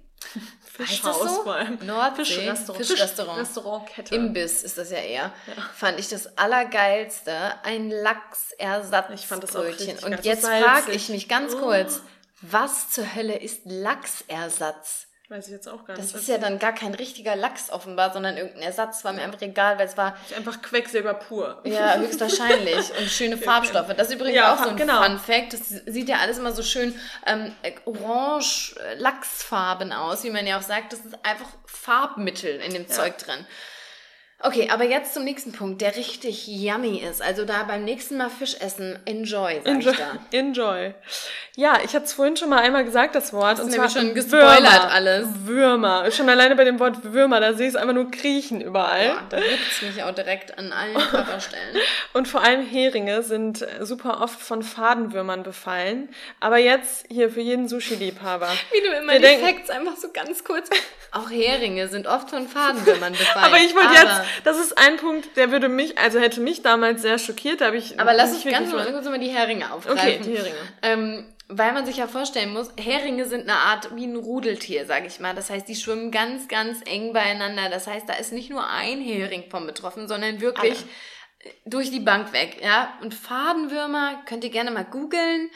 Das 0.77 0.97
so? 0.97 1.43
vor 1.43 1.55
allem. 1.55 1.77
Nordsee. 1.85 2.23
Fischrestaurant. 2.23 2.85
Fischrestaurant. 2.85 3.39
Restaurantkette. 3.41 4.15
Imbiss 4.15 4.63
ist 4.63 4.77
das 4.77 4.91
ja 4.91 4.97
eher. 4.97 5.33
Fand 5.75 5.99
ich 5.99 6.07
das 6.07 6.37
Allergeilste. 6.37 7.33
Ein 7.63 7.89
Lachsersatzbrötchen. 7.89 9.15
Ich 9.15 9.27
fand 9.27 9.43
das 9.43 9.55
auch 9.55 9.63
richtig. 9.63 10.03
Und 10.03 10.23
jetzt 10.23 10.45
frage 10.45 10.91
ich 10.93 11.09
mich 11.09 11.27
ganz 11.27 11.53
Oh. 11.55 11.59
kurz, 11.59 12.01
was 12.41 12.89
zur 12.89 13.13
Hölle 13.13 13.35
ist 13.37 13.61
Lachsersatz? 13.65 15.07
Weiß 15.27 15.47
ich 15.47 15.53
jetzt 15.53 15.67
auch 15.67 15.85
gar 15.85 15.95
Das 15.95 16.07
nicht. 16.07 16.15
ist 16.15 16.27
ja 16.27 16.37
dann 16.37 16.59
gar 16.59 16.71
kein 16.73 16.93
richtiger 16.93 17.35
Lachs 17.35 17.71
offenbar, 17.71 18.13
sondern 18.13 18.37
irgendein 18.37 18.61
Ersatz. 18.61 19.03
War 19.03 19.11
mir 19.11 19.23
einfach 19.23 19.41
egal, 19.41 19.79
weil 19.79 19.87
es 19.87 19.97
war 19.97 20.15
einfach 20.37 20.61
Quecksilber 20.61 21.15
pur. 21.15 21.61
ja 21.63 21.95
höchstwahrscheinlich 21.97 22.91
und 22.99 23.09
schöne 23.09 23.37
Farbstoffe. 23.37 23.93
Das 23.97 24.09
ist 24.09 24.13
übrigens 24.15 24.35
Ja, 24.37 24.53
auch 24.53 24.63
so 24.63 24.69
ein 24.69 24.77
genau. 24.77 25.01
Fun 25.03 25.17
Fact. 25.17 25.53
Das 25.53 25.67
sieht 25.69 26.09
ja 26.09 26.17
alles 26.17 26.37
immer 26.37 26.51
so 26.51 26.61
schön 26.61 26.93
ähm, 27.25 27.55
äh, 27.63 27.71
orange 27.85 28.75
äh, 28.79 28.93
Lachsfarben 28.95 29.91
aus, 29.93 30.23
wie 30.23 30.29
man 30.29 30.45
ja 30.45 30.59
auch 30.59 30.63
sagt. 30.63 30.93
Das 30.93 30.99
ist 30.99 31.15
einfach 31.25 31.47
Farbmittel 31.65 32.59
in 32.61 32.73
dem 32.73 32.87
Zeug 32.87 33.17
drin. 33.17 33.47
Okay, 34.41 34.69
aber 34.69 34.83
jetzt 34.83 35.13
zum 35.13 35.23
nächsten 35.23 35.53
Punkt, 35.53 35.81
der 35.81 35.95
richtig 35.95 36.45
yummy 36.47 36.97
ist. 36.99 37.21
Also 37.21 37.45
da 37.45 37.63
beim 37.63 37.83
nächsten 37.85 38.17
Mal 38.17 38.29
Fisch 38.29 38.55
essen, 38.59 38.99
enjoy, 39.05 39.61
sag 39.63 39.73
Enjoy. 39.73 39.91
ich 39.93 39.97
da. 39.97 40.11
Enjoy. 40.37 40.93
Ja, 41.55 41.77
ich 41.85 41.95
hatte 41.95 42.05
es 42.05 42.13
vorhin 42.13 42.35
schon 42.35 42.49
mal 42.49 42.59
einmal 42.59 42.83
gesagt, 42.83 43.15
das 43.15 43.31
Wort. 43.31 43.61
und 43.61 43.71
nämlich 43.71 43.91
schon 43.93 44.13
gespoilert 44.13 44.61
Würmer. 44.61 44.91
alles. 44.91 45.27
Würmer. 45.45 46.11
Schon 46.11 46.27
alleine 46.29 46.55
bei 46.57 46.65
dem 46.65 46.79
Wort 46.81 47.13
Würmer, 47.13 47.39
da 47.39 47.53
sehe 47.53 47.67
ich 47.69 47.73
es 47.75 47.79
einfach 47.79 47.93
nur 47.95 48.11
kriechen 48.11 48.59
überall. 48.59 49.05
Ja, 49.05 49.23
da 49.29 49.37
juckt's 49.37 49.81
mich 49.81 50.03
auch 50.03 50.11
direkt 50.13 50.59
an 50.59 50.73
allen 50.73 50.93
Körperstellen. 51.09 51.77
Und 52.11 52.27
vor 52.27 52.41
allem 52.43 52.61
Heringe 52.67 53.23
sind 53.23 53.65
super 53.79 54.21
oft 54.21 54.39
von 54.41 54.63
Fadenwürmern 54.63 55.43
befallen. 55.43 56.09
Aber 56.41 56.57
jetzt 56.57 57.05
hier 57.09 57.29
für 57.31 57.41
jeden 57.41 57.69
Sushi-Liebhaber. 57.69 58.49
Wie 58.71 58.81
du 58.81 58.93
immer 58.97 59.13
Wir 59.13 59.19
die 59.19 59.25
denken- 59.25 59.45
Facts 59.45 59.69
einfach 59.69 59.95
so 59.95 60.09
ganz 60.11 60.43
kurz. 60.43 60.69
Auch 61.13 61.29
Heringe 61.31 61.87
sind 61.87 62.05
oft 62.07 62.29
von 62.29 62.49
Fadenwürmern 62.49 63.13
befallen. 63.17 63.45
Aber 63.45 63.57
ich 63.57 63.73
wollte 63.73 63.93
jetzt, 63.93 64.21
das 64.43 64.59
ist 64.59 64.77
ein 64.77 64.97
Punkt, 64.97 65.35
der 65.37 65.51
würde 65.51 65.69
mich, 65.69 65.97
also 65.97 66.19
hätte 66.19 66.41
mich 66.41 66.61
damals 66.61 67.01
sehr 67.01 67.17
schockiert, 67.19 67.61
da 67.61 67.67
habe 67.67 67.77
ich. 67.77 67.99
Aber 67.99 68.13
lass 68.13 68.33
uns 68.33 68.45
nicht 68.45 68.53
ganz 68.55 68.71
mal, 68.71 68.85
kurz 68.91 69.05
mal 69.05 69.19
die 69.19 69.29
Heringe 69.29 69.71
aufgreifen. 69.71 69.99
Okay, 69.99 70.19
die 70.23 70.37
Heringe. 70.37 70.55
Ähm, 70.81 71.35
weil 71.47 71.73
man 71.73 71.85
sich 71.85 71.97
ja 71.97 72.07
vorstellen 72.07 72.53
muss, 72.53 72.71
Heringe 72.77 73.25
sind 73.25 73.41
eine 73.41 73.57
Art 73.57 73.95
wie 73.95 74.05
ein 74.05 74.15
Rudeltier, 74.15 74.85
sag 74.85 75.05
ich 75.05 75.19
mal. 75.19 75.35
Das 75.35 75.49
heißt, 75.49 75.67
die 75.67 75.75
schwimmen 75.75 76.09
ganz, 76.11 76.47
ganz 76.47 76.79
eng 76.85 77.13
beieinander. 77.13 77.69
Das 77.69 77.85
heißt, 77.85 78.09
da 78.09 78.13
ist 78.13 78.33
nicht 78.33 78.49
nur 78.49 78.67
ein 78.67 78.99
Hering 78.99 79.43
von 79.51 79.67
betroffen, 79.67 80.07
sondern 80.07 80.41
wirklich 80.41 80.83
durch 81.65 81.91
die 81.91 81.99
Bank 81.99 82.33
weg. 82.33 82.57
Ja? 82.63 82.97
Und 83.01 83.13
Fadenwürmer 83.13 84.23
könnt 84.25 84.43
ihr 84.43 84.49
gerne 84.49 84.71
mal 84.71 84.85
googeln 84.85 85.51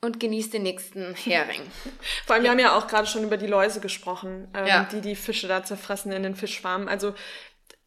und 0.00 0.20
genießt 0.20 0.52
den 0.54 0.62
nächsten 0.62 1.14
Hering. 1.14 1.62
Vor 2.26 2.34
allem, 2.34 2.44
wir 2.44 2.50
haben 2.50 2.58
ja 2.58 2.76
auch 2.76 2.86
gerade 2.86 3.06
schon 3.08 3.24
über 3.24 3.36
die 3.36 3.46
Läuse 3.46 3.80
gesprochen, 3.80 4.48
ähm, 4.54 4.66
Ja. 4.66 4.88
die 4.92 5.00
die 5.00 5.16
Fische 5.16 5.48
da 5.48 5.64
zerfressen 5.64 6.12
in 6.12 6.22
den 6.22 6.36
Fischfarmen. 6.36 6.88
Also, 6.88 7.14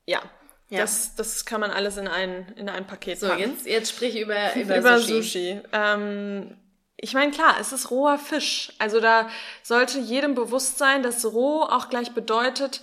ja. 0.08 0.22
Ja. 0.70 0.82
Das, 0.82 1.16
das 1.16 1.46
kann 1.46 1.62
man 1.62 1.72
alles 1.72 1.96
in 1.96 2.10
ein, 2.10 2.52
in 2.58 2.68
ein 2.68 2.86
Paket 2.86 3.20
So, 3.22 3.28
packen. 3.30 3.40
jetzt, 3.40 3.66
jetzt 3.66 3.90
sprich 3.90 4.20
über, 4.20 4.54
über, 4.56 4.78
über 4.78 5.00
Sushi. 5.00 5.14
Sushi. 5.14 5.62
Ähm, 5.72 6.58
ich 6.98 7.14
meine, 7.14 7.32
klar, 7.32 7.56
es 7.62 7.72
ist 7.72 7.90
roher 7.90 8.18
Fisch. 8.18 8.74
Also 8.80 9.00
da 9.00 9.30
sollte 9.64 10.00
jedem 10.00 10.36
bewusst 10.36 10.78
sein, 10.78 11.04
dass 11.04 11.24
roh 11.26 11.62
auch 11.62 11.88
gleich 11.90 12.12
bedeutet, 12.12 12.82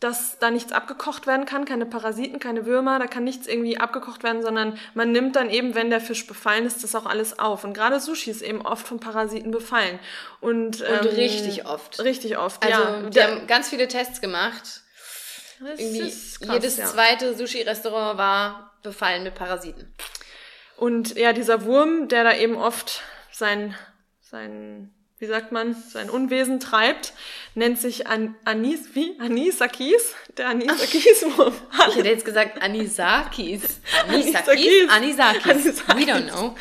dass 0.00 0.38
da 0.40 0.50
nichts 0.50 0.72
abgekocht 0.72 1.26
werden 1.28 1.46
kann, 1.46 1.64
keine 1.64 1.86
Parasiten, 1.86 2.40
keine 2.40 2.66
Würmer, 2.66 2.98
da 2.98 3.06
kann 3.06 3.22
nichts 3.24 3.46
irgendwie 3.46 3.78
abgekocht 3.78 4.24
werden, 4.24 4.42
sondern 4.42 4.78
man 4.94 5.12
nimmt 5.12 5.36
dann 5.36 5.48
eben, 5.48 5.74
wenn 5.76 5.90
der 5.90 6.00
Fisch 6.00 6.26
befallen 6.26 6.66
ist, 6.66 6.82
das 6.82 6.94
auch 6.96 7.06
alles 7.06 7.38
auf. 7.38 7.62
Und 7.64 7.72
gerade 7.72 8.00
Sushi 8.00 8.30
ist 8.30 8.42
eben 8.42 8.60
oft 8.62 8.86
von 8.86 8.98
Parasiten 8.98 9.52
befallen. 9.52 10.00
Und, 10.40 10.82
Und 10.82 10.86
ähm, 10.86 11.06
richtig 11.14 11.66
oft. 11.66 12.00
Richtig 12.00 12.36
oft, 12.36 12.62
Also, 12.62 12.82
ja. 12.82 13.10
die 13.10 13.22
haben 13.22 13.46
ganz 13.46 13.68
viele 13.68 13.86
Tests 13.88 14.20
gemacht. 14.20 14.81
Das 15.64 15.78
Irgendwie 15.78 16.08
ist 16.08 16.40
krass, 16.40 16.54
jedes 16.54 16.76
ja. 16.76 16.86
zweite 16.86 17.36
Sushi-Restaurant 17.36 18.18
war 18.18 18.72
befallen 18.82 19.22
mit 19.22 19.34
Parasiten. 19.34 19.92
Und 20.76 21.16
ja, 21.16 21.32
dieser 21.32 21.64
Wurm, 21.64 22.08
der 22.08 22.24
da 22.24 22.34
eben 22.34 22.56
oft 22.56 23.02
sein, 23.30 23.76
sein, 24.20 24.92
wie 25.18 25.26
sagt 25.26 25.52
man, 25.52 25.74
sein 25.74 26.10
Unwesen 26.10 26.58
treibt, 26.58 27.12
nennt 27.54 27.78
sich 27.78 28.08
An 28.08 28.34
Anis, 28.44 28.94
wie? 28.94 29.16
Anisakis? 29.20 30.14
Der 30.36 30.48
Anisakis-Wurm. 30.48 31.54
Ich 31.88 31.96
hätte 31.96 32.08
jetzt 32.08 32.24
gesagt 32.24 32.60
Anisakis. 32.60 33.80
Anisakis. 34.08 34.88
Anisakis? 34.88 34.88
Anisakis. 34.90 35.46
Anisakis. 35.46 35.88
We 35.88 36.10
don't 36.10 36.28
know. 36.30 36.56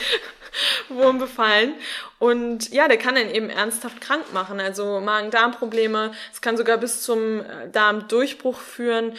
Wurm 0.90 1.20
befallen. 1.20 1.74
Und 2.20 2.72
ja, 2.72 2.88
der 2.88 2.98
kann 2.98 3.18
einen 3.18 3.34
eben 3.34 3.50
ernsthaft 3.50 4.02
krank 4.02 4.34
machen. 4.34 4.60
Also 4.60 5.00
Magen-Darm-Probleme. 5.00 6.12
Es 6.34 6.42
kann 6.42 6.58
sogar 6.58 6.78
bis 6.78 7.02
zum 7.04 7.42
äh, 7.42 7.70
Darmdurchbruch 7.72 8.60
führen. 8.60 9.14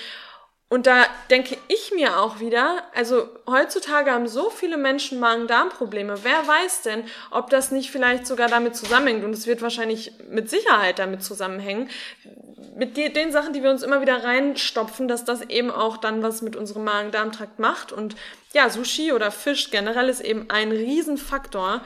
Und 0.73 0.87
da 0.87 1.05
denke 1.29 1.59
ich 1.69 1.93
mir 1.95 2.19
auch 2.19 2.41
wieder, 2.41 2.83
also 2.95 3.29
heutzutage 3.47 4.11
haben 4.11 4.27
so 4.27 4.49
viele 4.49 4.79
Menschen 4.79 5.21
Magen-Darm-Probleme. 5.21 6.25
Wer 6.25 6.49
weiß 6.49 6.81
denn, 6.81 7.05
ob 7.31 7.51
das 7.51 7.73
nicht 7.73 7.91
vielleicht 7.91 8.27
sogar 8.27 8.49
damit 8.49 8.75
zusammenhängt? 8.75 9.23
Und 9.23 9.35
es 9.35 9.47
wird 9.47 9.61
wahrscheinlich 9.61 10.13
mit 10.31 10.49
Sicherheit 10.49 10.99
damit 10.99 11.23
zusammenhängen. 11.23 11.91
Mit 12.77 12.97
die, 12.97 13.13
den 13.13 13.33
Sachen, 13.33 13.53
die 13.53 13.63
wir 13.63 13.71
uns 13.71 13.83
immer 13.83 14.01
wieder 14.01 14.25
reinstopfen, 14.25 15.09
dass 15.09 15.25
das 15.25 15.43
eben 15.43 15.71
auch 15.71 15.97
dann 15.97 16.23
was 16.23 16.43
mit 16.43 16.57
unserem 16.57 16.85
Magen-Darm-Trakt 16.85 17.59
macht. 17.59 17.93
Und 17.93 18.17
ja, 18.53 18.69
Sushi 18.69 19.13
oder 19.13 19.31
Fisch 19.31 19.71
generell 19.71 20.09
ist 20.09 20.21
eben 20.21 20.51
ein 20.51 20.71
Riesenfaktor, 20.71 21.83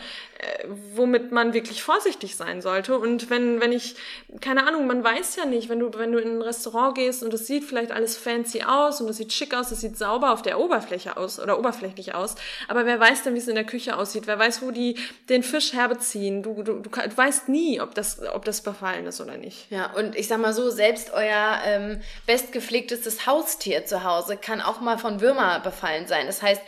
womit 0.94 1.32
man 1.32 1.54
wirklich 1.54 1.82
vorsichtig 1.82 2.36
sein 2.36 2.60
sollte. 2.60 2.98
Und 2.98 3.30
wenn, 3.30 3.60
wenn 3.60 3.72
ich, 3.72 3.96
keine 4.40 4.66
Ahnung, 4.66 4.86
man 4.86 5.02
weiß 5.02 5.36
ja 5.36 5.44
nicht, 5.44 5.68
wenn 5.68 5.78
du, 5.78 5.90
wenn 5.94 6.12
du 6.12 6.18
in 6.18 6.38
ein 6.38 6.42
Restaurant 6.42 6.96
gehst 6.96 7.22
und 7.22 7.32
es 7.32 7.46
sieht 7.46 7.64
vielleicht 7.64 7.92
alles 7.92 8.16
fancy 8.16 8.62
aus 8.62 9.00
und 9.00 9.08
es 9.08 9.16
sieht 9.16 9.32
schick 9.32 9.54
aus, 9.54 9.70
es 9.70 9.80
sieht 9.80 9.96
sauber 9.96 10.32
auf 10.32 10.42
der 10.42 10.58
Oberfläche 10.58 11.16
aus 11.16 11.40
oder 11.40 11.58
oberflächlich 11.58 12.14
aus, 12.14 12.34
aber 12.68 12.86
wer 12.86 13.00
weiß 13.00 13.22
denn, 13.22 13.34
wie 13.34 13.38
es 13.38 13.48
in 13.48 13.54
der 13.54 13.64
Küche 13.64 13.96
aussieht? 13.96 14.26
Wer 14.26 14.38
weiß, 14.38 14.62
wo 14.62 14.70
die 14.70 14.96
den 15.28 15.42
Fisch 15.42 15.72
herbeziehen? 15.72 16.42
Du, 16.42 16.62
du, 16.62 16.80
du, 16.80 16.90
du 16.90 17.16
weißt 17.16 17.48
nie, 17.48 17.80
ob 17.80 17.94
das, 17.94 18.20
ob 18.34 18.44
das 18.44 18.62
befallen 18.62 19.06
ist 19.06 19.20
oder 19.20 19.36
nicht. 19.36 19.70
Ja, 19.70 19.92
und 19.92 20.16
ich 20.16 20.28
sag 20.28 20.38
mal 20.38 20.52
so, 20.52 20.70
selbst 20.70 21.12
euer 21.12 21.58
ähm, 21.64 22.00
bestgepflegtestes 22.26 23.26
Haustier 23.26 23.86
zu 23.86 24.04
Hause 24.04 24.36
kann 24.36 24.60
auch 24.60 24.80
mal 24.80 24.98
von 24.98 25.20
Würmer 25.20 25.60
befallen 25.60 26.06
sein. 26.06 26.26
Das 26.26 26.42
heißt, 26.42 26.62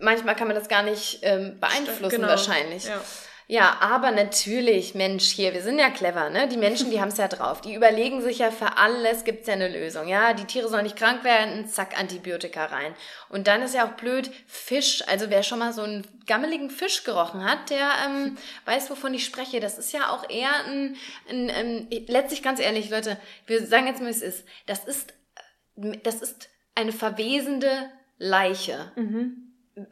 manchmal 0.00 0.36
kann 0.36 0.48
man 0.48 0.56
das 0.56 0.68
gar 0.68 0.82
nicht 0.82 1.20
ähm, 1.22 1.58
beeinflussen 1.60 2.16
Genau, 2.16 2.28
wahrscheinlich. 2.28 2.84
ja. 2.84 3.00
Ja, 3.46 3.78
aber 3.80 4.12
natürlich, 4.12 4.94
Mensch, 4.94 5.24
hier, 5.24 5.52
wir 5.52 5.62
sind 5.62 5.80
ja 5.80 5.90
clever, 5.90 6.30
ne? 6.30 6.46
Die 6.46 6.56
Menschen, 6.56 6.92
die 6.92 7.00
haben 7.00 7.08
es 7.08 7.16
ja 7.16 7.26
drauf. 7.26 7.60
Die 7.60 7.74
überlegen 7.74 8.22
sich 8.22 8.38
ja 8.38 8.52
für 8.52 8.78
alles 8.78 9.24
gibt's 9.24 9.48
ja 9.48 9.54
eine 9.54 9.66
Lösung. 9.66 10.06
Ja, 10.06 10.34
die 10.34 10.44
Tiere 10.44 10.68
sollen 10.68 10.84
nicht 10.84 10.94
krank 10.94 11.24
werden, 11.24 11.66
zack, 11.66 11.98
Antibiotika 11.98 12.66
rein. 12.66 12.94
Und 13.28 13.48
dann 13.48 13.60
ist 13.62 13.74
ja 13.74 13.84
auch 13.88 13.94
blöd, 13.96 14.30
Fisch, 14.46 15.02
also 15.08 15.30
wer 15.30 15.42
schon 15.42 15.58
mal 15.58 15.72
so 15.72 15.82
einen 15.82 16.06
gammeligen 16.28 16.70
Fisch 16.70 17.02
gerochen 17.02 17.44
hat, 17.44 17.70
der 17.70 17.90
ähm, 18.06 18.38
weiß, 18.66 18.88
wovon 18.88 19.14
ich 19.14 19.24
spreche. 19.24 19.58
Das 19.58 19.78
ist 19.78 19.90
ja 19.92 20.10
auch 20.10 20.30
eher 20.30 20.54
ein, 20.68 20.94
ein, 21.28 21.50
ein 21.50 21.88
letztlich 22.06 22.44
ganz 22.44 22.60
ehrlich, 22.60 22.88
Leute, 22.88 23.16
wir 23.46 23.66
sagen 23.66 23.88
jetzt 23.88 23.98
mal, 23.98 24.06
wie 24.06 24.10
es 24.10 24.22
ist. 24.22 24.44
Das 24.66 24.84
ist, 24.84 25.12
das 25.74 26.22
ist 26.22 26.50
eine 26.76 26.92
verwesende 26.92 27.90
Leiche. 28.18 28.92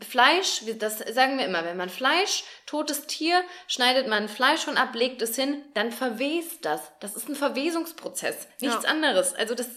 Fleisch, 0.06 0.62
das 0.78 0.98
sagen 0.98 1.38
wir 1.38 1.44
immer, 1.46 1.64
wenn 1.64 1.76
man 1.76 1.88
Fleisch, 1.88 2.44
totes 2.66 3.06
Tier, 3.06 3.42
schneidet 3.66 4.08
man 4.08 4.28
Fleisch 4.28 4.62
schon 4.62 4.76
ab, 4.76 4.94
legt 4.94 5.22
es 5.22 5.36
hin, 5.36 5.62
dann 5.74 5.92
verwest 5.92 6.64
das. 6.64 6.80
Das 7.00 7.14
ist 7.16 7.28
ein 7.28 7.34
Verwesungsprozess, 7.36 8.48
nichts 8.60 8.84
Ja. 8.84 8.90
anderes. 8.90 9.34
Also 9.34 9.54
das, 9.54 9.68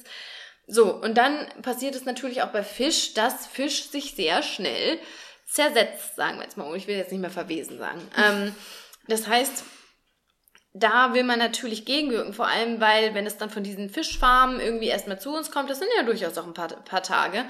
so, 0.68 0.94
und 0.94 1.16
dann 1.18 1.48
passiert 1.62 1.96
es 1.96 2.06
natürlich 2.06 2.42
auch 2.42 2.50
bei 2.52 2.64
Fisch, 2.64 3.14
dass 3.14 3.48
Fisch 3.48 3.90
sich 3.90 4.16
sehr 4.16 4.42
schnell 4.44 5.00
zersetzt, 5.46 6.16
sagen 6.16 6.38
wir 6.38 6.44
jetzt 6.44 6.58
mal. 6.58 6.76
Ich 6.76 6.88
will 6.88 6.96
jetzt 6.96 7.12
nicht 7.12 7.22
mehr 7.22 7.30
verwesen 7.30 7.78
sagen. 7.78 8.02
Ähm, 8.18 8.56
das 9.08 9.28
heißt, 9.28 9.64
da 10.74 11.14
will 11.14 11.24
man 11.24 11.38
natürlich 11.38 11.84
gegenwirken, 11.84 12.34
vor 12.34 12.48
allem 12.48 12.80
weil, 12.80 13.14
wenn 13.14 13.26
es 13.26 13.36
dann 13.38 13.50
von 13.50 13.62
diesen 13.62 13.90
Fischfarmen 13.90 14.62
irgendwie 14.62 14.88
erstmal 14.88 15.20
zu 15.20 15.36
uns 15.36 15.52
kommt, 15.52 15.70
das 15.70 15.80
sind 15.80 15.90
ja 15.98 16.04
durchaus 16.04 16.38
auch 16.38 16.48
ein 16.48 16.54
paar, 16.54 16.70
paar 16.70 17.04
Tage. 17.04 17.44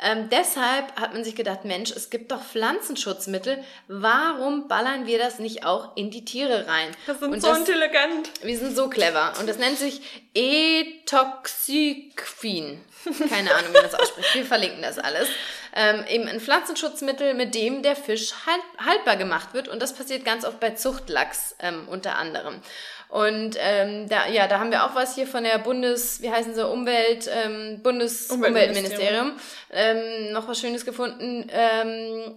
Ähm, 0.00 0.28
deshalb 0.30 0.94
hat 0.94 1.12
man 1.12 1.24
sich 1.24 1.34
gedacht, 1.34 1.64
Mensch, 1.64 1.90
es 1.90 2.08
gibt 2.08 2.30
doch 2.30 2.40
Pflanzenschutzmittel, 2.40 3.58
warum 3.88 4.68
ballern 4.68 5.06
wir 5.06 5.18
das 5.18 5.40
nicht 5.40 5.66
auch 5.66 5.96
in 5.96 6.12
die 6.12 6.24
Tiere 6.24 6.68
rein? 6.68 6.92
Das 7.08 7.18
sind 7.18 7.32
Und 7.32 7.40
so 7.40 7.52
intelligent. 7.52 8.30
wir 8.42 8.56
sind 8.56 8.76
so 8.76 8.88
clever. 8.88 9.32
Und 9.40 9.48
das 9.48 9.58
nennt 9.58 9.78
sich 9.78 10.00
Etoxyquin. 10.34 12.80
Keine 13.28 13.54
Ahnung, 13.54 13.70
wie 13.70 13.74
man 13.74 13.82
das 13.90 13.94
ausspricht. 13.94 14.34
Wir 14.34 14.44
verlinken 14.44 14.82
das 14.82 14.98
alles. 15.00 15.26
Ähm, 15.74 16.04
eben 16.08 16.28
ein 16.28 16.40
Pflanzenschutzmittel, 16.40 17.34
mit 17.34 17.54
dem 17.54 17.82
der 17.82 17.96
Fisch 17.96 18.32
halt, 18.46 18.62
haltbar 18.84 19.16
gemacht 19.16 19.54
wird. 19.54 19.68
Und 19.68 19.82
das 19.82 19.94
passiert 19.94 20.24
ganz 20.24 20.44
oft 20.44 20.60
bei 20.60 20.70
Zuchtlachs 20.70 21.56
ähm, 21.60 21.88
unter 21.88 22.16
anderem. 22.16 22.60
Und 23.08 23.56
ähm, 23.58 24.08
da, 24.08 24.28
ja, 24.28 24.46
da 24.46 24.58
haben 24.58 24.70
wir 24.70 24.84
auch 24.84 24.94
was 24.94 25.14
hier 25.14 25.26
von 25.26 25.42
der 25.42 25.58
Bundes, 25.58 26.20
wie 26.20 26.30
heißen 26.30 26.54
sie, 26.54 26.66
Umwelt, 26.66 27.28
ähm, 27.32 27.80
Bundesumweltministerium, 27.82 29.32
ähm, 29.70 30.32
noch 30.32 30.46
was 30.46 30.60
Schönes 30.60 30.84
gefunden. 30.84 31.48
Ähm, 31.50 32.36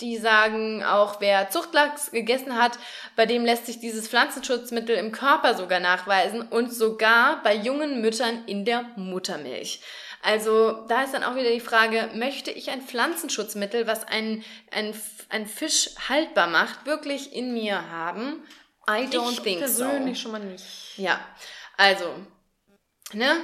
die 0.00 0.18
sagen 0.18 0.82
auch, 0.82 1.20
wer 1.20 1.50
Zuchtlachs 1.50 2.10
gegessen 2.10 2.56
hat, 2.56 2.72
bei 3.14 3.24
dem 3.24 3.44
lässt 3.44 3.66
sich 3.66 3.78
dieses 3.78 4.08
Pflanzenschutzmittel 4.08 4.96
im 4.96 5.12
Körper 5.12 5.54
sogar 5.54 5.80
nachweisen 5.80 6.42
und 6.42 6.72
sogar 6.72 7.40
bei 7.42 7.54
jungen 7.54 8.00
Müttern 8.00 8.44
in 8.46 8.64
der 8.64 8.84
Muttermilch. 8.96 9.80
Also 10.22 10.84
da 10.86 11.02
ist 11.02 11.12
dann 11.12 11.24
auch 11.24 11.34
wieder 11.34 11.50
die 11.50 11.60
Frage, 11.60 12.10
möchte 12.14 12.52
ich 12.52 12.70
ein 12.70 12.80
Pflanzenschutzmittel, 12.80 13.88
was 13.88 14.06
ein, 14.06 14.44
ein, 14.70 14.94
ein 15.28 15.46
Fisch 15.46 15.90
haltbar 16.08 16.46
macht, 16.46 16.86
wirklich 16.86 17.34
in 17.34 17.52
mir 17.52 17.90
haben? 17.90 18.44
I 18.88 19.08
don't 19.08 19.32
ich 19.32 19.40
think 19.40 19.58
persönlich 19.58 20.18
so. 20.18 20.22
schon 20.22 20.32
mal 20.32 20.44
nicht. 20.44 20.96
Ja, 20.96 21.20
also, 21.76 22.14
ne? 23.12 23.36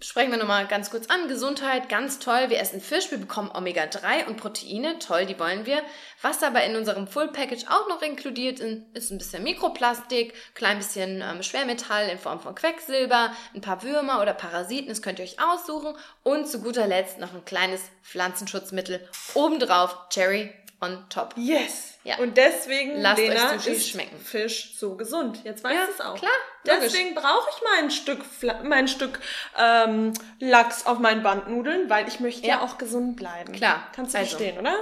Sprechen 0.00 0.30
wir 0.30 0.38
nochmal 0.38 0.66
ganz 0.66 0.90
kurz 0.90 1.08
an. 1.10 1.28
Gesundheit, 1.28 1.90
ganz 1.90 2.18
toll. 2.18 2.48
Wir 2.48 2.58
essen 2.58 2.80
Fisch, 2.80 3.10
wir 3.10 3.18
bekommen 3.18 3.50
Omega-3 3.54 4.26
und 4.26 4.38
Proteine, 4.38 4.98
toll, 4.98 5.26
die 5.26 5.38
wollen 5.38 5.66
wir. 5.66 5.82
Was 6.22 6.42
aber 6.42 6.64
in 6.64 6.74
unserem 6.74 7.06
Full 7.06 7.28
Package 7.28 7.66
auch 7.68 7.86
noch 7.88 8.00
inkludiert 8.00 8.60
ist, 8.60 8.82
ist 8.94 9.10
ein 9.10 9.18
bisschen 9.18 9.42
Mikroplastik, 9.42 10.32
klein 10.54 10.78
bisschen 10.78 11.22
ähm, 11.22 11.42
Schwermetall 11.42 12.08
in 12.08 12.18
Form 12.18 12.40
von 12.40 12.54
Quecksilber, 12.54 13.32
ein 13.54 13.60
paar 13.60 13.82
Würmer 13.82 14.22
oder 14.22 14.32
Parasiten, 14.32 14.88
das 14.88 15.02
könnt 15.02 15.18
ihr 15.18 15.26
euch 15.26 15.36
aussuchen. 15.38 15.94
Und 16.22 16.48
zu 16.48 16.62
guter 16.62 16.86
Letzt 16.86 17.18
noch 17.18 17.34
ein 17.34 17.44
kleines 17.44 17.82
Pflanzenschutzmittel 18.02 19.06
obendrauf, 19.34 20.08
Cherry 20.08 20.50
on 20.80 21.04
top. 21.10 21.34
Yes. 21.36 21.93
Ja. 22.04 22.18
Und 22.18 22.36
deswegen, 22.36 23.00
Lasst 23.00 23.18
euch 23.20 23.28
Lena, 23.28 23.58
Sushi 23.58 23.70
ist 23.70 23.88
schmecken. 23.88 24.18
Fisch 24.20 24.76
so 24.78 24.94
gesund. 24.94 25.40
Jetzt 25.42 25.64
weißt 25.64 25.74
Ja, 25.74 25.86
du 25.86 25.92
es 25.92 26.00
auch. 26.02 26.14
klar. 26.18 26.30
Deswegen 26.66 27.14
brauche 27.14 27.48
ich 27.56 27.62
mein 27.74 27.90
Stück, 27.90 28.20
mein 28.62 28.88
Stück 28.88 29.18
ähm, 29.58 30.12
Lachs 30.38 30.84
auf 30.86 30.98
meinen 30.98 31.22
Bandnudeln, 31.22 31.88
weil 31.88 32.06
ich 32.06 32.20
möchte 32.20 32.42
ja, 32.46 32.56
Ja. 32.56 32.60
auch 32.60 32.76
gesund 32.78 33.16
bleiben. 33.16 33.52
Klar. 33.54 33.88
Kannst 33.96 34.14
du 34.14 34.18
Also. 34.18 34.36
verstehen, 34.36 34.58
oder? 34.58 34.76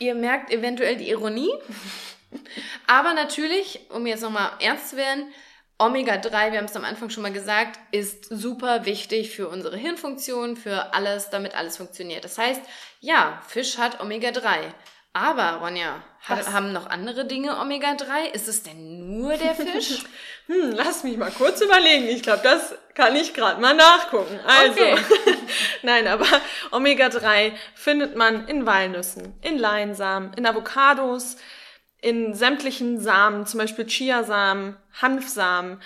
Ihr 0.00 0.14
merkt 0.16 0.50
eventuell 0.50 0.96
die 0.96 1.08
Ironie. 1.10 1.52
Aber 2.86 3.14
natürlich, 3.14 3.80
um 3.90 4.06
jetzt 4.06 4.22
nochmal 4.22 4.50
ernst 4.60 4.90
zu 4.90 4.96
werden, 4.96 5.32
Omega-3, 5.78 6.52
wir 6.52 6.58
haben 6.58 6.66
es 6.66 6.76
am 6.76 6.84
Anfang 6.84 7.10
schon 7.10 7.22
mal 7.22 7.32
gesagt, 7.32 7.78
ist 7.90 8.26
super 8.30 8.84
wichtig 8.84 9.30
für 9.34 9.48
unsere 9.48 9.76
Hirnfunktion, 9.76 10.56
für 10.56 10.94
alles, 10.94 11.30
damit 11.30 11.54
alles 11.54 11.76
funktioniert. 11.76 12.24
Das 12.24 12.38
heißt, 12.38 12.60
ja, 13.00 13.42
Fisch 13.48 13.78
hat 13.78 14.00
Omega-3. 14.00 14.58
Aber, 15.14 15.58
Ronja, 15.60 16.02
Was? 16.26 16.52
haben 16.52 16.72
noch 16.72 16.86
andere 16.86 17.26
Dinge 17.26 17.58
Omega-3? 17.60 18.30
Ist 18.32 18.48
es 18.48 18.62
denn 18.62 19.18
nur 19.18 19.36
der 19.36 19.54
Fisch? 19.54 20.04
Hm, 20.46 20.72
lass 20.72 21.04
mich 21.04 21.16
mal 21.18 21.30
kurz 21.30 21.60
überlegen. 21.60 22.08
Ich 22.08 22.22
glaube, 22.22 22.40
das 22.42 22.74
kann 22.94 23.14
ich 23.14 23.34
gerade 23.34 23.60
mal 23.60 23.74
nachgucken. 23.74 24.40
Also, 24.46 24.72
Okay. 24.72 24.96
nein, 25.82 26.06
aber 26.08 26.26
Omega-3 26.70 27.52
findet 27.74 28.16
man 28.16 28.48
in 28.48 28.64
Walnüssen, 28.64 29.34
in 29.42 29.58
Leinsamen, 29.58 30.32
in 30.34 30.46
Avocados, 30.46 31.36
in 32.00 32.34
sämtlichen 32.34 32.98
Samen, 32.98 33.46
zum 33.46 33.58
Beispiel 33.58 33.86
Chiasamen, 33.86 34.76
Hanfsamen. 35.00 35.80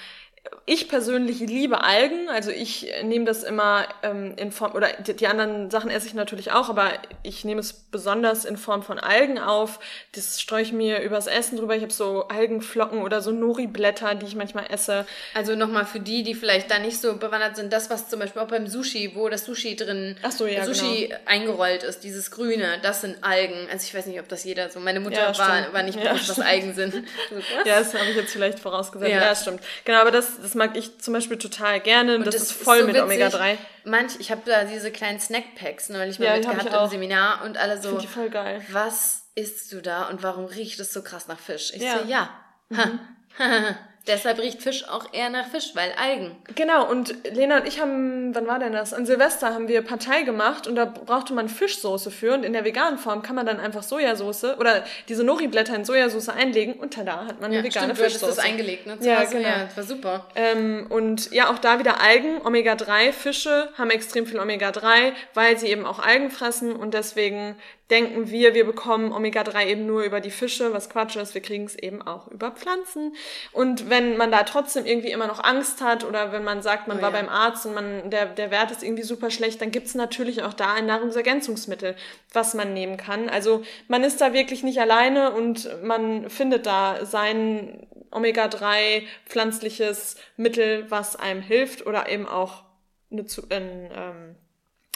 Ich 0.68 0.88
persönlich 0.88 1.38
liebe 1.38 1.84
Algen, 1.84 2.28
also 2.28 2.50
ich 2.50 2.92
nehme 3.04 3.24
das 3.24 3.44
immer 3.44 3.86
ähm, 4.02 4.34
in 4.36 4.50
Form, 4.50 4.74
oder 4.74 4.88
die, 4.94 5.14
die 5.14 5.28
anderen 5.28 5.70
Sachen 5.70 5.90
esse 5.90 6.08
ich 6.08 6.14
natürlich 6.14 6.50
auch, 6.50 6.68
aber 6.68 6.90
ich 7.22 7.44
nehme 7.44 7.60
es 7.60 7.72
besonders 7.72 8.44
in 8.44 8.56
Form 8.56 8.82
von 8.82 8.98
Algen 8.98 9.38
auf. 9.38 9.78
Das 10.12 10.40
streue 10.40 10.62
ich 10.62 10.72
mir 10.72 11.02
übers 11.02 11.28
Essen 11.28 11.56
drüber. 11.56 11.76
Ich 11.76 11.82
habe 11.82 11.92
so 11.92 12.26
Algenflocken 12.26 13.02
oder 13.02 13.22
so 13.22 13.30
Nori-Blätter, 13.30 14.16
die 14.16 14.26
ich 14.26 14.34
manchmal 14.34 14.66
esse. 14.68 15.06
Also 15.34 15.54
nochmal 15.54 15.86
für 15.86 16.00
die, 16.00 16.24
die 16.24 16.34
vielleicht 16.34 16.68
da 16.68 16.80
nicht 16.80 17.00
so 17.00 17.16
bewandert 17.16 17.54
sind, 17.54 17.72
das, 17.72 17.88
was 17.88 18.08
zum 18.08 18.18
Beispiel 18.18 18.42
auch 18.42 18.48
beim 18.48 18.66
Sushi, 18.66 19.12
wo 19.14 19.28
das 19.28 19.44
Sushi 19.44 19.76
drin, 19.76 20.16
Ach 20.24 20.32
so, 20.32 20.48
ja, 20.48 20.64
Sushi 20.64 21.14
eingerollt 21.26 21.84
ist, 21.84 22.02
dieses 22.02 22.32
Grüne, 22.32 22.80
das 22.82 23.02
sind 23.02 23.22
Algen. 23.22 23.68
Also 23.70 23.84
ich 23.84 23.94
weiß 23.94 24.06
nicht, 24.06 24.18
ob 24.18 24.28
das 24.28 24.42
jeder 24.42 24.68
so, 24.68 24.80
meine 24.80 24.98
Mutter 24.98 25.30
Ja, 25.30 25.38
war, 25.38 25.72
war 25.72 25.82
nicht 25.84 26.02
Ja, 26.02 26.10
bewusst, 26.12 26.28
was 26.28 26.34
stimmt. 26.38 26.48
Algen 26.48 26.74
sind. 26.74 26.92
So, 26.92 27.36
was? 27.36 27.44
Ja, 27.66 27.78
das 27.78 27.94
habe 27.94 28.10
ich 28.10 28.16
jetzt 28.16 28.32
vielleicht 28.32 28.58
vorausgesetzt. 28.58 29.12
Ja. 29.12 29.20
Ja, 29.22 29.34
stimmt. 29.36 29.60
Genau, 29.84 30.00
aber 30.00 30.10
das, 30.10 30.40
das 30.42 30.55
mag 30.56 30.76
ich 30.76 30.98
zum 31.00 31.14
Beispiel 31.14 31.38
total 31.38 31.78
gerne. 31.80 32.16
Und 32.16 32.26
das, 32.26 32.34
das 32.34 32.42
ist 32.44 32.52
voll 32.52 32.80
so 32.80 32.86
mit 32.86 32.96
witzig. 32.96 33.04
Omega-3. 33.04 33.58
Manch, 33.84 34.12
ich 34.18 34.30
habe 34.32 34.42
da 34.44 34.64
diese 34.64 34.90
kleinen 34.90 35.20
Snackpacks 35.20 35.88
neulich 35.90 36.18
mal 36.18 36.26
Ja, 36.26 36.36
mitgehabt 36.36 36.84
im 36.84 36.90
Seminar 36.90 37.44
und 37.44 37.56
alle 37.56 37.80
so, 37.80 37.90
Finde 37.90 38.04
ich 38.04 38.10
voll 38.10 38.30
geil. 38.30 38.62
was 38.72 39.22
isst 39.36 39.70
du 39.72 39.80
da 39.80 40.08
und 40.08 40.22
warum 40.22 40.46
riecht 40.46 40.80
es 40.80 40.92
so 40.92 41.02
krass 41.02 41.28
nach 41.28 41.38
Fisch? 41.38 41.72
Ich 41.74 41.82
Ja. 41.82 41.96
Mhm. 41.96 42.00
so, 42.00 42.08
ja. 42.10 42.30
Ha. 42.76 42.90
Deshalb 44.06 44.38
riecht 44.38 44.62
Fisch 44.62 44.88
auch 44.88 45.12
eher 45.12 45.30
nach 45.30 45.48
Fisch, 45.48 45.72
weil 45.74 45.92
Algen. 46.00 46.36
Genau, 46.54 46.88
und 46.88 47.14
Lena 47.34 47.58
und 47.58 47.66
ich 47.66 47.80
haben, 47.80 48.34
wann 48.34 48.46
war 48.46 48.60
denn 48.60 48.72
das? 48.72 48.94
An 48.94 49.04
Silvester 49.04 49.52
haben 49.52 49.66
wir 49.66 49.82
Partei 49.82 50.22
gemacht 50.22 50.68
und 50.68 50.76
da 50.76 50.84
brauchte 50.84 51.32
man 51.34 51.48
Fischsoße 51.48 52.10
für 52.12 52.34
und 52.34 52.44
in 52.44 52.52
der 52.52 52.64
veganen 52.64 52.98
Form 52.98 53.22
kann 53.22 53.34
man 53.34 53.46
dann 53.46 53.58
einfach 53.58 53.82
Sojasauce 53.82 54.56
oder 54.58 54.84
diese 55.08 55.24
Nori-Blätter 55.24 55.74
in 55.74 55.84
Sojasauce 55.84 56.28
einlegen 56.28 56.74
und 56.74 56.94
tada 56.94 57.26
hat 57.26 57.40
man 57.40 57.50
eine 57.50 57.64
vegane 57.64 57.94
stimmt, 57.94 57.98
Fischsoße. 57.98 58.26
das 58.26 58.38
eingelegt, 58.38 58.86
ne? 58.86 58.98
zu 59.00 59.08
Ja, 59.08 59.24
genau. 59.24 59.48
Ja, 59.48 59.64
das 59.64 59.76
war 59.76 59.84
super. 59.84 60.26
Ähm, 60.36 60.86
und 60.88 61.32
ja, 61.32 61.50
auch 61.50 61.58
da 61.58 61.80
wieder 61.80 62.00
Algen, 62.00 62.40
Omega-3, 62.44 63.12
Fische 63.12 63.70
haben 63.76 63.90
extrem 63.90 64.26
viel 64.26 64.38
Omega-3, 64.38 65.12
weil 65.34 65.58
sie 65.58 65.66
eben 65.66 65.84
auch 65.84 65.98
Algen 65.98 66.30
fressen 66.30 66.76
und 66.76 66.94
deswegen 66.94 67.56
denken 67.90 68.30
wir, 68.30 68.54
wir 68.54 68.64
bekommen 68.66 69.12
Omega-3 69.12 69.66
eben 69.66 69.86
nur 69.86 70.02
über 70.02 70.20
die 70.20 70.30
Fische, 70.30 70.72
was 70.72 70.90
Quatsch 70.90 71.16
ist, 71.16 71.34
wir 71.34 71.40
kriegen 71.40 71.64
es 71.64 71.76
eben 71.76 72.02
auch 72.02 72.26
über 72.28 72.50
Pflanzen. 72.50 73.14
Und 73.52 73.88
wenn 73.90 74.16
man 74.16 74.32
da 74.32 74.42
trotzdem 74.42 74.86
irgendwie 74.86 75.12
immer 75.12 75.26
noch 75.28 75.42
Angst 75.44 75.80
hat 75.80 76.02
oder 76.04 76.32
wenn 76.32 76.42
man 76.42 76.62
sagt, 76.62 76.88
man 76.88 76.98
Oh 76.98 77.02
war 77.02 77.12
ja. 77.12 77.20
beim 77.20 77.28
Arzt 77.28 77.64
und 77.66 77.74
man, 77.74 78.10
der, 78.10 78.26
der 78.26 78.50
Wert 78.50 78.70
ist 78.72 78.82
irgendwie 78.82 79.04
super 79.04 79.30
schlecht, 79.30 79.60
dann 79.60 79.70
gibt's 79.70 79.94
natürlich 79.94 80.42
auch 80.42 80.54
da 80.54 80.74
ein 80.74 80.86
Nahrungsergänzungsmittel, 80.86 81.94
was 82.32 82.54
man 82.54 82.72
nehmen 82.74 82.96
kann. 82.96 83.28
Also 83.28 83.62
man 83.88 84.02
ist 84.02 84.20
da 84.20 84.32
wirklich 84.32 84.62
nicht 84.62 84.80
alleine 84.80 85.32
und 85.32 85.70
man 85.82 86.28
findet 86.28 86.66
da 86.66 87.04
sein 87.04 87.86
Omega-3 88.10 89.02
pflanzliches 89.26 90.16
Mittel, 90.36 90.86
was 90.90 91.16
einem 91.16 91.42
hilft 91.42 91.86
oder 91.86 92.08
eben 92.08 92.26
auch 92.26 92.64
eine, 93.12 93.26
Zu- 93.26 93.46
ein, 93.50 93.90
ähm, 93.94 94.34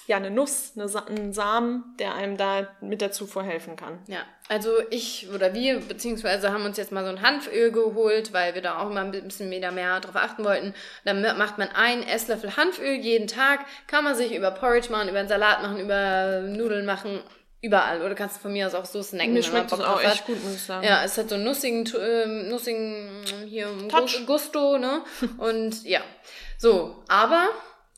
ja, 0.07 0.17
eine 0.17 0.31
Nuss, 0.31 0.73
eine 0.77 0.89
Sa 0.89 1.05
ein 1.09 1.33
Samen, 1.33 1.95
der 1.99 2.15
einem 2.15 2.37
da 2.37 2.67
mit 2.81 3.01
der 3.01 3.13
Zufuhr 3.13 3.43
helfen 3.43 3.77
kann. 3.77 3.99
Ja, 4.07 4.21
also 4.49 4.71
ich 4.91 5.29
oder 5.33 5.55
wir, 5.55 5.81
beziehungsweise 5.81 6.53
haben 6.53 6.65
uns 6.65 6.77
jetzt 6.77 6.91
mal 6.91 7.05
so 7.05 7.11
ein 7.11 7.23
Hanföl 7.23 7.71
geholt, 7.71 8.33
weil 8.33 8.55
wir 8.55 8.63
da 8.63 8.81
auch 8.81 8.91
mal 8.91 9.05
ein 9.05 9.11
bisschen 9.13 9.51
wieder 9.51 9.71
mehr 9.71 10.01
drauf 10.01 10.17
achten 10.17 10.45
wollten. 10.45 10.75
Dann 11.05 11.23
macht 11.39 11.59
man 11.59 11.69
einen 11.69 12.03
Esslöffel 12.03 12.57
Hanföl 12.57 12.95
jeden 12.95 13.29
Tag, 13.29 13.61
kann 13.87 14.05
man 14.05 14.17
sich 14.17 14.35
über 14.35 14.51
Porridge 14.51 14.91
machen, 14.91 15.09
über 15.09 15.21
einen 15.21 15.29
Salat 15.29 15.63
machen, 15.63 15.79
über 15.79 16.41
Nudeln 16.41 16.87
machen, 16.87 17.21
überall. 17.63 18.03
Oder 18.03 18.15
kannst 18.15 18.37
du 18.37 18.41
von 18.41 18.53
mir 18.53 18.67
aus 18.67 18.75
auch 18.75 18.87
so 18.87 19.03
snacken. 19.03 19.33
Mir 19.33 19.43
schmeckt 19.43 19.71
das 19.71 19.81
auch 19.81 20.03
echt 20.03 20.27
gut, 20.27 20.43
muss 20.43 20.55
ich 20.55 20.63
sagen. 20.63 20.85
Ja, 20.85 21.05
es 21.05 21.17
hat 21.19 21.29
so 21.29 21.37
einen 21.37 21.45
nussigen, 21.45 21.89
ähm, 22.01 22.49
nussigen 22.49 23.23
hier 23.47 23.69
Touch. 23.89 24.25
Gusto, 24.27 24.79
ne? 24.79 25.03
Und 25.39 25.85
ja, 25.85 26.01
so, 26.59 27.05
aber 27.09 27.51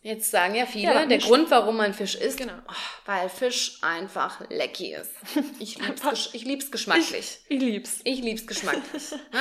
jetzt 0.03 0.31
sagen 0.31 0.55
ja 0.55 0.67
viele, 0.67 0.93
Ja, 0.95 1.07
der 1.07 1.19
Grund, 1.19 1.51
warum 1.51 1.77
man 1.77 1.95
Fisch 1.95 2.15
isst, 2.15 2.39
Genau. 2.39 2.53
oh, 2.69 2.73
weil 3.07 3.29
Fisch 3.29 3.79
einfach 3.83 4.41
lecky 4.51 4.95
ist. 4.95 5.13
Ich 5.59 5.79
lieb's, 5.79 6.03
gesch 6.03 6.31
ich 6.33 6.45
lieb's 6.45 6.71
geschmacklich. 6.71 7.39
Ich 7.49 7.61
lieb's. 7.61 8.01
Ich 8.05 8.21
lieb's 8.21 8.47
geschmacklich. 8.47 9.11
ne? 9.33 9.41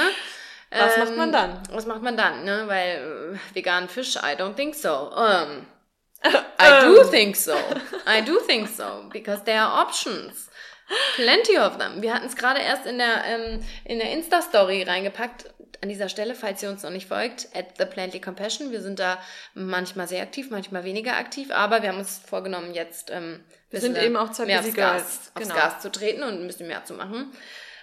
Was 0.71 0.95
Ähm, 0.95 1.03
macht 1.03 1.17
man 1.17 1.31
dann? 1.31 1.63
Was 1.71 1.85
macht 1.85 2.01
man 2.01 2.15
dann, 2.15 2.45
ne? 2.45 2.63
Weil 2.67 3.37
äh, 3.53 3.55
veganen 3.55 3.89
Fisch, 3.89 4.15
I 4.15 4.35
don't 4.37 4.55
think 4.55 4.73
so. 4.75 5.11
Um, 5.11 5.65
I 6.23 6.85
do 6.85 7.03
think 7.09 7.35
so. 7.35 7.55
I 8.07 8.21
do 8.23 8.39
think 8.47 8.69
so. 8.69 9.09
Because 9.11 9.43
there 9.43 9.59
are 9.59 9.81
options. 9.81 10.49
Plenty 11.15 11.57
of 11.57 11.77
them. 11.77 12.01
Wir 12.01 12.13
hatten 12.13 12.27
es 12.27 12.35
gerade 12.35 12.59
erst 12.61 12.85
in 12.85 12.97
der, 12.97 13.23
ähm, 13.25 13.63
in 13.85 13.99
der 13.99 14.11
Insta-Story 14.11 14.83
reingepackt. 14.83 15.50
An 15.81 15.89
dieser 15.89 16.09
Stelle, 16.09 16.35
falls 16.35 16.61
ihr 16.61 16.69
uns 16.69 16.83
noch 16.83 16.89
nicht 16.91 17.07
folgt, 17.07 17.47
at 17.55 17.77
the 17.77 17.85
Plantly 17.85 18.19
Compassion. 18.19 18.71
Wir 18.71 18.81
sind 18.81 18.99
da 18.99 19.19
manchmal 19.53 20.07
sehr 20.07 20.21
aktiv, 20.21 20.49
manchmal 20.49 20.83
weniger 20.83 21.15
aktiv, 21.17 21.51
aber 21.51 21.81
wir 21.81 21.89
haben 21.89 21.99
uns 21.99 22.19
vorgenommen, 22.25 22.73
jetzt 22.73 23.09
ähm, 23.11 23.43
Wir 23.69 23.81
sind 23.81 23.97
eben 23.97 24.15
auch 24.17 24.31
Zeit 24.31 24.47
mehr 24.47 24.59
aufs 24.59 24.73
Gas, 24.73 24.75
Girls. 24.75 25.31
aufs 25.35 25.47
Genau. 25.47 25.55
Gas 25.55 25.81
zu 25.81 25.91
treten 25.91 26.23
und 26.23 26.39
ein 26.41 26.47
bisschen 26.47 26.67
mehr 26.67 26.83
zu 26.85 26.93
machen. 26.93 27.31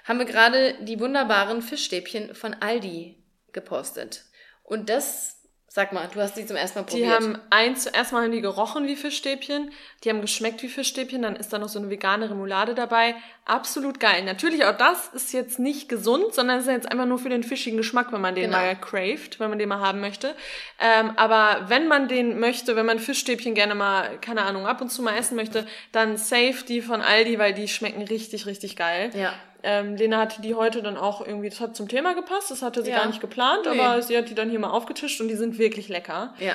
Haben 0.05 0.18
wir 0.18 0.26
gerade 0.26 0.74
die 0.84 1.01
wunderbaren 1.01 1.61
Fischstäbchen 1.62 2.34
von 2.34 2.55
Aldi 2.55 3.22
gepostet. 3.53 4.24
Und 4.62 4.89
das, 4.91 5.38
sag 5.70 5.92
mal, 5.92 6.08
du 6.12 6.20
hast 6.20 6.34
die 6.36 6.46
zum 6.46 6.56
ersten 6.56 6.78
Mal 6.78 6.84
Die 6.86 6.90
probiert. 7.02 7.10
haben 7.12 7.38
eins, 7.50 7.84
zuerst 7.84 8.12
mal 8.12 8.24
haben 8.24 8.32
die 8.32 8.40
gerochen 8.40 8.86
wie 8.86 8.96
Fischstäbchen, 8.96 9.70
die 10.02 10.08
haben 10.10 10.20
geschmeckt 10.22 10.62
wie 10.62 10.68
Fischstäbchen, 10.68 11.22
dann 11.22 11.36
ist 11.36 11.52
da 11.52 11.58
noch 11.58 11.68
so 11.68 11.78
eine 11.78 11.90
vegane 11.90 12.30
Remoulade 12.30 12.74
dabei. 12.74 13.14
Absolut 13.44 14.00
geil. 14.00 14.24
Natürlich 14.24 14.64
auch 14.64 14.76
das 14.76 15.08
ist 15.08 15.32
jetzt 15.32 15.58
nicht 15.58 15.88
gesund, 15.88 16.34
sondern 16.34 16.60
ist 16.60 16.66
jetzt 16.66 16.90
einfach 16.90 17.06
nur 17.06 17.18
für 17.18 17.28
den 17.28 17.42
fischigen 17.44 17.76
Geschmack, 17.76 18.12
wenn 18.12 18.20
man 18.20 18.34
den 18.34 18.44
Genau. 18.50 18.56
mal 18.58 18.76
craved, 18.76 19.38
wenn 19.40 19.50
man 19.50 19.58
den 19.58 19.68
mal 19.68 19.80
haben 19.80 20.00
möchte. 20.00 20.34
Ähm, 20.80 21.12
aber 21.16 21.68
wenn 21.68 21.86
man 21.86 22.08
den 22.08 22.40
möchte, 22.40 22.74
wenn 22.74 22.86
man 22.86 22.98
Fischstäbchen 22.98 23.54
gerne 23.54 23.74
mal, 23.74 24.18
keine 24.20 24.42
Ahnung, 24.42 24.66
ab 24.66 24.80
und 24.80 24.90
zu 24.90 25.02
mal 25.02 25.16
essen 25.16 25.36
möchte, 25.36 25.66
dann 25.92 26.16
save 26.16 26.64
die 26.66 26.80
von 26.82 27.02
Aldi, 27.02 27.38
weil 27.38 27.52
die 27.54 27.68
schmecken 27.68 28.02
richtig, 28.02 28.46
richtig 28.46 28.74
geil. 28.76 29.10
ja. 29.14 29.32
Ähm, 29.62 29.96
Lena 29.96 30.18
hatte 30.18 30.40
die 30.40 30.54
heute 30.54 30.82
dann 30.82 30.96
auch 30.96 31.20
irgendwie, 31.26 31.48
das 31.48 31.61
hat 31.61 31.74
zum 31.76 31.88
Thema 31.88 32.14
gepasst, 32.14 32.50
das 32.50 32.62
hatte 32.62 32.82
sie 32.82 32.90
Ja. 32.90 32.98
gar 32.98 33.06
nicht 33.06 33.20
geplant, 33.20 33.66
Nee. 33.70 33.78
aber 33.80 34.00
sie 34.02 34.16
hat 34.16 34.28
die 34.28 34.34
dann 34.34 34.50
hier 34.50 34.59
mal 34.61 34.70
aufgetischt 34.70 35.20
und 35.20 35.28
die 35.28 35.34
sind 35.36 35.59
wirklich 35.59 35.88
lecker. 35.88 36.34
Ja. 36.38 36.54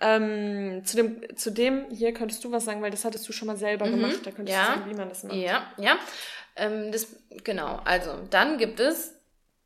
Ähm, 0.00 0.82
zu, 0.84 0.96
dem, 0.96 1.22
zu 1.36 1.50
dem 1.50 1.86
hier 1.90 2.12
könntest 2.12 2.42
du 2.44 2.50
was 2.50 2.64
sagen, 2.64 2.82
weil 2.82 2.90
das 2.90 3.04
hattest 3.04 3.28
du 3.28 3.32
schon 3.32 3.46
mal 3.46 3.56
selber 3.56 3.88
gemacht. 3.88 4.20
Da 4.24 4.30
könntest 4.32 4.58
Mhm. 4.58 4.64
Ja. 4.64 4.66
du 4.74 4.78
sagen, 4.80 4.90
wie 4.90 4.94
man 4.94 5.08
das 5.08 5.22
macht. 5.24 5.36
Ja, 5.36 5.62
ja. 5.78 5.96
Ähm, 6.56 6.90
das, 6.92 7.06
genau, 7.44 7.80
also 7.84 8.10
dann 8.30 8.58
gibt 8.58 8.80
es, 8.80 9.14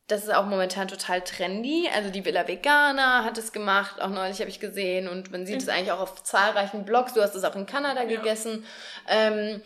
das 0.08 0.22
ist 0.22 0.32
auch 0.32 0.46
momentan 0.46 0.86
total 0.86 1.22
trendy, 1.22 1.88
also 1.92 2.10
die 2.10 2.24
Villa 2.24 2.46
Vegana 2.46 3.24
hat 3.24 3.38
es 3.38 3.50
gemacht, 3.52 4.00
auch 4.00 4.10
neulich 4.10 4.38
habe 4.38 4.50
ich 4.50 4.60
gesehen 4.60 5.08
und 5.08 5.32
man 5.32 5.46
sieht 5.46 5.60
es 5.62 5.68
eigentlich 5.68 5.90
auch 5.90 5.98
auf 6.00 6.22
zahlreichen 6.22 6.84
Blogs, 6.84 7.14
du 7.14 7.22
hast 7.22 7.34
es 7.34 7.42
auch 7.42 7.56
in 7.56 7.66
Kanada 7.66 8.04
gegessen. 8.04 8.64
Ähm, 9.08 9.60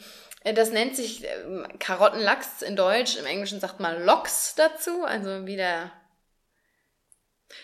das 0.45 0.71
nennt 0.71 0.97
sich 0.97 1.25
ähm, 1.25 1.67
Karottenlachs 1.79 2.63
in 2.63 2.77
Deutsch, 2.77 3.17
im 3.17 3.27
Englischen 3.27 3.61
sagt 3.61 3.81
man 3.81 4.05
Lox 4.05 4.55
dazu, 4.57 5.05
also 5.05 5.47
wie 5.47 5.57
der 5.57 5.91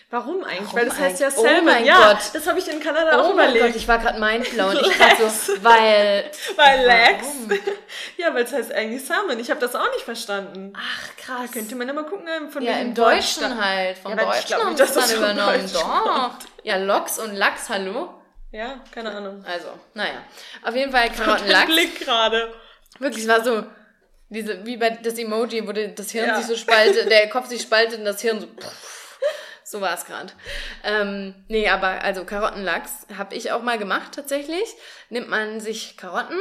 Warum 0.09 0.43
eigentlich? 0.43 0.59
Warum 0.65 0.75
weil 0.79 0.85
das 0.85 0.99
heißt 0.99 1.19
ja? 1.21 1.29
Oh 1.35 1.41
Salmon. 1.43 1.65
mein 1.65 1.85
ja, 1.85 2.11
Gott. 2.13 2.21
das 2.33 2.45
habe 2.47 2.59
ich 2.59 2.67
in 2.69 2.81
Kanada 2.81 3.19
auch 3.21 3.29
Oh 3.29 3.33
mein 3.33 3.51
überlegt. 3.51 3.65
Gott, 3.67 3.75
ich 3.75 3.87
war 3.87 3.97
gerade 3.99 4.19
mindblown. 4.19 4.77
Ich 4.81 4.97
dachte 4.97 5.29
so, 5.29 5.53
weil. 5.63 6.29
weil 6.55 6.85
Lex. 6.85 7.27
Ja, 8.17 8.33
weil 8.33 8.43
es 8.43 8.51
heißt 8.51 8.73
eigentlich 8.73 9.05
Salmon. 9.05 9.39
Ich 9.39 9.49
habe 9.49 9.59
das 9.61 9.75
auch 9.75 9.89
nicht 9.93 10.03
verstanden. 10.03 10.73
Ach 10.75 11.15
krass. 11.15 11.51
Könnte 11.51 11.75
man 11.75 11.87
ja 11.87 11.93
mal 11.93 12.03
gucken, 12.05 12.27
ähm, 12.27 12.49
von 12.49 12.63
Ja, 12.63 12.73
im 12.79 12.93
Deutschen 12.93 13.43
Deutschen 13.43 13.63
halt. 13.63 13.97
Vom 13.97 14.11
Ja, 14.11 14.17
aber 14.23 14.33
ich 14.33 14.41
Deutschen 14.41 14.47
glaub 14.47 14.61
haben 14.65 14.75
das 14.75 15.11
vom 15.11 15.17
übernommen. 15.17 15.61
Deutschen 15.61 15.73
Doch. 15.73 16.31
Ja, 16.63 16.77
Loks 16.77 17.19
und 17.19 17.35
Lachs, 17.35 17.69
hallo? 17.69 18.13
Ja, 18.51 18.81
keine 18.91 19.11
Ahnung. 19.11 19.43
Also, 19.47 19.67
naja. 19.93 20.23
Auf 20.63 20.75
jeden 20.75 20.91
Fall 20.91 21.09
Karottenlachs. 21.11 21.65
Blick 21.67 21.99
gerade. 21.99 22.53
Wirklich, 22.99 23.23
es 23.23 23.29
war 23.29 23.43
so, 23.43 23.63
diese, 24.29 24.65
wie 24.65 24.77
bei 24.77 24.89
das 24.91 25.17
Emoji, 25.17 25.67
wo 25.67 25.71
das 25.71 26.11
Hirn 26.11 26.27
Ja. 26.27 26.37
sich 26.37 26.47
so 26.47 26.55
spaltet, 26.55 27.09
der 27.09 27.29
Kopf 27.29 27.47
sich 27.47 27.61
spaltet 27.61 27.99
und 27.99 28.05
das 28.05 28.21
Hirn 28.21 28.39
so. 28.41 28.47
Pff, 28.47 29.19
so 29.63 29.81
war 29.81 29.93
es 29.93 30.05
gerade. 30.05 30.31
Ähm, 30.83 31.35
nee, 31.49 31.67
aber 31.69 32.01
also 32.03 32.23
Karottenlachs 32.25 32.91
habe 33.17 33.35
ich 33.35 33.51
auch 33.51 33.61
mal 33.61 33.77
gemacht 33.77 34.13
tatsächlich. 34.15 34.63
Nimmt 35.09 35.27
man 35.29 35.59
sich 35.59 35.97
Karotten, 35.97 36.39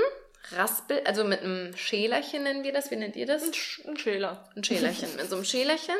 raspelt, 0.52 1.06
also 1.08 1.24
mit 1.24 1.42
einem 1.42 1.76
Schälerchen 1.76 2.44
nennen 2.44 2.62
wir 2.64 2.72
das. 2.72 2.90
Wie 2.90 2.96
nennt 2.96 3.16
ihr 3.16 3.26
das? 3.26 3.42
Ein, 3.42 3.52
Sch 3.54 3.80
ein 3.86 3.96
Schäler. 3.96 4.48
Ein 4.56 4.62
Schälerchen. 4.64 5.14
Mit 5.16 5.28
so 5.28 5.36
einem 5.36 5.44
Schälerchen 5.44 5.96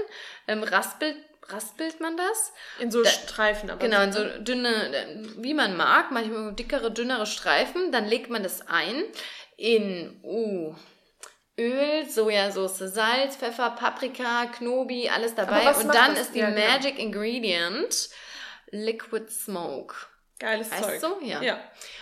ähm, 0.47 0.63
raspelt, 0.63 1.17
raspelt 1.49 2.01
man 2.01 2.17
das. 2.17 2.53
In 2.79 2.91
so 2.93 3.03
Da- 3.03 3.11
Streifen 3.11 3.71
aber. 3.71 3.81
Genau, 3.81 4.03
in 4.03 4.13
so 4.13 4.25
dünne, 4.39 5.35
wie 5.39 5.55
man 5.55 5.77
mag, 5.77 6.13
manchmal 6.13 6.53
dickere, 6.55 6.93
dünnere 6.93 7.27
Streifen. 7.27 7.91
Dann 7.91 8.07
legt 8.07 8.31
man 8.31 8.45
das 8.45 8.67
ein 8.69 9.03
in 9.57 10.21
uh, 10.23 10.75
Öl, 11.59 12.09
Sojasauce, 12.09 12.79
Salz, 12.79 13.37
Pfeffer, 13.37 13.71
Paprika, 13.71 14.47
Knobi, 14.47 15.09
alles 15.09 15.35
dabei. 15.35 15.75
Und 15.75 15.89
dann 15.95 16.15
das? 16.15 16.27
ist 16.27 16.35
die 16.35 16.41
Ja, 16.41 16.51
genau. 16.51 16.67
Magic 16.67 16.99
Ingredient 16.99 18.11
Liquid 18.71 19.31
Smoke. 19.31 19.95
Geiles 20.39 20.71
Weißt 20.71 21.01
Zeug. 21.01 21.19
du? 21.21 21.27
Ja. 21.27 21.41
ja. 21.41 21.61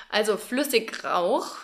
Also 0.08 0.36
Flüssigrauch, 0.36 1.56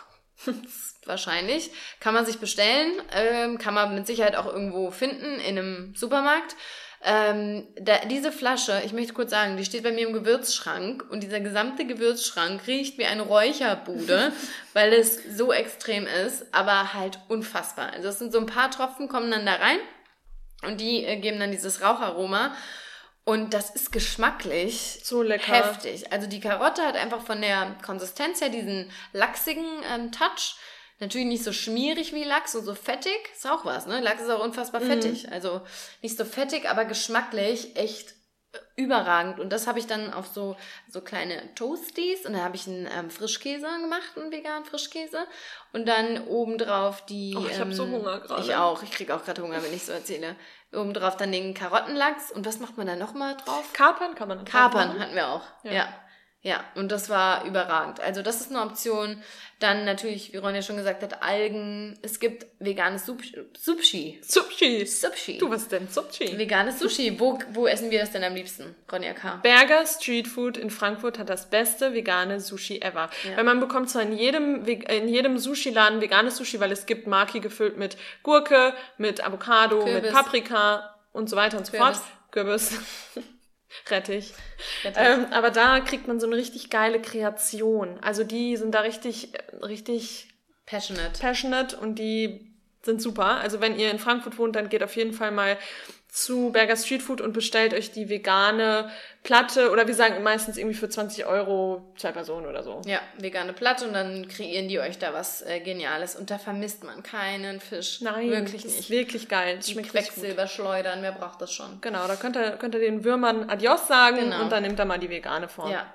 wahrscheinlich, 1.04 1.72
kann 1.98 2.14
man 2.14 2.24
sich 2.24 2.38
bestellen, 2.38 3.02
ähm, 3.12 3.58
kann 3.58 3.74
man 3.74 3.94
mit 3.94 4.06
Sicherheit 4.06 4.36
auch 4.36 4.46
irgendwo 4.46 4.90
finden 4.92 5.40
in 5.40 5.58
einem 5.58 5.94
Supermarkt. 5.96 6.54
Ähm, 7.02 7.66
da, 7.80 7.98
diese 8.04 8.30
Flasche, 8.30 8.82
ich 8.84 8.92
möchte 8.92 9.14
kurz 9.14 9.30
sagen, 9.30 9.56
die 9.56 9.64
steht 9.64 9.82
bei 9.82 9.92
mir 9.92 10.06
im 10.06 10.12
Gewürzschrank 10.12 11.06
und 11.08 11.22
dieser 11.22 11.40
gesamte 11.40 11.86
Gewürzschrank 11.86 12.66
riecht 12.66 12.98
wie 12.98 13.06
eine 13.06 13.22
Räucherbude, 13.22 14.32
weil 14.74 14.92
es 14.92 15.18
so 15.36 15.50
extrem 15.52 16.06
ist, 16.06 16.44
aber 16.52 16.92
halt 16.92 17.18
unfassbar. 17.28 17.92
Also 17.94 18.08
es 18.08 18.18
sind 18.18 18.32
so 18.32 18.38
ein 18.38 18.46
paar 18.46 18.70
Tropfen, 18.70 19.08
kommen 19.08 19.30
dann 19.30 19.46
da 19.46 19.54
rein 19.54 19.78
und 20.62 20.80
die 20.80 21.04
äh, 21.04 21.16
geben 21.16 21.40
dann 21.40 21.52
dieses 21.52 21.80
Raucharoma 21.80 22.54
und 23.24 23.54
das 23.54 23.70
ist 23.70 23.92
geschmacklich 23.92 25.00
So 25.02 25.22
lecker. 25.22 25.52
heftig. 25.52 26.12
Also 26.12 26.26
die 26.26 26.40
Karotte 26.40 26.82
hat 26.82 26.96
einfach 26.96 27.22
von 27.22 27.40
der 27.40 27.76
Konsistenz 27.84 28.40
her 28.40 28.48
diesen 28.48 28.90
lachsigen 29.12 29.64
ähm, 29.94 30.12
Touch. 30.12 30.56
Natürlich 31.00 31.26
nicht 31.26 31.44
so 31.44 31.52
schmierig 31.52 32.12
wie 32.12 32.24
Lachs 32.24 32.54
und 32.54 32.64
so 32.64 32.74
fettig. 32.74 33.18
Ist 33.32 33.46
auch 33.46 33.64
was, 33.64 33.86
ne? 33.86 34.00
Lachs 34.00 34.22
ist 34.22 34.30
auch 34.30 34.44
unfassbar 34.44 34.82
fettig. 34.82 35.32
Also 35.32 35.62
nicht 36.02 36.18
so 36.18 36.26
fettig, 36.26 36.68
aber 36.68 36.84
geschmacklich 36.84 37.74
echt 37.74 38.14
äh, 38.52 38.58
überragend. 38.76 39.40
Und 39.40 39.50
das 39.50 39.66
habe 39.66 39.78
ich 39.78 39.86
dann 39.86 40.12
auf 40.12 40.26
so, 40.26 40.56
so 40.88 41.00
kleine 41.00 41.54
Toasties 41.54 42.26
und 42.26 42.34
da 42.34 42.40
habe 42.40 42.54
ich 42.56 42.66
einen 42.66 42.86
ähm, 42.86 43.08
Frischkäse 43.10 43.66
gemacht, 43.80 44.10
einen 44.16 44.30
veganen 44.30 44.66
Frischkäse. 44.66 45.26
Und 45.72 45.86
dann 45.88 46.26
obendrauf 46.26 47.06
die. 47.06 47.34
Oh, 47.34 47.46
ich 47.50 47.58
hab 47.58 47.72
so 47.72 47.84
ähm, 47.84 47.92
Hunger 47.92 48.20
gerade. 48.20 48.42
Ich 48.42 48.54
auch. 48.54 48.82
Ich 48.82 48.90
kriege 48.90 49.14
auch 49.14 49.24
gerade 49.24 49.42
Hunger, 49.42 49.62
wenn 49.62 49.72
ich 49.72 49.86
so 49.86 49.92
erzähle. 49.92 50.36
Oben 50.70 50.92
drauf 50.92 51.16
dann 51.16 51.32
den 51.32 51.54
Karottenlachs. 51.54 52.30
Und 52.30 52.44
was 52.44 52.58
macht 52.60 52.76
man 52.76 52.86
da 52.86 52.94
nochmal 52.94 53.38
drauf? 53.38 53.72
Kapern 53.72 54.14
kann 54.14 54.28
man 54.28 54.44
Kapern 54.44 54.98
hatten 54.98 55.14
wir 55.14 55.28
auch. 55.28 55.44
Ja. 55.64 55.72
Ja. 55.72 55.99
Ja. 56.42 56.64
und 56.74 56.90
das 56.90 57.08
war 57.08 57.44
überragend. 57.44 58.00
Also 58.00 58.22
das 58.22 58.40
ist 58.40 58.50
eine 58.50 58.62
Option. 58.62 59.22
Dann 59.58 59.84
natürlich, 59.84 60.32
wie 60.32 60.38
Ron 60.38 60.54
ja 60.54 60.62
schon 60.62 60.78
gesagt 60.78 61.02
hat, 61.02 61.22
Algen. 61.22 61.98
Es 62.00 62.18
gibt 62.18 62.46
veganes 62.60 63.04
Sup 63.04 63.20
Sushi. 63.58 64.18
Sushi. 64.22 64.86
Sushi. 64.86 65.36
Du, 65.36 65.50
was 65.50 65.68
denn? 65.68 65.86
Sushi. 65.86 66.38
Veganes 66.38 66.78
Sushi. 66.78 67.20
Wo, 67.20 67.38
wo 67.52 67.66
essen 67.66 67.90
wir 67.90 68.00
das 68.00 68.12
denn 68.12 68.24
am 68.24 68.34
liebsten, 68.34 68.74
Ronja 68.90 69.12
K.? 69.12 69.36
Berger 69.42 69.84
Street 69.84 70.26
Food 70.26 70.56
in 70.56 70.70
Frankfurt 70.70 71.18
hat 71.18 71.28
das 71.28 71.50
beste 71.50 71.92
vegane 71.92 72.40
Sushi 72.40 72.80
ever. 72.80 73.10
Ja. 73.28 73.36
Weil 73.36 73.44
man 73.44 73.60
bekommt 73.60 73.90
zwar 73.90 74.02
in 74.02 74.16
jedem, 74.16 74.64
in 74.64 75.08
jedem 75.08 75.36
Sushi-Laden 75.36 76.00
veganes 76.00 76.38
Sushi, 76.38 76.58
weil 76.58 76.72
es 76.72 76.86
gibt 76.86 77.06
Maki 77.06 77.40
gefüllt 77.40 77.76
mit 77.76 77.98
Gurke, 78.22 78.72
mit 78.96 79.22
Avocado, 79.22 79.84
mit 79.84 80.04
Kürbis. 80.04 80.12
Paprika 80.12 80.96
und 81.12 81.28
so 81.28 81.36
weiter 81.36 81.58
und 81.58 81.66
so 81.66 81.72
Kürbis. 81.72 81.98
fort. 81.98 82.08
Kürbis. 82.30 82.78
Rettich. 83.88 84.32
Rettich. 84.84 85.02
Ähm, 85.02 85.26
aber 85.32 85.50
da 85.50 85.80
kriegt 85.80 86.08
man 86.08 86.20
so 86.20 86.26
eine 86.26 86.36
richtig 86.36 86.70
geile 86.70 87.00
Kreation. 87.00 87.98
Also 88.00 88.24
die 88.24 88.56
sind 88.56 88.74
da 88.74 88.80
richtig, 88.80 89.32
richtig 89.62 90.28
Passionate. 90.66 91.20
passionate 91.20 91.76
und 91.76 91.98
die 91.98 92.52
sind 92.82 93.02
super. 93.02 93.38
Also 93.40 93.60
wenn 93.60 93.78
ihr 93.78 93.90
in 93.90 93.98
Frankfurt 93.98 94.38
wohnt, 94.38 94.56
dann 94.56 94.68
geht 94.68 94.82
auf 94.82 94.96
jeden 94.96 95.12
Fall 95.12 95.30
mal 95.30 95.58
zu 96.12 96.50
Berger 96.50 96.76
Street 96.76 97.02
Food 97.02 97.20
und 97.20 97.32
bestellt 97.32 97.72
euch 97.74 97.92
die 97.92 98.08
vegane 98.08 98.90
Platte 99.22 99.70
oder 99.70 99.86
wir 99.86 99.94
sagen 99.94 100.22
meistens 100.22 100.56
irgendwie 100.56 100.76
für 100.76 100.88
20 100.88 101.26
Euro 101.26 101.92
zwei 101.96 102.10
Personen 102.12 102.46
oder 102.46 102.62
so. 102.62 102.80
Ja, 102.86 103.00
vegane 103.18 103.52
Platte 103.52 103.86
und 103.86 103.92
dann 103.92 104.26
kreieren 104.28 104.68
die 104.68 104.80
euch 104.80 104.98
da 104.98 105.12
was 105.12 105.42
äh, 105.42 105.60
Geniales. 105.60 106.16
Und 106.16 106.30
da 106.30 106.38
vermisst 106.38 106.84
man 106.84 107.02
keinen 107.02 107.60
Fisch. 107.60 108.00
Nein, 108.00 108.30
wirklich 108.30 108.62
das 108.62 108.72
ist 108.72 108.76
nicht. 108.78 108.90
wirklich 108.90 109.28
geil. 109.28 109.56
Das 109.56 109.70
schmeckt. 109.70 109.90
Quecksilber 109.90 110.46
schleudern, 110.46 111.02
wer 111.02 111.12
braucht 111.12 111.40
das 111.42 111.52
schon? 111.52 111.80
Genau, 111.80 112.06
da 112.08 112.16
könnt 112.16 112.36
ihr, 112.36 112.52
könnt 112.52 112.74
ihr 112.74 112.80
den 112.80 113.04
Würmern 113.04 113.48
Adios 113.48 113.86
sagen 113.86 114.16
Genau. 114.16 114.42
und 114.42 114.50
dann 114.50 114.62
nimmt 114.62 114.78
er 114.78 114.86
mal 114.86 114.98
die 114.98 115.10
vegane 115.10 115.48
Form. 115.48 115.70
Ja, 115.70 115.86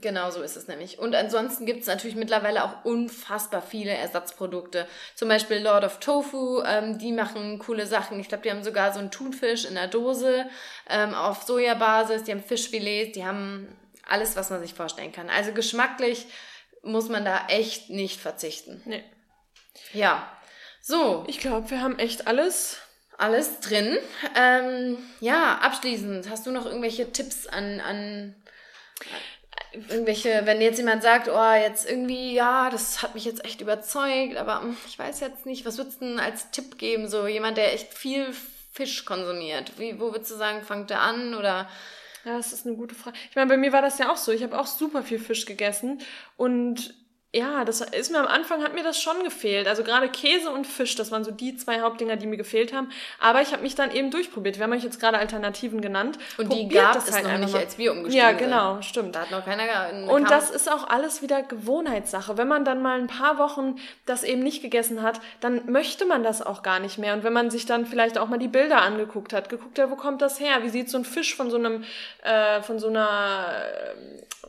genau 0.00 0.30
so 0.30 0.42
ist 0.42 0.56
es 0.56 0.68
nämlich. 0.68 0.98
Und 0.98 1.14
ansonsten 1.14 1.66
gibt 1.66 1.80
es 1.80 1.86
natürlich 1.86 2.16
mittlerweile 2.16 2.64
auch 2.64 2.84
unfassbar 2.84 3.62
viele 3.62 3.92
Ersatzprodukte. 3.92 4.86
Zum 5.14 5.28
Beispiel 5.28 5.58
Lord 5.58 5.84
of 5.84 5.98
Tofu, 6.00 6.62
ähm, 6.62 6.98
die 6.98 7.12
machen 7.12 7.58
coole 7.58 7.86
Sachen. 7.86 8.20
Ich 8.20 8.28
glaube, 8.28 8.42
die 8.42 8.50
haben 8.50 8.64
sogar 8.64 8.92
so 8.92 8.98
einen 8.98 9.10
Thunfisch 9.10 9.64
in 9.64 9.74
der 9.74 9.88
Dose 9.88 10.46
ähm, 10.88 11.14
auf 11.14 11.42
Sojabasis, 11.42 12.24
die 12.24 12.32
haben 12.32 12.42
Fischfilets, 12.42 13.12
die 13.12 13.24
haben 13.24 13.68
alles, 14.08 14.36
was 14.36 14.50
man 14.50 14.60
sich 14.60 14.74
vorstellen 14.74 15.12
kann. 15.12 15.30
Also 15.30 15.52
geschmacklich 15.52 16.26
muss 16.82 17.08
man 17.08 17.24
da 17.24 17.46
echt 17.48 17.90
nicht 17.90 18.20
verzichten. 18.20 18.82
Nee. 18.84 19.04
Ja. 19.92 20.30
So, 20.80 21.24
Ich 21.26 21.40
glaube, 21.40 21.70
wir 21.70 21.80
haben 21.80 21.98
echt 21.98 22.28
alles. 22.28 22.78
alles 23.18 23.58
drin. 23.60 23.98
Ähm, 24.36 24.98
ja, 25.20 25.58
abschließend, 25.58 26.30
hast 26.30 26.46
du 26.46 26.52
noch 26.52 26.66
irgendwelche 26.66 27.10
Tipps 27.10 27.46
an, 27.48 27.80
an 27.80 28.36
irgendwelche, 29.88 30.42
wenn 30.44 30.60
jetzt 30.60 30.78
jemand 30.78 31.02
sagt, 31.02 31.28
oh, 31.28 31.52
jetzt 31.52 31.88
irgendwie, 31.88 32.34
ja, 32.34 32.70
das 32.70 33.02
hat 33.02 33.14
mich 33.14 33.24
jetzt 33.24 33.44
echt 33.44 33.60
überzeugt, 33.60 34.36
aber 34.36 34.62
hm, 34.62 34.76
ich 34.86 34.98
weiß 34.98 35.20
jetzt 35.20 35.46
nicht, 35.46 35.64
was 35.64 35.78
würdest 35.78 36.00
du 36.00 36.06
denn 36.06 36.20
als 36.20 36.50
Tipp 36.50 36.78
geben? 36.78 37.08
So 37.08 37.26
jemand, 37.26 37.56
der 37.56 37.72
echt 37.74 37.94
viel 37.94 38.26
Fisch 38.72 39.04
konsumiert. 39.04 39.72
Wie, 39.78 39.98
wo 39.98 40.12
würdest 40.12 40.30
du 40.30 40.36
sagen, 40.36 40.62
fangt 40.62 40.90
er 40.90 41.00
an 41.00 41.34
oder 41.34 41.68
Ja, 42.24 42.36
das 42.36 42.52
ist 42.52 42.66
eine 42.66 42.76
gute 42.76 42.94
Frage. 42.94 43.16
Ich 43.30 43.36
meine, 43.36 43.48
bei 43.48 43.56
mir 43.56 43.72
war 43.72 43.82
das 43.82 43.98
ja 43.98 44.12
auch 44.12 44.16
so. 44.16 44.32
Ich 44.32 44.42
habe 44.42 44.58
auch 44.58 44.66
super 44.66 45.02
viel 45.02 45.18
Fisch 45.18 45.46
gegessen 45.46 46.00
und 46.36 46.94
ja, 47.36 47.64
das 47.64 47.80
ist 47.82 48.10
mir 48.10 48.18
am 48.18 48.26
Anfang 48.26 48.62
hat 48.62 48.74
mir 48.74 48.82
das 48.82 49.00
schon 49.00 49.22
gefehlt. 49.22 49.68
Also 49.68 49.82
gerade 49.84 50.08
Käse 50.08 50.50
und 50.50 50.66
Fisch, 50.66 50.94
das 50.94 51.10
waren 51.10 51.22
so 51.22 51.30
die 51.30 51.56
zwei 51.56 51.80
Hauptdinger, 51.80 52.16
die 52.16 52.26
mir 52.26 52.36
gefehlt 52.38 52.72
haben. 52.72 52.88
Aber 53.20 53.42
ich 53.42 53.52
habe 53.52 53.62
mich 53.62 53.74
dann 53.74 53.90
eben 53.92 54.10
durchprobiert. 54.10 54.56
Wir 54.56 54.64
haben 54.64 54.72
euch 54.72 54.82
jetzt 54.84 54.98
gerade 55.00 55.18
Alternativen 55.18 55.80
genannt. 55.80 56.18
und 56.38 56.52
die 56.52 56.62
Probiert 56.62 56.82
gab 56.84 56.94
das 56.94 57.08
es 57.08 57.14
halt 57.14 57.24
noch 57.26 57.38
nicht, 57.38 57.52
mal. 57.52 57.58
als 57.60 57.76
wir 57.78 57.92
umgestiegen 57.92 58.18
Ja, 58.24 58.28
sind. 58.30 58.38
genau, 58.38 58.80
stimmt. 58.82 59.14
Da 59.14 59.20
hat 59.20 59.30
noch 59.30 59.44
keiner 59.44 59.62
eine 59.64 60.10
Und 60.10 60.24
Kam- 60.24 60.30
das 60.32 60.50
ist 60.50 60.70
auch 60.72 60.88
alles 60.88 61.20
wieder 61.22 61.42
Gewohnheitssache. 61.42 62.38
Wenn 62.38 62.48
man 62.48 62.64
dann 62.64 62.80
mal 62.82 62.98
ein 62.98 63.06
paar 63.06 63.38
Wochen 63.38 63.76
das 64.06 64.22
eben 64.24 64.42
nicht 64.42 64.62
gegessen 64.62 65.02
hat, 65.02 65.20
dann 65.40 65.70
möchte 65.70 66.06
man 66.06 66.22
das 66.22 66.40
auch 66.40 66.62
gar 66.62 66.78
nicht 66.80 66.96
mehr. 66.98 67.12
Und 67.12 67.22
wenn 67.22 67.32
man 67.34 67.50
sich 67.50 67.66
dann 67.66 67.84
vielleicht 67.86 68.16
auch 68.18 68.28
mal 68.28 68.38
die 68.38 68.48
Bilder 68.48 68.80
angeguckt 68.82 69.32
hat, 69.32 69.48
geguckt 69.48 69.78
hat, 69.78 69.90
wo 69.90 69.96
kommt 69.96 70.22
das 70.22 70.40
her? 70.40 70.62
Wie 70.62 70.70
sieht 70.70 70.88
so 70.88 70.96
ein 70.98 71.04
Fisch 71.04 71.34
von 71.34 71.50
so 71.50 71.56
einem, 71.58 71.84
äh, 72.22 72.62
von 72.62 72.78
so 72.78 72.88
einer, 72.88 73.48
äh, 73.94 73.94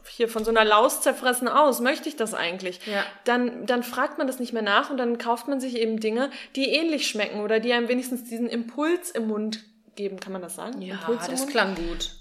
hier 0.10 0.30
von 0.30 0.46
so 0.46 0.52
einer 0.52 0.64
Laus 0.64 1.02
zerfressen 1.02 1.48
aus? 1.50 1.82
Möchte 1.82 2.08
ich 2.08 2.16
das 2.16 2.34
eigentlich? 2.34 2.77
Ja. 2.86 3.06
Dann, 3.24 3.66
dann 3.66 3.84
fragt 3.84 4.18
man 4.18 4.28
das 4.28 4.40
nicht 4.40 4.54
mehr 4.54 4.62
nach 4.62 4.90
und 4.90 4.98
dann 4.98 5.18
kauft 5.18 5.48
man 5.48 5.60
sich 5.60 5.78
eben 5.78 6.00
Dinge, 6.00 6.30
die 6.56 6.70
ähnlich 6.70 7.08
schmecken 7.08 7.42
oder 7.42 7.60
die 7.60 7.74
einem 7.74 7.88
wenigstens 7.88 8.24
diesen 8.24 8.50
Impuls 8.50 9.12
im 9.12 9.28
Mund 9.28 9.64
geben. 9.96 10.20
Kann 10.20 10.34
man 10.34 10.42
das 10.42 10.56
sagen? 10.56 10.82
ja, 10.82 10.96
Impuls 10.96 11.26
im 11.26 11.32
das 11.32 11.48
klang 11.48 11.76
gut. 11.76 12.12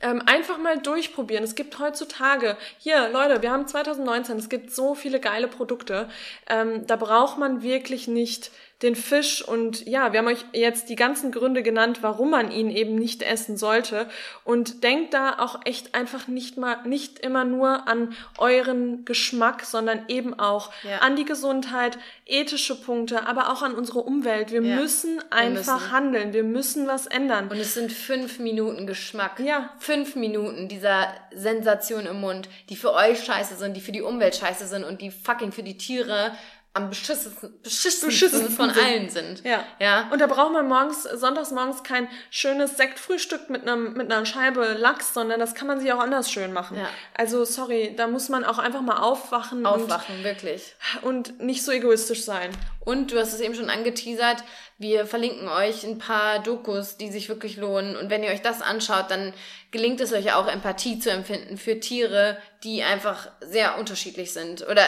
Ähm, 0.00 0.22
einfach 0.24 0.58
mal 0.58 0.78
durchprobieren. 0.78 1.44
Es 1.44 1.54
gibt 1.54 1.78
heutzutage, 1.78 2.56
hier 2.78 3.10
Leute, 3.10 3.42
wir 3.42 3.50
haben 3.50 3.66
2019, 3.66 4.38
es 4.38 4.48
gibt 4.48 4.70
so 4.70 4.94
viele 4.94 5.20
geile 5.20 5.48
Produkte. 5.48 6.08
Ähm, 6.48 6.86
da 6.86 6.96
braucht 6.96 7.38
man 7.38 7.62
wirklich 7.62 8.08
nicht 8.08 8.50
den 8.82 8.96
Fisch 8.96 9.42
und 9.46 9.86
ja, 9.86 10.12
wir 10.12 10.18
haben 10.18 10.26
euch 10.26 10.44
jetzt 10.52 10.88
die 10.88 10.96
ganzen 10.96 11.30
Gründe 11.30 11.62
genannt, 11.62 11.98
warum 12.02 12.30
man 12.30 12.50
ihn 12.50 12.68
eben 12.68 12.96
nicht 12.96 13.22
essen 13.22 13.56
sollte. 13.56 14.08
Und 14.44 14.82
denkt 14.82 15.14
da 15.14 15.38
auch 15.38 15.60
echt 15.64 15.94
einfach 15.94 16.26
nicht 16.26 16.56
mal, 16.56 16.78
nicht 16.84 17.20
immer 17.20 17.44
nur 17.44 17.86
an 17.86 18.14
euren 18.38 19.04
Geschmack, 19.04 19.64
sondern 19.64 20.04
eben 20.08 20.38
auch 20.38 20.72
Ja. 20.82 20.98
an 20.98 21.14
die 21.16 21.24
Gesundheit, 21.24 21.96
ethische 22.26 22.74
Punkte, 22.74 23.26
aber 23.26 23.52
auch 23.52 23.62
an 23.62 23.74
unsere 23.74 24.00
Umwelt. 24.00 24.50
Wir 24.50 24.62
Ja. 24.62 24.76
müssen 24.76 25.20
einfach 25.30 25.80
müssen. 25.80 25.92
handeln. 25.92 26.32
Wir 26.32 26.42
müssen 26.44 26.86
was 26.88 27.06
ändern. 27.06 27.48
Und 27.48 27.58
es 27.58 27.74
sind 27.74 27.92
fünf 27.92 28.38
Minuten 28.38 28.86
Geschmack. 28.86 29.38
Ja. 29.38 29.70
Fünf 29.78 30.16
Minuten 30.16 30.68
dieser 30.68 31.06
Sensation 31.32 32.06
im 32.06 32.20
Mund, 32.20 32.48
die 32.68 32.76
für 32.76 32.92
euch 32.94 33.22
scheiße 33.24 33.56
sind, 33.56 33.76
die 33.76 33.80
für 33.80 33.92
die 33.92 34.02
Umwelt 34.02 34.34
scheiße 34.34 34.66
sind 34.66 34.84
und 34.84 35.00
die 35.00 35.10
fucking 35.10 35.52
für 35.52 35.62
die 35.62 35.76
Tiere 35.76 36.32
am 36.74 36.88
beschissensten, 36.88 37.52
beschissensten, 37.62 38.08
Beschissensten 38.08 38.56
von 38.56 38.70
sind. 38.70 38.84
allen 38.84 39.10
sind. 39.10 39.44
Ja. 39.44 39.64
Ja. 39.78 40.08
Und 40.10 40.20
da 40.20 40.26
braucht 40.26 40.52
man 40.52 40.66
morgens, 40.68 41.02
sonntags 41.02 41.50
morgens 41.50 41.82
kein 41.82 42.08
schönes 42.30 42.78
Sektfrühstück 42.78 43.50
mit, 43.50 43.68
einem, 43.68 43.92
mit 43.92 44.10
einer 44.10 44.24
Scheibe 44.24 44.72
Lachs, 44.72 45.12
sondern 45.12 45.38
das 45.38 45.54
kann 45.54 45.66
man 45.66 45.80
sich 45.80 45.92
auch 45.92 46.00
anders 46.00 46.30
schön 46.30 46.52
machen. 46.52 46.78
Ja. 46.78 46.88
Also, 47.14 47.44
sorry, 47.44 47.94
da 47.96 48.06
muss 48.06 48.30
man 48.30 48.44
auch 48.44 48.58
einfach 48.58 48.80
mal 48.80 48.96
aufwachen, 48.96 49.66
Aufwachen, 49.66 50.24
wirklich. 50.24 50.74
Und, 51.02 51.12
und 51.12 51.40
nicht 51.40 51.62
so 51.62 51.72
egoistisch 51.72 52.24
sein. 52.24 52.50
Und 52.84 53.12
du 53.12 53.18
hast 53.18 53.32
es 53.32 53.40
eben 53.40 53.54
schon 53.54 53.70
angeteasert, 53.70 54.42
wir 54.78 55.06
verlinken 55.06 55.48
euch 55.48 55.84
ein 55.84 55.98
paar 55.98 56.40
Dokus, 56.40 56.96
die 56.96 57.10
sich 57.12 57.28
wirklich 57.28 57.56
lohnen. 57.56 57.96
Und 57.96 58.10
wenn 58.10 58.24
ihr 58.24 58.30
euch 58.30 58.42
das 58.42 58.60
anschaut, 58.62 59.10
dann 59.10 59.32
gelingt 59.70 60.00
es 60.00 60.12
euch 60.12 60.32
auch, 60.32 60.48
Empathie 60.48 60.98
zu 60.98 61.10
empfinden 61.10 61.56
für 61.56 61.78
Tiere, 61.78 62.36
die 62.64 62.82
einfach 62.82 63.28
sehr 63.40 63.78
unterschiedlich 63.78 64.32
sind 64.32 64.66
oder 64.68 64.82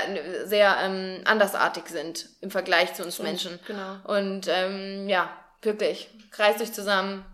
sehr 0.44 0.76
ähm, 0.82 1.20
andersartig 1.24 1.86
sind 1.86 2.28
im 2.40 2.50
Vergleich 2.50 2.94
zu 2.94 3.04
uns 3.04 3.20
Menschen. 3.20 3.60
genau. 3.66 3.96
Und 4.04 4.48
ähm, 4.48 5.08
ja, 5.08 5.30
wirklich, 5.62 6.08
kreist 6.32 6.60
euch 6.60 6.72
zusammen 6.72 7.24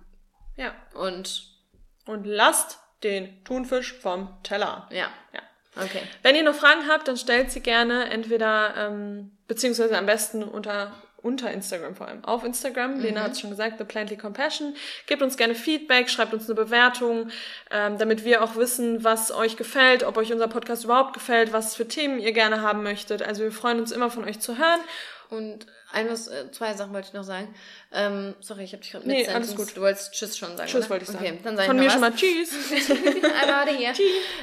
Ja. 0.56 0.74
und 0.94 1.44
Und 2.06 2.26
lasst 2.26 2.78
den 3.02 3.42
Thunfisch 3.44 3.94
vom 3.94 4.36
Teller. 4.42 4.86
ja, 4.90 5.08
Ja. 5.32 5.40
Okay. 5.82 6.02
Wenn 6.22 6.34
ihr 6.34 6.42
noch 6.42 6.54
Fragen 6.54 6.88
habt, 6.88 7.08
dann 7.08 7.16
stellt 7.16 7.50
sie 7.50 7.60
gerne 7.60 8.10
entweder, 8.10 8.74
ähm, 8.76 9.30
beziehungsweise 9.48 9.96
am 9.96 10.06
besten 10.06 10.42
unter, 10.42 10.92
unter 11.18 11.50
Instagram 11.50 11.94
vor 11.94 12.08
allem. 12.08 12.24
Auf 12.24 12.44
Instagram, 12.44 13.00
Lena 13.00 13.22
hat 13.22 13.32
es 13.32 13.40
schon 13.40 13.50
gesagt, 13.50 13.78
The 13.78 13.84
Plantly 13.84 14.16
Compassion. 14.16 14.74
Gebt 15.06 15.22
uns 15.22 15.36
gerne 15.36 15.54
Feedback, 15.54 16.08
schreibt 16.08 16.32
uns 16.32 16.46
eine 16.48 16.54
Bewertung, 16.54 17.30
ähm, 17.70 17.98
damit 17.98 18.24
wir 18.24 18.42
auch 18.42 18.56
wissen, 18.56 19.04
was 19.04 19.32
euch 19.32 19.56
gefällt, 19.56 20.02
ob 20.02 20.16
euch 20.16 20.32
unser 20.32 20.48
Podcast 20.48 20.84
überhaupt 20.84 21.12
gefällt, 21.12 21.52
was 21.52 21.76
für 21.76 21.86
Themen 21.88 22.20
ihr 22.20 22.32
gerne 22.32 22.62
haben 22.62 22.82
möchtet. 22.82 23.22
Also 23.22 23.42
wir 23.42 23.52
freuen 23.52 23.80
uns 23.80 23.92
immer 23.92 24.10
von 24.10 24.24
euch 24.24 24.40
zu 24.40 24.58
hören. 24.58 24.80
Und 25.30 25.66
ein, 25.93 26.09
was, 26.09 26.28
äh, 26.28 26.51
zwei 26.53 26.74
Sachen 26.74 26.93
wollte 26.93 27.09
ich 27.09 27.14
noch 27.14 27.24
sagen. 27.24 27.55
Ähm, 27.93 28.34
sorry, 28.41 28.64
ich 28.64 28.72
habe 28.72 28.82
dich 28.82 28.93
gerade 28.93 29.07
Nee, 29.07 29.22
mit 29.22 29.34
alles 29.34 29.55
gut. 29.55 29.76
Du 29.76 29.80
wolltest 29.80 30.12
Tschüss 30.12 30.38
schon 30.38 30.57
sagen. 30.57 30.68
Tschüss 30.68 30.82
oder? 30.82 30.91
wollte 30.91 31.05
ich 31.05 31.11
sagen. 31.11 31.24
Okay, 31.24 31.38
dann 31.43 31.57
sag 31.57 31.66
Von 31.66 31.76
ich 31.76 31.80
mir 31.82 31.86
noch 31.88 31.93
schon 31.95 32.03
was. 32.03 32.11
mal 32.11 32.16
Tschüss. 32.16 32.91
Einmal 33.43 33.68
hier. 33.68 33.93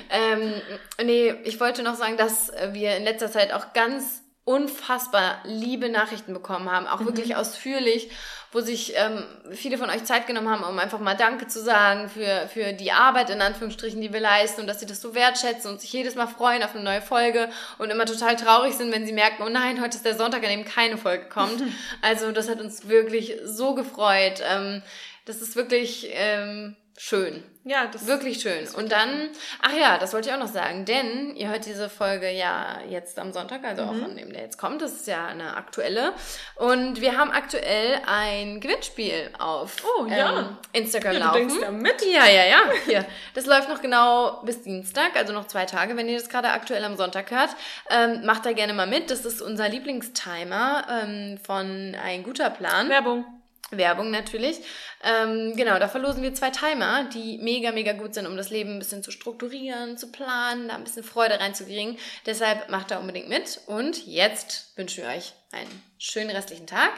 Ähm, 0.09 0.61
nee, 1.03 1.33
ich 1.43 1.59
wollte 1.59 1.83
noch 1.83 1.95
sagen, 1.95 2.17
dass 2.17 2.51
wir 2.71 2.97
in 2.97 3.03
letzter 3.03 3.31
Zeit 3.31 3.53
auch 3.53 3.73
ganz 3.73 4.21
unfassbar 4.47 5.39
liebe 5.43 5.89
Nachrichten 5.89 6.33
bekommen 6.33 6.71
haben, 6.71 6.87
auch 6.87 7.03
wirklich 7.03 7.35
ausführlich, 7.35 8.09
wo 8.53 8.61
sich 8.61 8.93
ähm, 8.95 9.25
viele 9.51 9.77
von 9.77 9.89
euch 9.89 10.05
Zeit 10.05 10.25
genommen 10.25 10.49
haben, 10.49 10.63
um 10.63 10.79
einfach 10.79 10.99
mal 10.99 11.17
Danke 11.17 11.47
zu 11.47 11.61
sagen 11.61 12.07
für, 12.07 12.47
für 12.47 12.71
die 12.71 12.93
Arbeit 12.93 13.29
in 13.29 13.41
Anführungsstrichen, 13.41 13.99
die 13.99 14.13
wir 14.13 14.21
leisten 14.21 14.61
und 14.61 14.67
dass 14.67 14.79
sie 14.79 14.85
das 14.85 15.01
so 15.01 15.13
wertschätzen 15.13 15.69
und 15.69 15.81
sich 15.81 15.91
jedes 15.91 16.15
Mal 16.15 16.27
freuen 16.27 16.63
auf 16.63 16.73
eine 16.73 16.83
neue 16.85 17.01
Folge 17.01 17.49
und 17.77 17.89
immer 17.89 18.05
total 18.05 18.37
traurig 18.37 18.75
sind, 18.75 18.93
wenn 18.93 19.05
sie 19.05 19.11
merken, 19.11 19.43
oh 19.45 19.49
nein, 19.49 19.81
heute 19.81 19.97
ist 19.97 20.05
der 20.05 20.15
Sonntag, 20.15 20.43
an 20.43 20.49
dem 20.49 20.63
keine 20.63 20.97
Folge 20.97 21.25
kommt. 21.25 21.61
Also 22.01 22.31
das 22.31 22.47
hat 22.47 22.61
uns 22.61 22.87
wirklich 22.87 23.35
so 23.43 23.75
gefreut. 23.75 24.41
Ähm, 24.47 24.81
Das 25.27 25.41
ist 25.41 25.55
wirklich 25.55 26.07
ähm, 26.13 26.75
schön. 26.97 27.43
Ja, 27.65 27.87
das 27.87 28.07
Wirklich 28.07 28.39
schön. 28.39 28.65
Und 28.77 28.93
dann, 28.93 29.27
ach 29.61 29.73
ja, 29.73 29.97
das 29.97 30.13
wollte 30.13 30.29
ich 30.29 30.33
auch 30.33 30.39
noch 30.39 30.47
sagen, 30.47 30.85
denn 30.85 31.35
ihr 31.35 31.49
hört 31.49 31.65
diese 31.65 31.89
Folge 31.89 32.31
ja 32.31 32.79
jetzt 32.89 33.19
am 33.19 33.33
Sonntag, 33.33 33.65
also 33.65 33.83
auch 33.83 33.89
an 33.91 34.15
dem, 34.15 34.31
der 34.31 34.43
jetzt 34.43 34.57
kommt. 34.57 34.81
Das 34.81 34.93
ist 34.93 35.05
ja 35.05 35.27
eine 35.27 35.57
aktuelle. 35.57 36.13
Und 36.55 37.01
wir 37.01 37.17
haben 37.17 37.29
aktuell 37.29 37.99
ein 38.05 38.61
Gewinnspiel 38.61 39.31
auf 39.37 39.75
Oh, 39.99 40.05
ja. 40.05 40.39
ähm, 40.39 40.57
Instagram 40.71 41.11
Ja, 41.13 41.19
du 41.19 41.25
laufen. 41.25 41.39
denkst 41.39 41.55
ja 41.61 41.71
mit. 41.71 42.01
Ja, 42.05 42.25
ja, 42.25 42.45
ja. 42.45 42.59
Hier. 42.85 43.05
Das 43.33 43.45
läuft 43.45 43.67
noch 43.67 43.81
genau 43.81 44.41
bis 44.45 44.61
Dienstag, 44.63 45.17
also 45.17 45.33
noch 45.33 45.47
zwei 45.47 45.65
Tage, 45.65 45.97
wenn 45.97 46.07
ihr 46.07 46.17
das 46.17 46.29
gerade 46.29 46.51
aktuell 46.51 46.85
am 46.85 46.95
Sonntag 46.95 47.29
hört. 47.31 47.49
Ähm, 47.89 48.25
macht 48.25 48.45
da 48.45 48.53
gerne 48.53 48.73
mal 48.73 48.87
mit. 48.87 49.11
Das 49.11 49.25
ist 49.25 49.41
unser 49.41 49.67
Lieblingstimer 49.67 50.87
ähm, 51.03 51.37
von 51.45 51.95
Ein 52.01 52.23
guter 52.23 52.49
Plan. 52.49 52.87
Werbung. 52.87 53.25
Werbung 53.71 54.11
natürlich. 54.11 54.59
Ähm, 55.03 55.55
genau, 55.55 55.77
da 55.79 55.87
verlosen 55.87 56.23
wir 56.23 56.33
zwei 56.33 56.49
Timer, 56.49 57.09
die 57.13 57.37
mega, 57.39 57.71
mega 57.71 57.93
gut 57.93 58.13
sind, 58.13 58.25
um 58.25 58.37
das 58.37 58.49
Leben 58.49 58.73
ein 58.73 58.79
bisschen 58.79 59.03
zu 59.03 59.11
strukturieren, 59.11 59.97
zu 59.97 60.11
planen, 60.11 60.69
da 60.69 60.75
ein 60.75 60.83
bisschen 60.83 61.03
Freude 61.03 61.39
reinzukriegen. 61.39 61.97
Deshalb 62.25 62.69
macht 62.69 62.91
da 62.91 62.99
unbedingt 62.99 63.29
mit. 63.29 63.61
Und 63.67 64.05
jetzt 64.07 64.77
wünschen 64.77 65.03
wir 65.03 65.09
euch 65.09 65.33
einen 65.51 65.83
schönen 65.97 66.29
restlichen 66.29 66.67
Tag 66.67 66.91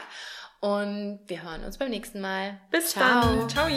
und 0.59 1.22
wir 1.28 1.43
hören 1.43 1.63
uns 1.63 1.78
beim 1.78 1.89
nächsten 1.89 2.22
Mal. 2.22 2.59
Bis 2.72 2.91
Ciao. 2.91 3.22
dann. 3.22 3.49
Ciao. 3.49 3.70